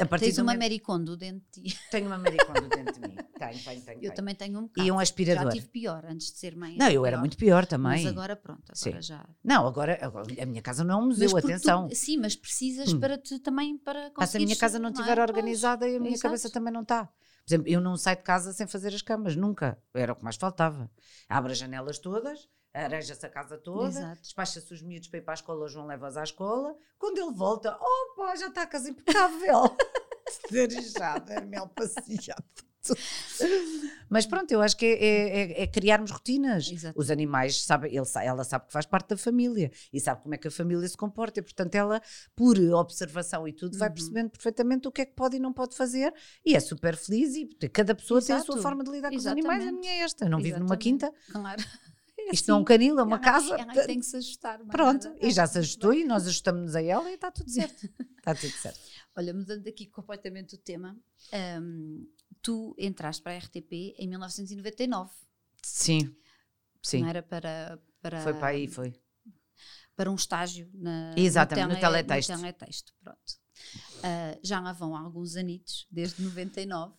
A 0.00 0.06
partir 0.06 0.26
Tens 0.26 0.38
uma 0.38 0.52
momento- 0.54 0.58
dentro 1.16 1.44
de 1.52 1.62
ti. 1.70 1.78
Tenho 1.90 2.06
uma 2.06 2.18
maricona 2.18 2.60
dentro 2.68 3.00
de 3.00 3.08
mim. 3.08 3.16
Tenho, 3.38 3.58
tenho, 3.64 3.80
tenho. 3.82 3.96
Eu 3.98 4.00
tenho. 4.00 4.14
também 4.14 4.34
tenho 4.34 4.58
um 4.58 4.62
bocado. 4.62 4.86
E 4.86 4.90
um 4.90 4.98
aspirador. 4.98 5.44
Já 5.44 5.50
tive 5.50 5.68
pior 5.68 6.04
antes 6.06 6.32
de 6.32 6.38
ser 6.38 6.56
mãe. 6.56 6.76
Não, 6.76 6.88
eu 6.90 7.06
era 7.06 7.16
pior. 7.16 7.20
muito 7.20 7.36
pior 7.36 7.66
também. 7.66 8.02
Mas 8.02 8.06
agora 8.06 8.34
pronto, 8.34 8.64
agora 8.72 8.74
Sim. 8.74 9.02
já. 9.02 9.24
Não, 9.44 9.64
agora, 9.66 9.96
agora 10.02 10.26
a 10.42 10.46
minha 10.46 10.60
casa 10.60 10.82
não 10.82 10.98
é 10.98 11.02
um 11.02 11.06
museu, 11.06 11.30
porque 11.30 11.46
tu- 11.46 11.52
atenção. 11.52 11.88
sim, 11.92 12.16
mas 12.16 12.34
precisas 12.34 12.92
Hum. 12.92 12.98
para 12.98 13.16
te 13.16 13.38
também 13.38 13.78
para 13.78 14.10
Ah, 14.16 14.26
se 14.26 14.36
a 14.36 14.40
minha 14.40 14.56
casa 14.56 14.78
não 14.80 14.88
é? 14.88 14.92
estiver 14.92 15.14
Pois, 15.16 15.28
organizada, 15.28 15.86
a 15.86 15.88
minha 15.88 16.08
exato. 16.10 16.22
cabeça 16.22 16.50
também 16.50 16.72
não 16.72 16.82
está. 16.82 17.04
Por 17.06 17.12
exemplo, 17.54 17.68
eu 17.68 17.80
não 17.80 17.96
saio 17.96 18.16
de 18.16 18.24
casa 18.24 18.52
sem 18.52 18.66
fazer 18.66 18.92
as 18.92 19.02
camas, 19.02 19.36
nunca. 19.36 19.78
Era 19.94 20.12
o 20.12 20.16
que 20.16 20.24
mais 20.24 20.34
faltava. 20.36 20.90
Abre 21.28 21.52
as 21.52 21.58
janelas 21.58 21.98
todas, 21.98 22.48
areja-se 22.74 23.24
a 23.24 23.28
casa 23.28 23.56
toda, 23.58 23.88
Exato. 23.88 24.20
despacha-se 24.22 24.72
os 24.74 24.82
miúdos 24.82 25.08
para 25.08 25.18
ir 25.18 25.22
para 25.22 25.32
a 25.32 25.36
escola, 25.36 25.64
o 25.64 25.68
João 25.68 25.86
leva-os 25.86 26.16
à 26.16 26.22
escola. 26.22 26.76
Quando 26.98 27.18
ele 27.18 27.32
volta, 27.32 27.76
opa, 27.80 28.36
já 28.36 28.48
está 28.48 28.62
a 28.62 28.66
casa 28.66 28.90
impecável. 28.90 29.76
Derejada, 30.50 31.34
Hermel 31.34 31.68
passeado. 31.68 32.44
Mas 34.08 34.24
pronto, 34.24 34.50
eu 34.50 34.62
acho 34.62 34.76
que 34.76 34.86
é, 34.86 34.90
é- 35.04 35.40
é- 35.60 35.62
é 35.62 35.66
criarmos 35.66 36.10
rotinas. 36.10 36.70
Exato. 36.70 36.98
Os 36.98 37.10
animais, 37.10 37.62
sabe, 37.64 37.88
ele, 37.88 38.06
ela 38.22 38.44
sabe 38.44 38.66
que 38.66 38.72
faz 38.72 38.86
parte 38.86 39.08
da 39.10 39.16
família 39.16 39.70
e 39.92 40.00
sabe 40.00 40.22
como 40.22 40.34
é 40.34 40.38
que 40.38 40.48
a 40.48 40.50
família 40.50 40.88
se 40.88 40.96
comporta. 40.96 41.40
E, 41.40 41.42
portanto, 41.42 41.74
ela, 41.74 42.00
por 42.34 42.58
observação 42.74 43.46
e 43.46 43.52
tudo, 43.52 43.76
vai 43.76 43.88
Uhum. 43.88 43.94
percebendo 43.94 44.30
perfeitamente 44.30 44.88
o 44.88 44.92
que 44.92 45.02
é 45.02 45.06
que 45.06 45.14
pode 45.14 45.36
e 45.36 45.40
não 45.40 45.52
pode 45.52 45.76
fazer 45.76 46.12
e 46.44 46.54
é 46.54 46.60
super 46.60 46.96
feliz. 46.96 47.34
E 47.34 47.46
cada 47.68 47.94
pessoa 47.94 48.22
tem 48.22 48.34
a 48.34 48.40
sua 48.40 48.54
Exato. 48.54 48.62
forma 48.62 48.82
de 48.84 48.90
lidar 48.90 49.10
com 49.10 49.16
os 49.16 49.26
animais. 49.26 49.60
A 49.60 49.62
Exatamente. 49.64 49.80
minha 49.80 49.92
é 49.92 49.98
esta. 50.04 50.24
Eu 50.24 50.30
não 50.30 50.38
vivo 50.38 50.58
numa 50.58 50.74
Exatamente. 50.76 50.82
quinta. 50.82 51.12
Claro. 51.30 51.62
Isto 52.32 52.48
não 52.48 52.58
é 52.58 52.60
um 52.60 52.64
canil, 52.64 52.98
é 52.98 53.02
uma 53.02 53.16
Ela- 53.16 53.24
casa. 53.24 53.54
ela 53.56 53.86
tem 53.86 53.98
que 54.00 54.06
se 54.06 54.16
ajustar. 54.16 54.58
Pronto, 54.66 55.08
nada. 55.08 55.18
e 55.26 55.30
já 55.30 55.46
se 55.46 55.58
ajustou 55.58 55.92
e 55.94 56.04
nós 56.04 56.26
ajustamos-nos 56.26 56.74
a 56.76 56.82
ela 56.82 57.10
e 57.10 57.14
está 57.14 57.30
tudo 57.30 57.50
certo. 57.50 57.88
Está 58.18 58.34
tudo 58.34 58.52
certo. 58.52 58.78
Olha, 59.16 59.32
mudando 59.32 59.66
aqui 59.66 59.86
completamente 59.86 60.54
o 60.54 60.58
tema, 60.58 60.96
hum, 61.62 62.06
tu 62.42 62.74
entraste 62.78 63.22
para 63.22 63.32
a 63.32 63.38
RTP 63.38 63.94
em 63.98 64.06
1999, 64.06 65.10
Sim, 65.62 66.14
sim. 66.82 67.00
não 67.02 67.08
era 67.08 67.22
para, 67.22 67.78
para, 68.02 68.20
Foi 68.22 68.34
para 68.34 68.48
aí, 68.48 68.68
foi. 68.68 68.92
para 69.96 70.10
um 70.10 70.14
estágio 70.14 70.70
na, 70.74 71.14
Exatamente, 71.16 71.68
no 71.68 71.74
tele- 71.80 71.80
teletexto. 72.04 72.32
no 72.32 72.38
teletexto, 72.38 72.92
pronto. 73.02 73.38
Ah, 74.02 74.38
já 74.42 74.60
lá 74.60 74.72
vão 74.72 74.94
alguns 74.96 75.34
anitos, 75.36 75.86
desde 75.90 76.22
99. 76.22 76.94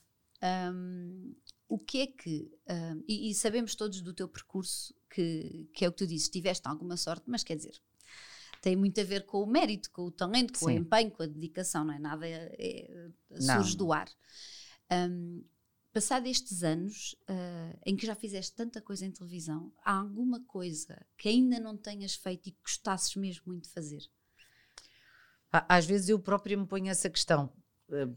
Hum, 0.73 1.36
o 1.70 1.78
que 1.78 2.01
é 2.01 2.07
que, 2.07 2.51
hum, 2.67 3.03
e, 3.07 3.30
e 3.30 3.36
sabemos 3.36 3.76
todos 3.76 4.01
do 4.01 4.13
teu 4.13 4.28
percurso, 4.28 4.93
que, 5.09 5.70
que 5.74 5.86
é 5.86 5.88
o 5.88 5.91
que 5.91 5.99
tu 5.99 6.07
dizes, 6.07 6.28
tiveste 6.28 6.67
alguma 6.67 6.97
sorte, 6.97 7.24
mas 7.28 7.43
quer 7.43 7.55
dizer, 7.55 7.80
tem 8.61 8.76
muito 8.76 8.99
a 8.99 9.03
ver 9.03 9.26
com 9.26 9.41
o 9.41 9.47
mérito, 9.47 9.89
com 9.91 10.03
o 10.03 10.11
talento, 10.11 10.59
com 10.59 10.65
o 10.65 10.70
Sim. 10.70 10.78
empenho, 10.78 11.11
com 11.11 11.24
a 11.24 11.28
dedicação, 11.28 11.86
não 11.86 11.93
é? 11.93 11.99
Nada 11.99 12.28
é, 12.28 12.55
é- 12.59 13.11
surge 13.39 13.78
do 13.78 13.93
ar. 13.93 14.09
Hum, 14.91 15.43
passado 15.93 16.28
estes 16.28 16.63
anos 16.63 17.15
ah, 17.28 17.78
em 17.86 17.95
que 17.95 18.05
já 18.05 18.15
fizeste 18.15 18.55
tanta 18.55 18.82
coisa 18.82 19.05
em 19.05 19.11
televisão, 19.11 19.72
há 19.84 19.93
alguma 19.93 20.41
coisa 20.41 21.05
que 21.17 21.30
ainda 21.30 21.59
não 21.59 21.78
tenhas 21.78 22.15
feito 22.15 22.49
e 22.49 22.51
que 22.51 22.61
gostasses 22.61 23.15
mesmo 23.15 23.43
muito 23.47 23.63
de 23.65 23.70
fazer? 23.70 24.09
Às 25.51 25.86
vezes 25.86 26.09
eu 26.09 26.20
própria 26.20 26.55
me 26.57 26.65
ponho 26.67 26.89
essa 26.89 27.09
questão, 27.09 27.51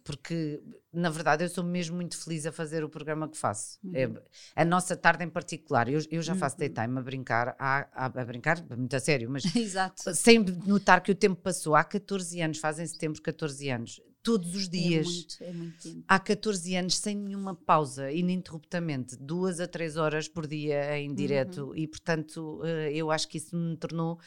porque 0.05 0.63
na 0.93 1.09
verdade 1.11 1.45
eu 1.45 1.49
sou 1.49 1.65
mesmo 1.65 1.97
muito 1.97 2.17
feliz 2.23 2.45
a 2.47 2.53
fazer 2.53 2.85
o 2.85 2.89
programa 2.89 3.29
que 3.29 3.37
faço. 3.37 3.79
Uhum. 3.83 3.93
É, 3.95 4.11
a 4.55 4.65
nossa 4.65 4.97
tarde 4.97 5.25
em 5.25 5.29
particular, 5.31 5.89
eu, 5.89 6.01
eu 6.11 6.23
já 6.23 6.35
faço 6.35 6.57
Uhum. 6.57 6.59
daytime 6.59 6.99
a 6.99 7.03
brincar, 7.03 7.57
a, 7.59 7.89
a, 7.93 8.07
a 8.07 8.25
brincar, 8.25 8.63
muito 8.77 8.95
a 8.95 9.01
sério, 9.01 9.31
mas 9.31 9.43
sem 10.15 10.39
notar 10.67 11.03
que 11.03 11.11
o 11.13 11.15
tempo 11.15 11.41
passou. 11.41 11.75
Há 11.75 11.85
14 11.85 12.41
anos, 12.41 12.59
fazem 12.59 12.87
setembro 12.87 13.21
14 13.23 13.69
anos, 13.71 14.01
todos 14.23 14.55
os 14.55 14.69
dias. 14.69 15.07
É 15.07 15.11
muito, 15.11 15.45
é 15.45 15.53
muito 15.53 15.83
tempo. 15.83 16.05
Há 16.07 16.19
14 16.21 16.77
anos, 16.77 16.97
sem 16.97 17.17
nenhuma 17.17 17.55
pausa, 17.55 18.11
ininterruptamente, 18.13 19.17
duas 19.17 19.61
a 19.61 19.67
três 19.67 19.97
horas 19.97 20.29
por 20.29 20.47
dia 20.47 20.99
em 20.99 21.15
direto, 21.15 21.69
Uhum. 21.69 21.77
e 21.77 21.87
portanto 21.89 22.61
eh, 22.65 22.93
eu 22.95 23.11
acho 23.11 23.29
que 23.29 23.39
isso 23.39 23.57
me 23.57 23.77
tornou 23.77 24.19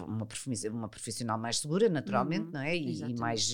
uma 0.00 0.26
uma 0.70 0.88
profissional 0.88 1.38
mais 1.38 1.58
segura, 1.58 1.88
naturalmente, 1.88 2.46
Uhum, 2.46 2.52
não 2.52 2.60
é? 2.60 2.76
E, 2.76 3.10
e 3.10 3.14
mais, 3.14 3.50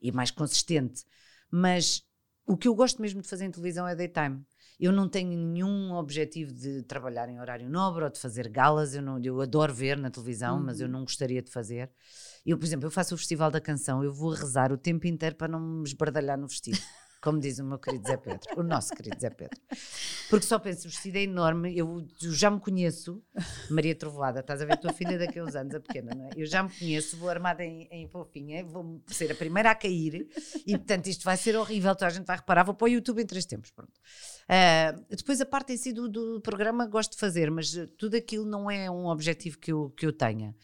e 0.00 0.12
mais 0.12 0.30
consistente. 0.30 1.04
Mas 1.50 2.02
o 2.46 2.56
que 2.56 2.68
eu 2.68 2.74
gosto 2.74 3.00
mesmo 3.00 3.22
de 3.22 3.28
fazer 3.28 3.44
em 3.44 3.50
televisão 3.50 3.86
é 3.86 3.94
daytime. 3.94 4.44
Eu 4.78 4.90
não 4.92 5.08
tenho 5.08 5.30
nenhum 5.30 5.92
objetivo 5.94 6.52
de 6.52 6.82
trabalhar 6.82 7.28
em 7.28 7.38
horário 7.40 7.70
nobre 7.70 8.04
ou 8.04 8.10
de 8.10 8.18
fazer 8.18 8.48
galas. 8.48 8.94
Eu, 8.94 9.02
não, 9.02 9.18
eu 9.22 9.40
adoro 9.40 9.72
ver 9.72 9.96
na 9.96 10.10
televisão, 10.10 10.60
mas 10.60 10.80
eu 10.80 10.88
Uhum. 10.88 10.92
não 10.92 11.02
gostaria 11.02 11.40
de 11.40 11.50
fazer. 11.50 11.90
Eu, 12.44 12.58
por 12.58 12.64
exemplo, 12.64 12.86
eu 12.86 12.90
faço 12.90 13.14
o 13.14 13.18
Festival 13.18 13.50
da 13.50 13.60
Canção, 13.60 14.02
eu 14.04 14.12
vou 14.12 14.30
rezar 14.30 14.72
o 14.72 14.76
tempo 14.78 15.06
inteiro 15.06 15.36
para 15.36 15.48
não 15.48 15.60
me 15.60 15.84
esbardalhar 15.84 16.38
no 16.38 16.48
vestido. 16.48 16.78
Como 17.24 17.40
diz 17.40 17.58
o 17.58 17.64
meu 17.64 17.78
querido 17.78 18.06
Zé 18.06 18.18
Pedro, 18.18 18.50
o 18.54 18.62
nosso 18.62 18.94
querido 18.94 19.18
Zé 19.18 19.30
Pedro. 19.30 19.58
Porque 20.28 20.44
só 20.44 20.58
penso, 20.58 20.86
o 20.86 20.90
vestido 20.90 21.16
é 21.16 21.22
enorme, 21.22 21.74
eu, 21.74 22.06
eu 22.22 22.32
já 22.34 22.50
me 22.50 22.60
conheço, 22.60 23.24
Maria 23.70 23.94
Trovoada, 23.94 24.40
estás 24.40 24.60
a 24.60 24.66
ver 24.66 24.76
tua 24.76 24.92
filha 24.92 25.18
uns 25.42 25.54
anos, 25.56 25.74
a 25.74 25.80
pequena, 25.80 26.14
não 26.14 26.26
é? 26.26 26.30
Eu 26.36 26.44
já 26.44 26.62
me 26.62 26.68
conheço, 26.68 27.16
vou 27.16 27.30
armada 27.30 27.64
em, 27.64 27.88
em 27.90 28.06
fofinha, 28.08 28.62
vou 28.62 29.02
ser 29.06 29.32
a 29.32 29.34
primeira 29.34 29.70
a 29.70 29.74
cair 29.74 30.28
e, 30.66 30.76
portanto, 30.76 31.06
isto 31.06 31.24
vai 31.24 31.38
ser 31.38 31.56
horrível, 31.56 31.94
toda 31.94 32.08
a 32.08 32.10
gente 32.10 32.26
vai 32.26 32.36
reparar, 32.36 32.62
vou 32.62 32.74
para 32.74 32.84
o 32.84 32.88
YouTube 32.88 33.22
em 33.22 33.26
três 33.26 33.46
tempos, 33.46 33.70
pronto. 33.70 33.98
Ah, 34.46 34.94
depois, 35.08 35.40
a 35.40 35.46
parte 35.46 35.72
em 35.72 35.78
si 35.78 35.94
do, 35.94 36.06
do 36.10 36.42
programa, 36.42 36.86
gosto 36.86 37.12
de 37.12 37.18
fazer, 37.18 37.50
mas 37.50 37.74
tudo 37.96 38.18
aquilo 38.18 38.44
não 38.44 38.70
é 38.70 38.90
um 38.90 39.06
objetivo 39.06 39.58
que 39.58 39.72
eu, 39.72 39.88
que 39.96 40.04
eu 40.04 40.12
tenha. 40.12 40.54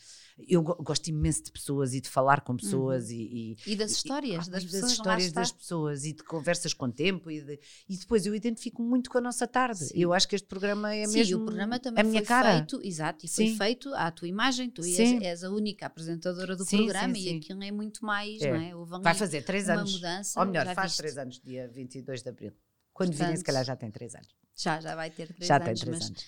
Eu 0.49 0.63
go- 0.63 0.75
gosto 0.83 1.09
imenso 1.09 1.45
de 1.45 1.53
pessoas 1.53 1.95
e 1.95 2.01
de 2.01 2.09
falar 2.09 2.41
com 2.41 2.57
pessoas 2.57 3.11
e- 3.11 3.57
e, 3.67 3.73
E 3.73 3.77
das 3.77 3.93
histórias 3.93 4.49
ah, 4.49 4.51
das 4.53 4.63
e 4.63 4.67
pessoas. 4.67 4.83
lá 4.83 4.89
histórias 4.93 5.27
está. 5.29 5.41
das 5.41 5.53
pessoas 5.53 6.05
e 6.05 6.13
de 6.13 6.23
conversas 6.25 6.73
com 6.75 6.87
o 6.87 6.93
tempo 6.93 7.31
e, 7.31 7.41
de- 7.43 7.61
e 7.89 7.97
depois 7.97 8.27
eu 8.27 8.35
identifico 8.35 8.83
muito 8.83 9.11
com 9.11 9.19
a 9.19 9.21
nossa 9.21 9.47
tarde. 9.47 9.85
Sim. 9.87 9.95
Eu 9.99 10.13
acho 10.13 10.29
que 10.29 10.35
este 10.35 10.47
programa 10.49 10.95
é 10.95 11.07
Sim, 11.07 11.19
mesmo 11.19 11.43
o 11.43 11.45
programa 11.45 11.79
também 11.79 12.01
a 12.01 12.05
minha 12.05 12.21
foi 12.21 12.27
cara. 12.27 12.57
feito, 12.59 12.81
exato, 12.83 13.25
e 13.27 13.29
foi 13.29 13.47
Sim. 13.49 13.57
feito 13.57 13.95
à 13.95 14.11
tua 14.11 14.29
imagem, 14.29 14.71
tu 14.71 14.83
és, 14.85 14.99
és 15.23 15.45
a 15.45 15.51
única 15.51 15.87
apresentadora 15.87 16.57
do 16.57 16.65
programa 16.67 17.17
e 17.19 17.37
aquilo 17.37 17.63
é 17.63 17.71
muito 17.71 18.05
mais, 18.05 18.41
É. 18.43 18.51
não 18.53 18.61
é? 18.61 18.75
Houve 18.77 19.01
Vai 19.03 19.15
fazer 19.15 19.43
três 19.43 19.65
uma 19.69 19.75
anos. 19.81 19.93
mudança. 19.95 20.41
Ou 20.41 20.47
melhor, 20.47 20.67
faz 20.75 20.93
viste. 20.93 20.97
três 20.99 21.19
anos, 21.19 21.41
dia 21.41 21.69
22 21.69 22.23
de 22.23 22.29
abril. 22.31 22.53
Quando 22.93 23.13
virem, 23.15 23.37
se 23.37 23.45
calhar 23.45 23.65
já 23.65 23.75
tem 23.77 23.91
três 23.91 24.15
anos. 24.15 24.29
Já, 24.63 24.81
já 24.81 24.95
vai 24.95 25.11
ter 25.11 25.27
três 25.33 25.49
já 25.49 25.59
anos, 25.59 25.67
tem 25.67 25.75
três 25.75 26.01
mas 26.01 26.07
anos. 26.11 26.27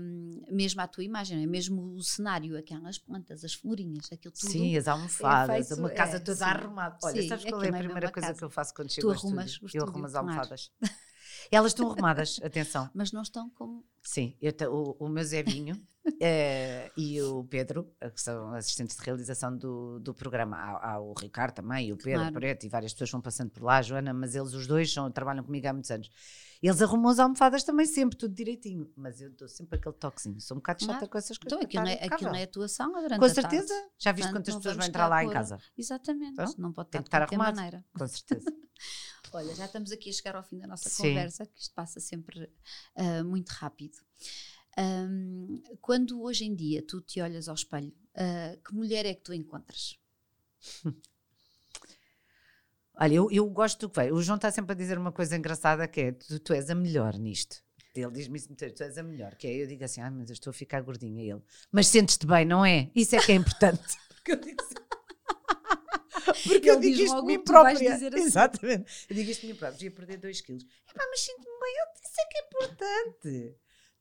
hum, 0.00 0.42
mesmo 0.50 0.80
a 0.80 0.86
tua 0.86 1.02
imagem, 1.04 1.42
é? 1.42 1.46
mesmo 1.46 1.94
o 1.94 2.02
cenário, 2.02 2.56
aquelas 2.58 2.98
plantas, 2.98 3.44
as 3.44 3.54
florinhas, 3.54 4.12
aquilo 4.12 4.34
tudo. 4.34 4.50
Sim, 4.50 4.76
as 4.76 4.86
almofadas, 4.88 5.68
feito- 5.68 5.80
uma 5.80 5.90
casa 5.90 6.16
é, 6.16 6.20
toda 6.20 6.44
sim. 6.44 6.50
arrumada. 6.50 6.98
Olha, 7.02 7.22
Sim, 7.22 7.28
sabes 7.28 7.44
é 7.44 7.48
qual 7.50 7.62
é 7.62 7.68
a 7.68 7.68
é 7.68 7.78
primeira 7.78 8.10
coisa 8.10 8.28
casa. 8.28 8.38
que 8.38 8.44
eu 8.44 8.50
faço 8.50 8.74
quando 8.74 8.88
Tu 8.88 8.94
chego 8.94 9.08
ao 9.10 9.14
arrumas 9.16 9.58
Eu 9.72 9.84
arrumo 9.84 10.06
as 10.06 10.14
almofadas. 10.14 10.70
Elas 11.50 11.72
estão 11.72 11.90
arrumadas, 11.90 12.40
atenção. 12.44 12.90
Mas 12.94 13.12
não 13.12 13.22
estão 13.22 13.48
como. 13.50 13.84
Sim, 14.02 14.36
eu 14.40 14.52
te- 14.52 14.66
o, 14.66 14.96
o 14.98 15.08
meu 15.08 15.24
Zevinho 15.24 15.80
eh, 16.20 16.90
e 16.96 17.20
o 17.22 17.44
Pedro, 17.44 17.92
eh, 18.00 18.10
que 18.10 18.20
são 18.20 18.52
assistentes 18.54 18.96
de 18.96 19.02
realização 19.02 19.56
do, 19.56 19.98
do 20.00 20.14
programa, 20.14 20.56
há, 20.56 20.92
há 20.94 21.00
o 21.00 21.12
Ricardo 21.14 21.54
também, 21.54 21.88
e 21.88 21.92
o 21.92 21.96
Pedro, 21.96 22.20
Claro. 22.20 22.34
Preto, 22.34 22.64
e 22.66 22.68
várias 22.68 22.92
pessoas 22.92 23.10
vão 23.10 23.20
passando 23.20 23.50
por 23.50 23.62
lá, 23.62 23.78
a 23.78 23.82
Joana, 23.82 24.12
mas 24.14 24.34
eles 24.34 24.52
os 24.54 24.66
dois 24.66 24.92
são, 24.92 25.10
trabalham 25.10 25.42
comigo 25.44 25.66
há 25.68 25.72
muitos 25.72 25.90
anos. 25.90 26.10
Eles 26.62 26.80
arrumam 26.80 27.10
as 27.10 27.18
almofadas 27.18 27.62
também 27.62 27.84
sempre, 27.84 28.16
tudo 28.16 28.34
direitinho, 28.34 28.90
mas 28.96 29.20
eu 29.20 29.30
dou 29.30 29.46
sempre 29.48 29.78
aquele 29.78 29.94
toquezinho, 29.96 30.40
sou 30.40 30.56
um 30.56 30.60
bocado 30.60 30.80
chata 30.82 30.92
Claro. 30.94 31.08
com 31.10 31.18
essas 31.18 31.36
coisas. 31.36 31.58
Então 31.58 31.66
aquilo, 31.66 31.82
estar 31.84 31.92
é, 31.92 31.94
aquilo 32.06 32.14
impecável. 32.14 32.40
é 32.40 32.42
atuação 32.44 32.92
durante 32.92 33.18
Com 33.18 33.24
a 33.24 33.34
tarde. 33.34 33.34
certeza, 33.34 33.74
já 33.98 34.12
viste 34.12 34.28
Portanto, 34.28 34.32
quantas 34.32 34.54
não 34.54 34.60
pessoas 34.60 34.76
vão 34.78 34.86
entrar 34.86 35.08
lá 35.08 35.24
em 35.24 35.30
casa? 35.30 35.58
Exatamente, 35.76 36.32
Então, 36.32 36.54
não 36.58 36.72
pode 36.72 36.88
estar 36.88 36.98
de 37.00 37.04
estar 37.06 37.18
qualquer 37.20 37.34
arrumado. 37.36 37.56
maneira. 37.56 37.84
Com 37.98 38.06
certeza. 38.06 38.44
Olha, 39.32 39.52
já 39.54 39.64
estamos 39.66 39.90
aqui 39.90 40.10
a 40.10 40.12
chegar 40.12 40.36
ao 40.36 40.44
fim 40.44 40.58
da 40.58 40.66
nossa 40.66 40.88
Sim. 40.88 41.08
conversa, 41.08 41.44
que 41.44 41.60
isto 41.60 41.74
passa 41.74 41.98
sempre 42.00 42.48
ah, 42.94 43.24
muito 43.24 43.50
rápido. 43.50 43.98
Ahm, 44.76 45.62
quando 45.80 46.22
hoje 46.22 46.44
em 46.44 46.54
dia 46.54 46.82
tu 46.82 47.00
te 47.00 47.20
olhas 47.20 47.48
ao 47.48 47.54
espelho, 47.54 47.92
ah, 48.14 48.56
que 48.64 48.74
mulher 48.74 49.06
é 49.06 49.14
que 49.14 49.22
tu 49.22 49.32
encontras? 49.32 49.98
Olha, 52.96 53.14
eu, 53.14 53.28
eu 53.30 53.48
gosto 53.50 53.80
do 53.80 53.90
que 53.90 54.00
veio. 54.00 54.14
O 54.14 54.22
João 54.22 54.36
está 54.36 54.50
sempre 54.52 54.72
a 54.72 54.76
dizer 54.76 54.96
uma 54.96 55.10
coisa 55.10 55.36
engraçada 55.36 55.88
que 55.88 56.00
é: 56.00 56.12
tu, 56.12 56.38
tu 56.38 56.52
és 56.52 56.70
a 56.70 56.74
melhor 56.74 57.18
nisto. 57.18 57.62
Ele 57.94 58.10
diz-me 58.10 58.38
isso 58.38 58.48
muito, 58.48 58.60
vezes, 58.60 58.76
tu 58.76 58.82
és 58.82 58.98
a 58.98 59.02
melhor. 59.02 59.36
Que 59.36 59.46
é, 59.46 59.62
eu 59.62 59.66
digo 59.66 59.84
assim, 59.84 60.00
ah, 60.00 60.10
mas 60.10 60.28
eu 60.28 60.32
estou 60.34 60.50
a 60.50 60.54
ficar 60.54 60.80
gordinha. 60.80 61.22
Ele, 61.22 61.42
mas 61.70 61.86
sentes-te 61.86 62.26
bem, 62.26 62.44
não 62.44 62.64
é? 62.64 62.90
Isso 62.94 63.14
é 63.14 63.20
que 63.20 63.32
é 63.32 63.34
importante. 63.36 63.96
Porque 64.14 64.32
eu 64.32 64.40
digo 64.40 64.62
assim, 64.62 64.74
Porque 66.44 66.70
eu 66.70 66.80
digo 66.80 67.00
isto 67.00 67.20
de 67.20 67.26
mim 67.26 67.38
própria. 67.38 67.94
Assim. 67.94 68.06
Exatamente. 68.06 69.06
Eu 69.08 69.16
digo 69.16 69.30
isto 69.30 69.40
de 69.42 69.46
mim 69.48 69.54
própria. 69.54 69.84
Ia 69.84 69.90
perder 69.90 70.16
2 70.18 70.40
quilos. 70.40 70.64
Epá, 70.64 71.04
mas 71.08 71.20
sinto-me 71.20 71.60
bem. 71.60 71.74
Eu, 71.78 71.86
isso 72.02 72.20
é 72.20 72.26
que 72.26 72.38
é 72.38 72.40
importante. 72.42 73.56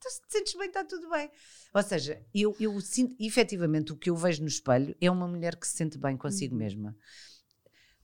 Se 0.09 0.21
te 0.21 0.31
sentes 0.31 0.53
bem, 0.55 0.67
está 0.67 0.83
tudo 0.83 1.09
bem. 1.09 1.29
Ou 1.73 1.83
seja, 1.83 2.21
eu, 2.33 2.55
eu 2.59 2.79
sinto, 2.79 3.15
efetivamente, 3.19 3.91
o 3.91 3.95
que 3.95 4.09
eu 4.09 4.15
vejo 4.15 4.41
no 4.41 4.47
espelho 4.47 4.95
é 4.99 5.09
uma 5.09 5.27
mulher 5.27 5.55
que 5.55 5.67
se 5.67 5.75
sente 5.77 5.97
bem 5.97 6.17
consigo 6.17 6.53
uhum. 6.53 6.59
mesma 6.59 6.95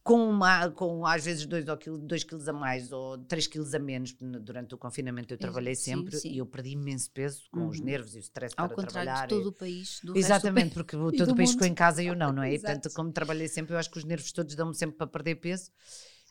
com, 0.09 0.27
uma, 0.27 0.69
com 0.71 1.05
às 1.05 1.23
vezes 1.23 1.45
2 1.45 1.65
dois 2.01 2.23
quilos 2.23 2.47
a 2.47 2.53
mais 2.53 2.91
ou 2.91 3.17
3 3.17 3.45
quilos 3.45 3.75
a 3.75 3.79
menos. 3.79 4.15
Durante 4.19 4.73
o 4.73 4.77
confinamento 4.77 5.33
eu 5.33 5.37
trabalhei 5.37 5.75
sim, 5.75 5.93
sempre 5.93 6.17
sim. 6.17 6.31
e 6.31 6.39
eu 6.39 6.47
perdi 6.47 6.71
imenso 6.71 7.11
peso 7.11 7.43
com 7.51 7.59
uhum. 7.59 7.69
os 7.69 7.79
nervos 7.79 8.15
e 8.15 8.17
o 8.17 8.21
stress 8.21 8.55
Ao 8.57 8.67
para 8.67 8.87
trabalhar. 8.87 9.27
De 9.27 9.35
todo 9.35 9.45
e... 9.45 9.49
o 9.49 9.51
país. 9.51 10.01
Exatamente, 10.15 10.73
porque 10.73 10.97
todo 10.97 11.31
o 11.31 11.35
país 11.35 11.51
ficou 11.53 11.67
em 11.67 11.75
casa 11.75 12.01
e 12.01 12.07
eu 12.07 12.15
não, 12.15 12.31
não 12.31 12.41
é? 12.41 12.55
e 12.55 12.57
portanto, 12.59 12.89
como 12.93 13.11
trabalhei 13.11 13.47
sempre, 13.47 13.75
eu 13.75 13.77
acho 13.77 13.91
que 13.91 13.99
os 13.99 14.03
nervos 14.03 14.31
todos 14.31 14.55
dão-me 14.55 14.73
sempre 14.73 14.97
para 14.97 15.05
perder 15.05 15.35
peso. 15.35 15.69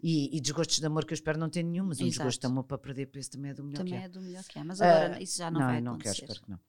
E, 0.01 0.37
e, 0.37 0.41
desgostos 0.41 0.79
de 0.79 0.87
amor 0.87 1.05
que 1.05 1.13
eu 1.13 1.17
espero 1.17 1.39
não 1.39 1.51
ter 1.51 1.63
nenhum, 1.63 1.85
mas 1.85 1.99
Exato. 1.99 2.07
um 2.07 2.11
desgosto 2.11 2.41
de 2.41 2.47
amor 2.47 2.65
para 2.65 2.79
perder 2.79 3.07
peso 3.07 3.31
também 3.33 3.51
é 3.51 3.55
do 3.55 3.65
melhor 3.65 3.79
também 3.79 3.93
que 3.93 3.99
é. 3.99 4.03
Também 4.03 4.07
é 4.07 4.09
do 4.09 4.21
melhor 4.21 4.45
que 4.45 4.59
é, 4.59 4.65
mas 4.65 4.81
agora 4.81 5.19
uh, 5.19 5.23
isso 5.23 5.39
já 5.39 5.51
não, 5.51 5.61
não 5.61 5.67
vai 5.67 5.81
não 5.81 5.93
acontecer. 5.95 6.09
Não, 6.09 6.27
quero, 6.27 6.33
espero 6.33 6.43
que 6.43 6.51
não. 6.51 6.61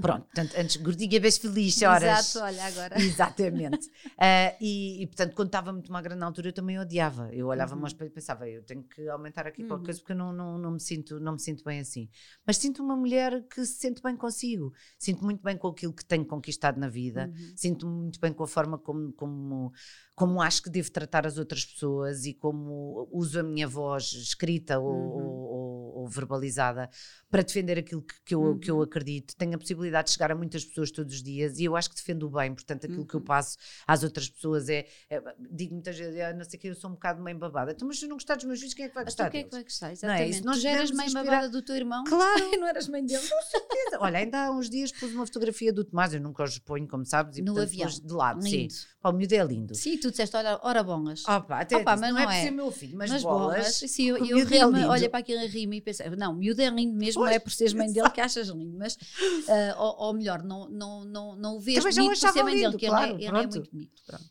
Pronto, 0.00 0.24
portanto, 0.24 0.54
antes 0.58 0.76
gordinha, 0.76 1.20
bem 1.20 1.30
feliz, 1.30 1.80
horas. 1.82 2.34
Exato, 2.34 2.44
olha 2.44 2.64
agora. 2.64 2.98
Exatamente. 3.00 3.86
Uh, 3.86 4.56
e, 4.60 5.02
e, 5.02 5.06
portanto, 5.06 5.34
quando 5.34 5.46
estava 5.46 5.72
muito 5.72 5.92
magra 5.92 6.16
na 6.16 6.26
altura, 6.26 6.48
eu 6.48 6.52
também 6.52 6.78
odiava. 6.78 7.30
Eu 7.32 7.46
olhava-me 7.46 7.78
uhum. 7.78 7.84
ao 7.84 7.88
espelho 7.88 8.08
e 8.08 8.12
pensava, 8.12 8.48
eu 8.48 8.64
tenho 8.64 8.82
que 8.82 9.08
aumentar 9.08 9.46
aqui 9.46 9.62
uhum. 9.62 9.68
qualquer 9.68 9.84
coisa 9.84 10.00
porque 10.00 10.12
eu 10.12 10.16
não, 10.16 10.32
não, 10.32 10.58
não, 10.58 10.72
me 10.72 10.80
sinto, 10.80 11.20
não 11.20 11.34
me 11.34 11.40
sinto 11.40 11.62
bem 11.62 11.78
assim. 11.78 12.08
Mas 12.44 12.56
sinto 12.56 12.82
uma 12.82 12.96
mulher 12.96 13.46
que 13.46 13.64
se 13.64 13.74
sente 13.74 14.02
bem 14.02 14.16
consigo. 14.16 14.72
Sinto 14.98 15.24
muito 15.24 15.40
bem 15.42 15.56
com 15.56 15.68
aquilo 15.68 15.92
que 15.92 16.04
tenho 16.04 16.26
conquistado 16.26 16.78
na 16.80 16.88
vida. 16.88 17.28
Uhum. 17.32 17.52
Sinto 17.54 17.86
muito 17.86 18.18
bem 18.18 18.32
com 18.32 18.42
a 18.42 18.48
forma 18.48 18.76
como, 18.76 19.12
como, 19.12 19.72
como 20.16 20.42
acho 20.42 20.62
que 20.64 20.70
devo 20.70 20.90
tratar 20.90 21.28
as 21.28 21.38
outras 21.38 21.64
pessoas 21.64 22.24
e 22.24 22.34
como 22.34 23.08
uso 23.12 23.38
a 23.38 23.42
minha 23.44 23.68
voz 23.68 24.12
escrita 24.14 24.80
ou, 24.80 24.92
uhum. 24.92 25.22
ou, 25.22 25.50
ou 25.90 26.08
verbalizada 26.08 26.88
para 27.30 27.42
defender 27.42 27.78
aquilo 27.78 28.02
que, 28.02 28.14
que, 28.24 28.34
eu, 28.34 28.40
uhum. 28.40 28.58
que 28.58 28.70
eu 28.70 28.82
acredito. 28.82 29.34
Tenho 29.36 29.54
a 29.54 29.58
possibilidade 29.58 30.08
de 30.08 30.14
chegar 30.14 30.32
a 30.32 30.34
muitas 30.34 30.64
pessoas 30.64 30.90
todos 30.90 31.14
os 31.14 31.22
dias 31.22 31.58
e 31.58 31.64
eu 31.64 31.76
acho 31.76 31.90
que 31.90 31.96
defendo 31.96 32.26
o 32.26 32.30
bem, 32.30 32.54
portanto, 32.54 32.84
aquilo 32.84 33.00
uhum. 33.00 33.06
que 33.06 33.14
eu 33.14 33.20
uhum. 33.20 33.26
passo 33.26 33.56
às 33.86 34.02
outras 34.02 34.28
pessoas 34.28 34.68
é, 34.68 34.86
é 35.08 35.22
digo 35.50 35.74
muitas 35.74 35.96
vezes, 35.96 36.20
ah, 36.20 36.32
não 36.32 36.44
sei 36.44 36.58
que 36.58 36.68
eu 36.68 36.74
sou 36.74 36.90
um 36.90 36.94
bocado 36.94 37.22
mãe 37.22 37.36
babada. 37.36 37.72
Então, 37.72 37.86
mas 37.86 37.98
se 37.98 38.06
não 38.06 38.16
gostar 38.16 38.36
dos 38.36 38.44
meus 38.44 38.58
filhos, 38.58 38.74
quem 38.74 38.86
é 38.86 38.88
que 38.88 38.94
vai 38.94 39.04
gostar? 39.04 39.24
Então, 39.24 39.32
quem 39.32 39.40
é 39.40 39.44
que 39.44 39.50
vai 39.50 39.62
gostar? 39.62 39.92
Exatamente. 39.92 40.30
Não 40.30 40.38
é? 40.38 40.44
Nós 40.44 40.56
tu 40.56 40.62
já 40.62 40.70
eras 40.70 40.90
mãe 40.90 41.06
inspirar... 41.06 41.24
babada 41.24 41.48
do 41.50 41.62
teu 41.62 41.76
irmão? 41.76 42.04
Claro. 42.04 42.50
não 42.58 42.66
eras 42.66 42.88
mãe 42.88 43.04
dele? 43.04 43.26
Com 43.26 43.42
certeza. 43.42 43.98
Olha, 44.00 44.18
ainda 44.18 44.46
há 44.46 44.50
uns 44.50 44.68
dias 44.68 44.92
pus 44.92 45.12
uma 45.12 45.26
fotografia 45.26 45.72
do 45.72 45.84
Tomás, 45.84 46.12
eu 46.14 46.20
nunca 46.20 46.44
os 46.44 46.58
ponho, 46.58 46.86
como 46.86 47.04
sabes, 47.04 47.38
e 47.38 47.42
no 47.42 47.54
portanto, 47.54 47.68
avião. 47.68 47.88
de 47.88 48.12
lado. 48.12 48.40
Lindo. 48.42 48.72
Sim. 48.72 48.86
Pá, 49.00 49.08
o 49.08 49.12
miúdo 49.14 49.34
é 49.34 49.42
lindo. 49.42 49.74
Sim, 49.74 49.96
tu 49.96 50.10
disseste, 50.10 50.36
olha, 50.36 50.60
ora 50.62 50.82
bongas. 50.82 51.26
Opa, 51.26 51.60
até 51.60 51.78
Opa, 51.78 51.96
mas 51.96 52.12
não, 52.12 52.12
não 52.12 52.18
é, 52.18 52.22
é 52.22 52.26
por 52.26 52.44
ser 52.44 52.50
meu 52.50 52.70
filho, 52.70 52.98
mas, 52.98 53.10
mas 53.10 53.22
bolas. 53.22 53.56
bolas. 53.56 53.74
Sim, 53.76 54.08
eu, 54.08 54.16
eu 54.18 54.44
rima, 54.44 54.78
é 54.78 54.86
olha 54.86 55.08
para 55.08 55.20
aquilo 55.20 55.40
rima 55.46 55.76
e 55.76 55.80
penso, 55.80 56.02
não, 56.18 56.34
miúdo 56.34 56.60
é 56.60 56.68
lindo 56.68 56.94
mesmo, 56.94 57.22
pois, 57.22 57.34
é 57.34 57.38
por 57.38 57.50
seres 57.50 57.72
mãe 57.72 57.90
dele 57.90 58.10
que 58.10 58.20
achas 58.20 58.48
lindo, 58.48 58.76
mas, 58.76 58.96
uh, 58.96 58.98
ou, 59.80 60.06
ou, 60.08 60.12
melhor, 60.12 60.42
não, 60.42 60.68
não, 60.68 61.04
não, 61.06 61.34
não 61.34 61.56
o 61.56 61.60
vês 61.60 61.78
Também 61.78 61.94
bonito 61.94 62.20
por 62.20 62.32
ser 62.32 62.42
mãe 62.42 62.54
lindo, 62.54 62.66
dele, 62.66 62.78
que 62.78 62.86
claro, 62.88 63.14
ele, 63.14 63.24
é, 63.24 63.28
ele 63.28 63.38
é 63.38 63.46
muito 63.46 63.70
bonito. 63.70 64.02
Pronto. 64.06 64.24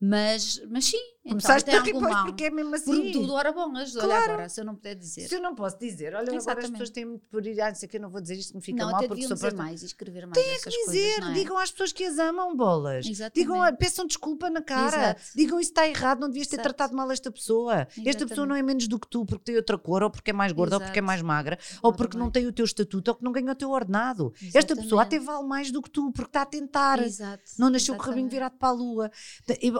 Mas, 0.00 0.62
mas 0.68 0.84
sim, 0.84 1.00
então, 1.26 1.40
Começaste 1.40 1.68
a 1.70 1.80
rir, 1.80 1.92
pois, 1.92 2.20
porque 2.22 2.44
é 2.44 2.50
mesmo 2.50 2.72
assim. 2.76 3.12
Por 3.12 3.20
tudo, 3.20 3.32
ora 3.32 3.50
bongas, 3.50 3.92
claro. 3.92 4.08
olha 4.08 4.24
agora, 4.24 4.48
se 4.48 4.60
eu 4.60 4.64
não 4.64 4.76
puder 4.76 4.94
dizer. 4.94 5.26
Se 5.26 5.34
eu 5.34 5.42
não 5.42 5.56
posso 5.56 5.76
dizer, 5.76 6.14
olha, 6.14 6.22
Exatamente. 6.22 6.50
agora 6.50 6.64
as 6.64 6.70
pessoas 6.70 6.90
têm 6.90 7.04
muito 7.04 7.26
por 7.28 7.44
ir, 7.44 7.60
ah, 7.60 7.74
sei 7.74 7.88
que 7.88 7.96
eu 7.96 8.00
não 8.00 8.10
vou 8.10 8.20
dizer 8.20 8.36
isto, 8.36 8.54
me 8.54 8.62
fica 8.62 8.84
não, 8.84 8.92
mal, 8.92 9.08
porque 9.08 9.22
sou 9.22 9.34
dizer 9.34 9.54
mais 9.54 9.82
e 9.82 9.86
escrever 9.86 10.24
mais 10.24 10.34
Tem 10.34 10.60
que 10.60 10.70
dizer, 10.70 11.14
coisas, 11.14 11.30
é? 11.30 11.32
digam 11.32 11.58
às 11.58 11.72
pessoas 11.72 11.92
que 11.92 12.04
as 12.04 12.18
amam, 12.20 12.54
bolas. 12.56 13.06
Exatamente. 13.06 13.34
Digam, 13.34 13.76
peçam 13.76 14.06
desculpa 14.06 14.48
na 14.48 14.62
cara. 14.62 14.96
Exato. 14.96 15.22
Digam 15.34 15.58
isso 15.58 15.70
está 15.70 15.88
errado, 15.88 16.20
não 16.20 16.28
devias 16.28 16.46
ter 16.46 16.56
Exato. 16.56 16.68
tratado 16.68 16.94
mal 16.96 17.10
esta 17.10 17.30
pessoa. 17.32 17.74
Exatamente. 17.74 18.08
Esta 18.08 18.26
pessoa 18.26 18.46
não 18.46 18.54
é 18.54 18.62
menos 18.62 18.86
do 18.86 19.00
que 19.00 19.08
tu 19.08 19.26
porque 19.26 19.46
tem 19.46 19.56
outra 19.56 19.76
cor, 19.76 20.04
ou 20.04 20.10
porque 20.10 20.30
é 20.30 20.32
mais 20.32 20.52
gorda, 20.52 20.76
Exato. 20.76 20.84
ou 20.84 20.86
porque 20.86 20.98
é 21.00 21.02
mais 21.02 21.22
magra, 21.22 21.58
ou 21.82 21.92
porque 21.92 22.16
não 22.16 22.30
tem 22.30 22.46
o 22.46 22.52
teu 22.52 22.64
estatuto, 22.64 23.10
ou 23.10 23.16
que 23.16 23.24
não 23.24 23.32
ganha 23.32 23.50
o 23.50 23.54
teu 23.56 23.70
ordenado. 23.70 24.32
Esta 24.54 24.76
pessoa 24.76 25.02
até 25.02 25.18
vale 25.18 25.44
mais 25.44 25.72
do 25.72 25.82
que 25.82 25.90
tu, 25.90 26.12
porque 26.12 26.28
está 26.28 26.42
a 26.42 26.46
tentar. 26.46 27.00
Não 27.58 27.68
nasceu 27.68 27.96
com 27.96 28.02
o 28.02 28.06
rabinho 28.06 28.28
virado 28.28 28.56
para 28.56 28.68
a 28.68 28.72
lua. 28.72 29.10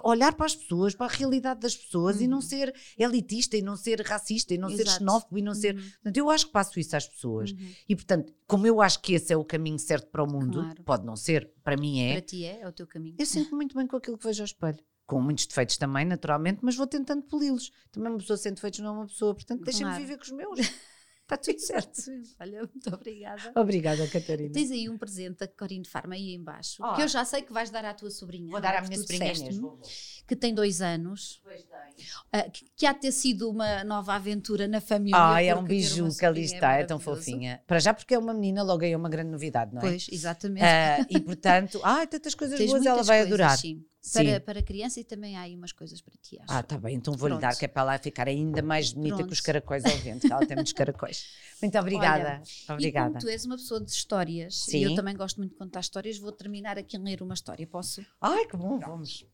Olhar 0.09 0.34
para 0.34 0.46
as 0.46 0.54
pessoas, 0.54 0.94
para 0.94 1.07
a 1.07 1.09
realidade 1.09 1.61
das 1.61 1.76
pessoas 1.76 2.16
uhum. 2.16 2.22
e 2.22 2.26
não 2.28 2.36
uhum. 2.38 2.42
ser 2.42 2.74
elitista, 2.96 3.57
e 3.57 3.62
não 3.62 3.76
ser 3.76 4.00
racista, 4.02 4.54
e 4.54 4.59
não 4.59 4.68
ser 4.68 4.86
xenófobo, 4.86 5.38
e 5.38 5.42
não 5.42 5.54
ser. 5.54 5.74
Uhum. 5.74 5.82
Portanto, 5.82 6.16
eu 6.16 6.30
acho 6.30 6.46
que 6.46 6.52
passo 6.52 6.78
isso 6.78 6.96
às 6.96 7.09
pessoas. 7.09 7.50
Uhum. 7.50 7.70
E, 7.88 7.96
portanto, 7.96 8.32
como 8.46 8.66
eu 8.66 8.80
acho 8.80 9.00
que 9.00 9.14
esse 9.14 9.32
é 9.32 9.36
o 9.36 9.44
caminho 9.44 9.78
certo 9.78 10.09
para 10.11 10.22
o 10.22 10.30
mundo, 10.30 10.61
claro. 10.61 10.82
pode 10.84 11.04
não 11.04 11.16
ser, 11.16 11.50
para 11.64 11.76
mim 11.76 12.00
é. 12.00 12.12
Para 12.12 12.22
ti 12.22 12.44
é, 12.44 12.61
é 12.61 12.68
o 12.68 12.72
teu 12.72 12.86
caminho. 12.86 13.16
Eu 13.18 13.26
sinto 13.26 13.54
muito 13.57 13.76
bem 13.76 13.86
com 13.86 13.96
aquilo 13.96 14.16
que 14.16 14.26
vejo 14.26 14.42
ao 14.42 14.46
espelho 14.46 14.78
com 15.07 15.20
muitos 15.20 15.46
defeitos 15.46 15.76
também, 15.76 16.04
naturalmente, 16.04 16.59
mas 16.62 16.74
vou 16.74 16.86
tentando 16.86 17.22
poli-los. 17.22 17.70
Também 17.92 18.11
uma 18.11 18.18
pessoa 18.18 18.36
sem 18.36 18.52
defeitos 18.52 18.80
não 18.80 18.88
é 18.88 18.92
uma 18.98 19.07
pessoa, 19.07 19.34
portanto, 19.34 19.62
claro. 19.62 19.78
deixa-me 19.78 19.98
viver 19.98 20.16
com 20.16 20.24
os 20.24 20.32
meus. 20.32 20.59
Está 21.26 21.36
tudo 21.36 21.58
certo. 21.58 22.02
Olha, 22.38 22.60
muito 22.60 22.94
obrigada. 22.94 23.52
Obrigada, 23.56 24.06
Catarina. 24.06 24.52
Tens 24.52 24.70
aí 24.70 24.88
um 24.88 24.96
presente 24.96 25.38
da 25.38 25.48
Corine 25.48 25.84
Farma 25.84 26.14
aí 26.14 26.32
embaixo, 26.32 26.80
oh. 26.80 26.94
que 26.94 27.02
eu 27.02 27.08
já 27.08 27.24
sei 27.24 27.42
que 27.42 27.52
vais 27.52 27.68
dar 27.68 27.84
à 27.84 27.92
tua 27.92 28.12
sobrinha. 28.12 28.48
Vou 28.48 28.60
dar 28.60 28.76
à 28.76 28.80
minha 28.80 28.96
sobrinha 28.96 29.34
mesmo. 29.34 29.80
Que 30.24 30.36
tem 30.36 30.54
dois 30.54 30.80
anos. 30.80 31.40
Pois 31.42 31.64
tem. 31.64 32.40
Uh, 32.40 32.50
que, 32.52 32.66
que, 32.76 32.86
há 32.86 32.92
de 32.92 33.00
ter 33.00 33.10
sido 33.10 33.50
uma 33.50 33.82
nova 33.82 34.14
aventura 34.14 34.68
na 34.68 34.80
família. 34.80 35.18
Ah, 35.18 35.42
é 35.42 35.52
um 35.52 35.64
biju 35.64 36.08
que 36.16 36.24
ali 36.24 36.44
está, 36.44 36.76
é, 36.76 36.82
é, 36.82 36.84
tão 36.84 37.00
fofinha. 37.00 37.60
Para 37.66 37.80
já 37.80 37.92
porque 37.92 38.14
é 38.14 38.18
uma 38.18 38.32
menina, 38.32 38.62
logo 38.62 38.84
aí 38.84 38.92
é 38.92 38.96
uma 38.96 39.08
grande 39.08 39.30
novidade, 39.30 39.74
não 39.74 39.82
é? 39.82 39.84
Pois, 39.84 40.06
exatamente. 40.12 40.64
Uh, 40.64 41.06
e 41.10 41.20
portanto, 41.20 41.80
ah, 41.84 42.06
tantas 42.06 42.36
coisas 42.36 42.56
Tens 42.56 42.70
boas 42.70 42.86
ela 42.86 43.02
vai 43.02 43.18
coisas, 43.18 43.26
adorar. 43.26 43.58
Sim 43.58 43.84
para, 44.12 44.40
para 44.40 44.62
criança 44.62 45.00
e 45.00 45.04
também 45.04 45.36
há 45.36 45.42
aí 45.42 45.54
umas 45.54 45.72
coisas 45.72 46.00
para 46.00 46.14
ti. 46.20 46.38
Acho. 46.40 46.52
Ah, 46.52 46.62
tá 46.62 46.78
bem, 46.78 46.96
então 46.96 47.14
vou-lhe 47.14 47.38
dar, 47.38 47.57
que 47.57 47.64
é 47.64 47.68
para 47.68 47.82
lá 47.82 47.98
ficar 47.98 48.28
ainda 48.28 48.62
mais 48.62 48.92
bonita 48.92 49.16
Pronto. 49.16 49.28
que 49.28 49.32
os 49.34 49.40
caracóis 49.40 49.84
ao 49.84 49.96
vento, 49.98 50.26
que 50.26 50.32
ela 50.32 50.46
tem 50.46 50.57
muitos 50.57 50.72
caracóis. 50.72 51.26
Muito 51.61 51.78
obrigada. 51.78 52.42
Olha, 52.68 52.74
obrigada. 52.74 53.09
E 53.09 53.12
como 53.12 53.20
tu 53.20 53.28
és 53.28 53.44
uma 53.44 53.57
pessoa 53.57 53.80
de 53.80 53.90
histórias, 53.90 54.64
Sim. 54.64 54.78
e 54.78 54.82
eu 54.82 54.94
também 54.94 55.16
gosto 55.16 55.38
muito 55.38 55.52
de 55.52 55.57
contar 55.57 55.80
histórias, 55.80 56.18
vou 56.18 56.32
terminar 56.32 56.78
aqui 56.78 56.96
a 56.96 57.00
ler 57.00 57.22
uma 57.22 57.34
história, 57.34 57.66
posso? 57.66 58.04
Ai, 58.20 58.46
que 58.46 58.57
bom, 58.57 58.78
vamos. 58.78 59.26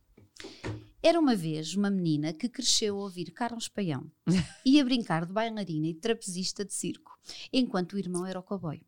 Era 1.02 1.18
uma 1.18 1.34
vez 1.34 1.74
uma 1.74 1.90
menina 1.90 2.32
que 2.32 2.48
cresceu 2.48 2.96
a 2.96 3.02
ouvir 3.02 3.32
Carlos 3.32 3.66
Paião 3.66 4.08
e 4.64 4.80
a 4.80 4.84
brincar 4.84 5.26
de 5.26 5.32
bailarina 5.32 5.88
e 5.88 5.94
trapezista 5.94 6.64
de 6.64 6.72
circo, 6.72 7.18
enquanto 7.52 7.94
o 7.94 7.98
irmão 7.98 8.24
era 8.24 8.38
o 8.38 8.42
cowboy. 8.42 8.80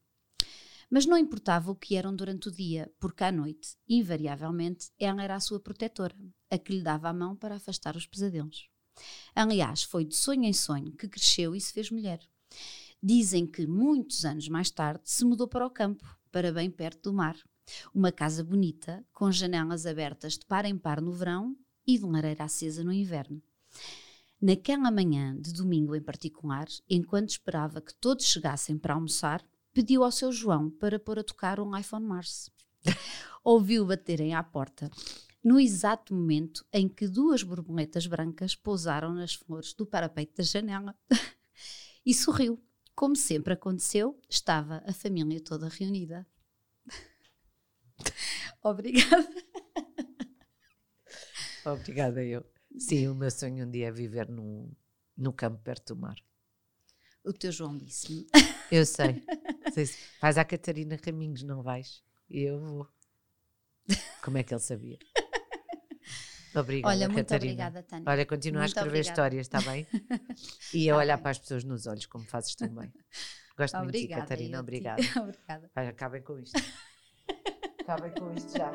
Mas 0.95 1.07
não 1.07 1.19
importava 1.19 1.73
o 1.73 1.75
que 1.75 1.97
eram 1.97 2.15
durante 2.15 2.47
o 2.47 2.53
dia, 2.53 2.89
porque 3.01 3.25
à 3.25 3.33
noite, 3.33 3.77
invariavelmente, 3.89 4.93
ela 4.97 5.25
era 5.25 5.35
a 5.35 5.41
sua 5.41 5.59
protetora, 5.59 6.15
a 6.49 6.57
que 6.57 6.73
lhe 6.73 6.85
dava 6.85 7.09
a 7.09 7.13
mão 7.13 7.35
para 7.35 7.57
afastar 7.57 7.97
os 7.97 8.07
pesadelos. 8.07 8.69
Aliás, 9.35 9.83
foi 9.83 10.05
de 10.05 10.15
sonho 10.15 10.45
em 10.45 10.53
sonho 10.53 10.93
que 10.93 11.09
cresceu 11.09 11.53
e 11.57 11.61
se 11.61 11.73
fez 11.73 11.91
mulher. 11.91 12.21
Dizem 13.03 13.45
que 13.45 13.67
muitos 13.67 14.25
anos 14.25 14.49
mais 14.49 14.71
tarde 14.71 15.03
se 15.03 15.25
mudou 15.25 15.49
para 15.49 15.67
o 15.67 15.71
campo, 15.71 16.07
para 16.31 16.53
bem 16.53 16.71
perto 16.71 17.11
do 17.11 17.13
mar. 17.13 17.37
Uma 17.93 18.13
casa 18.13 18.45
bonita, 18.45 19.05
com 19.13 19.33
janelas 19.33 19.87
abertas 19.87 20.35
de 20.35 20.47
par 20.47 20.65
em 20.65 20.79
par 20.79 21.01
no 21.01 21.11
verão 21.11 21.57
e 21.85 21.99
de 21.99 22.05
lareira 22.05 22.45
acesa 22.45 22.85
no 22.85 22.93
inverno. 22.93 23.43
Naquela 24.41 24.93
manhã 24.93 25.37
de 25.41 25.53
domingo 25.53 25.97
em 25.97 26.03
particular, 26.03 26.69
enquanto 26.89 27.31
esperava 27.31 27.81
que 27.81 27.95
todos 27.97 28.27
chegassem 28.27 28.79
para 28.79 28.95
almoçar, 28.95 29.45
pediu 29.75 30.05
ao 30.05 30.13
seu 30.13 30.33
João 30.33 30.71
para 30.71 30.99
pôr 30.99 31.19
a 31.19 31.25
tocar 31.25 31.61
um 31.61 31.77
iPhone 31.77 32.07
Mars. 32.07 32.49
Ouviu 33.45 33.85
baterem 33.85 34.35
à 34.35 34.43
porta 34.43 34.91
no 35.45 35.61
exato 35.61 36.15
momento 36.15 36.65
em 36.73 36.89
que 36.89 37.07
duas 37.07 37.43
borboletas 37.43 38.07
brancas 38.07 38.57
pousaram 38.57 39.13
nas 39.13 39.35
flores 39.35 39.75
do 39.75 39.85
parapeito 39.85 40.39
da 40.39 40.43
janela. 40.43 40.97
e 42.05 42.15
sorriu. 42.15 42.59
Como 42.95 43.15
sempre 43.17 43.53
aconteceu, 43.53 44.19
estava 44.31 44.83
a 44.87 44.93
família 44.93 45.41
toda 45.43 45.69
reunida. 45.69 46.27
Obrigada. 48.63 49.29
Obrigada, 51.67 52.25
eu. 52.25 52.45
Sim, 52.79 53.09
o 53.09 53.15
meu 53.15 53.31
sonho 53.31 53.67
um 53.67 53.71
dia 53.71 53.89
é 53.89 53.93
viver 53.93 54.29
no, 54.29 54.71
no 55.17 55.33
campo 55.33 55.61
perto 55.63 55.95
do 55.95 56.01
mar. 56.01 56.17
O 57.25 57.33
teu 57.33 57.51
João 57.51 57.77
disse-me. 57.77 58.27
Eu 58.71 58.85
sei. 58.87 59.23
Vais 60.21 60.39
à 60.39 60.45
Catarina 60.45 60.99
Raminhos, 61.05 61.43
não 61.43 61.63
vais? 61.63 62.03
E 62.31 62.43
eu 62.43 62.59
vou. 62.61 62.89
Como 64.23 64.39
é 64.39 64.43
que 64.43 64.55
ele 64.55 64.61
sabia? 64.61 64.99
Obrigada, 66.55 66.95
Olha, 66.95 67.09
muito 67.09 67.27
Catarina. 67.29 67.53
obrigada, 67.67 67.83
Tânia. 67.83 68.05
Olha, 68.09 68.27
continua 68.27 68.61
muito 68.63 68.79
a 68.79 68.81
escrever 68.81 68.89
obrigada. 69.01 69.11
histórias, 69.11 69.47
está 69.47 69.61
bem? 69.61 69.87
E 70.73 70.89
a 70.89 70.95
tá 70.95 70.99
olhar 71.01 71.17
bem. 71.17 71.23
para 71.23 71.31
as 71.33 71.39
pessoas 71.39 71.65
nos 71.65 71.87
olhos, 71.87 72.07
como 72.07 72.25
fazes 72.25 72.55
também. 72.55 72.93
Gosto 73.59 73.77
obrigada, 73.77 73.83
muito 73.85 73.93
de 73.95 74.07
ti, 74.07 74.09
Catarina. 74.15 74.61
Obrigada. 74.61 75.03
obrigada. 75.21 75.71
Vai, 75.75 75.89
acabem 75.89 76.23
com 76.23 76.39
isto. 76.39 76.61
acabem 77.81 78.13
com 78.13 78.33
isto 78.35 78.57
já, 78.57 78.71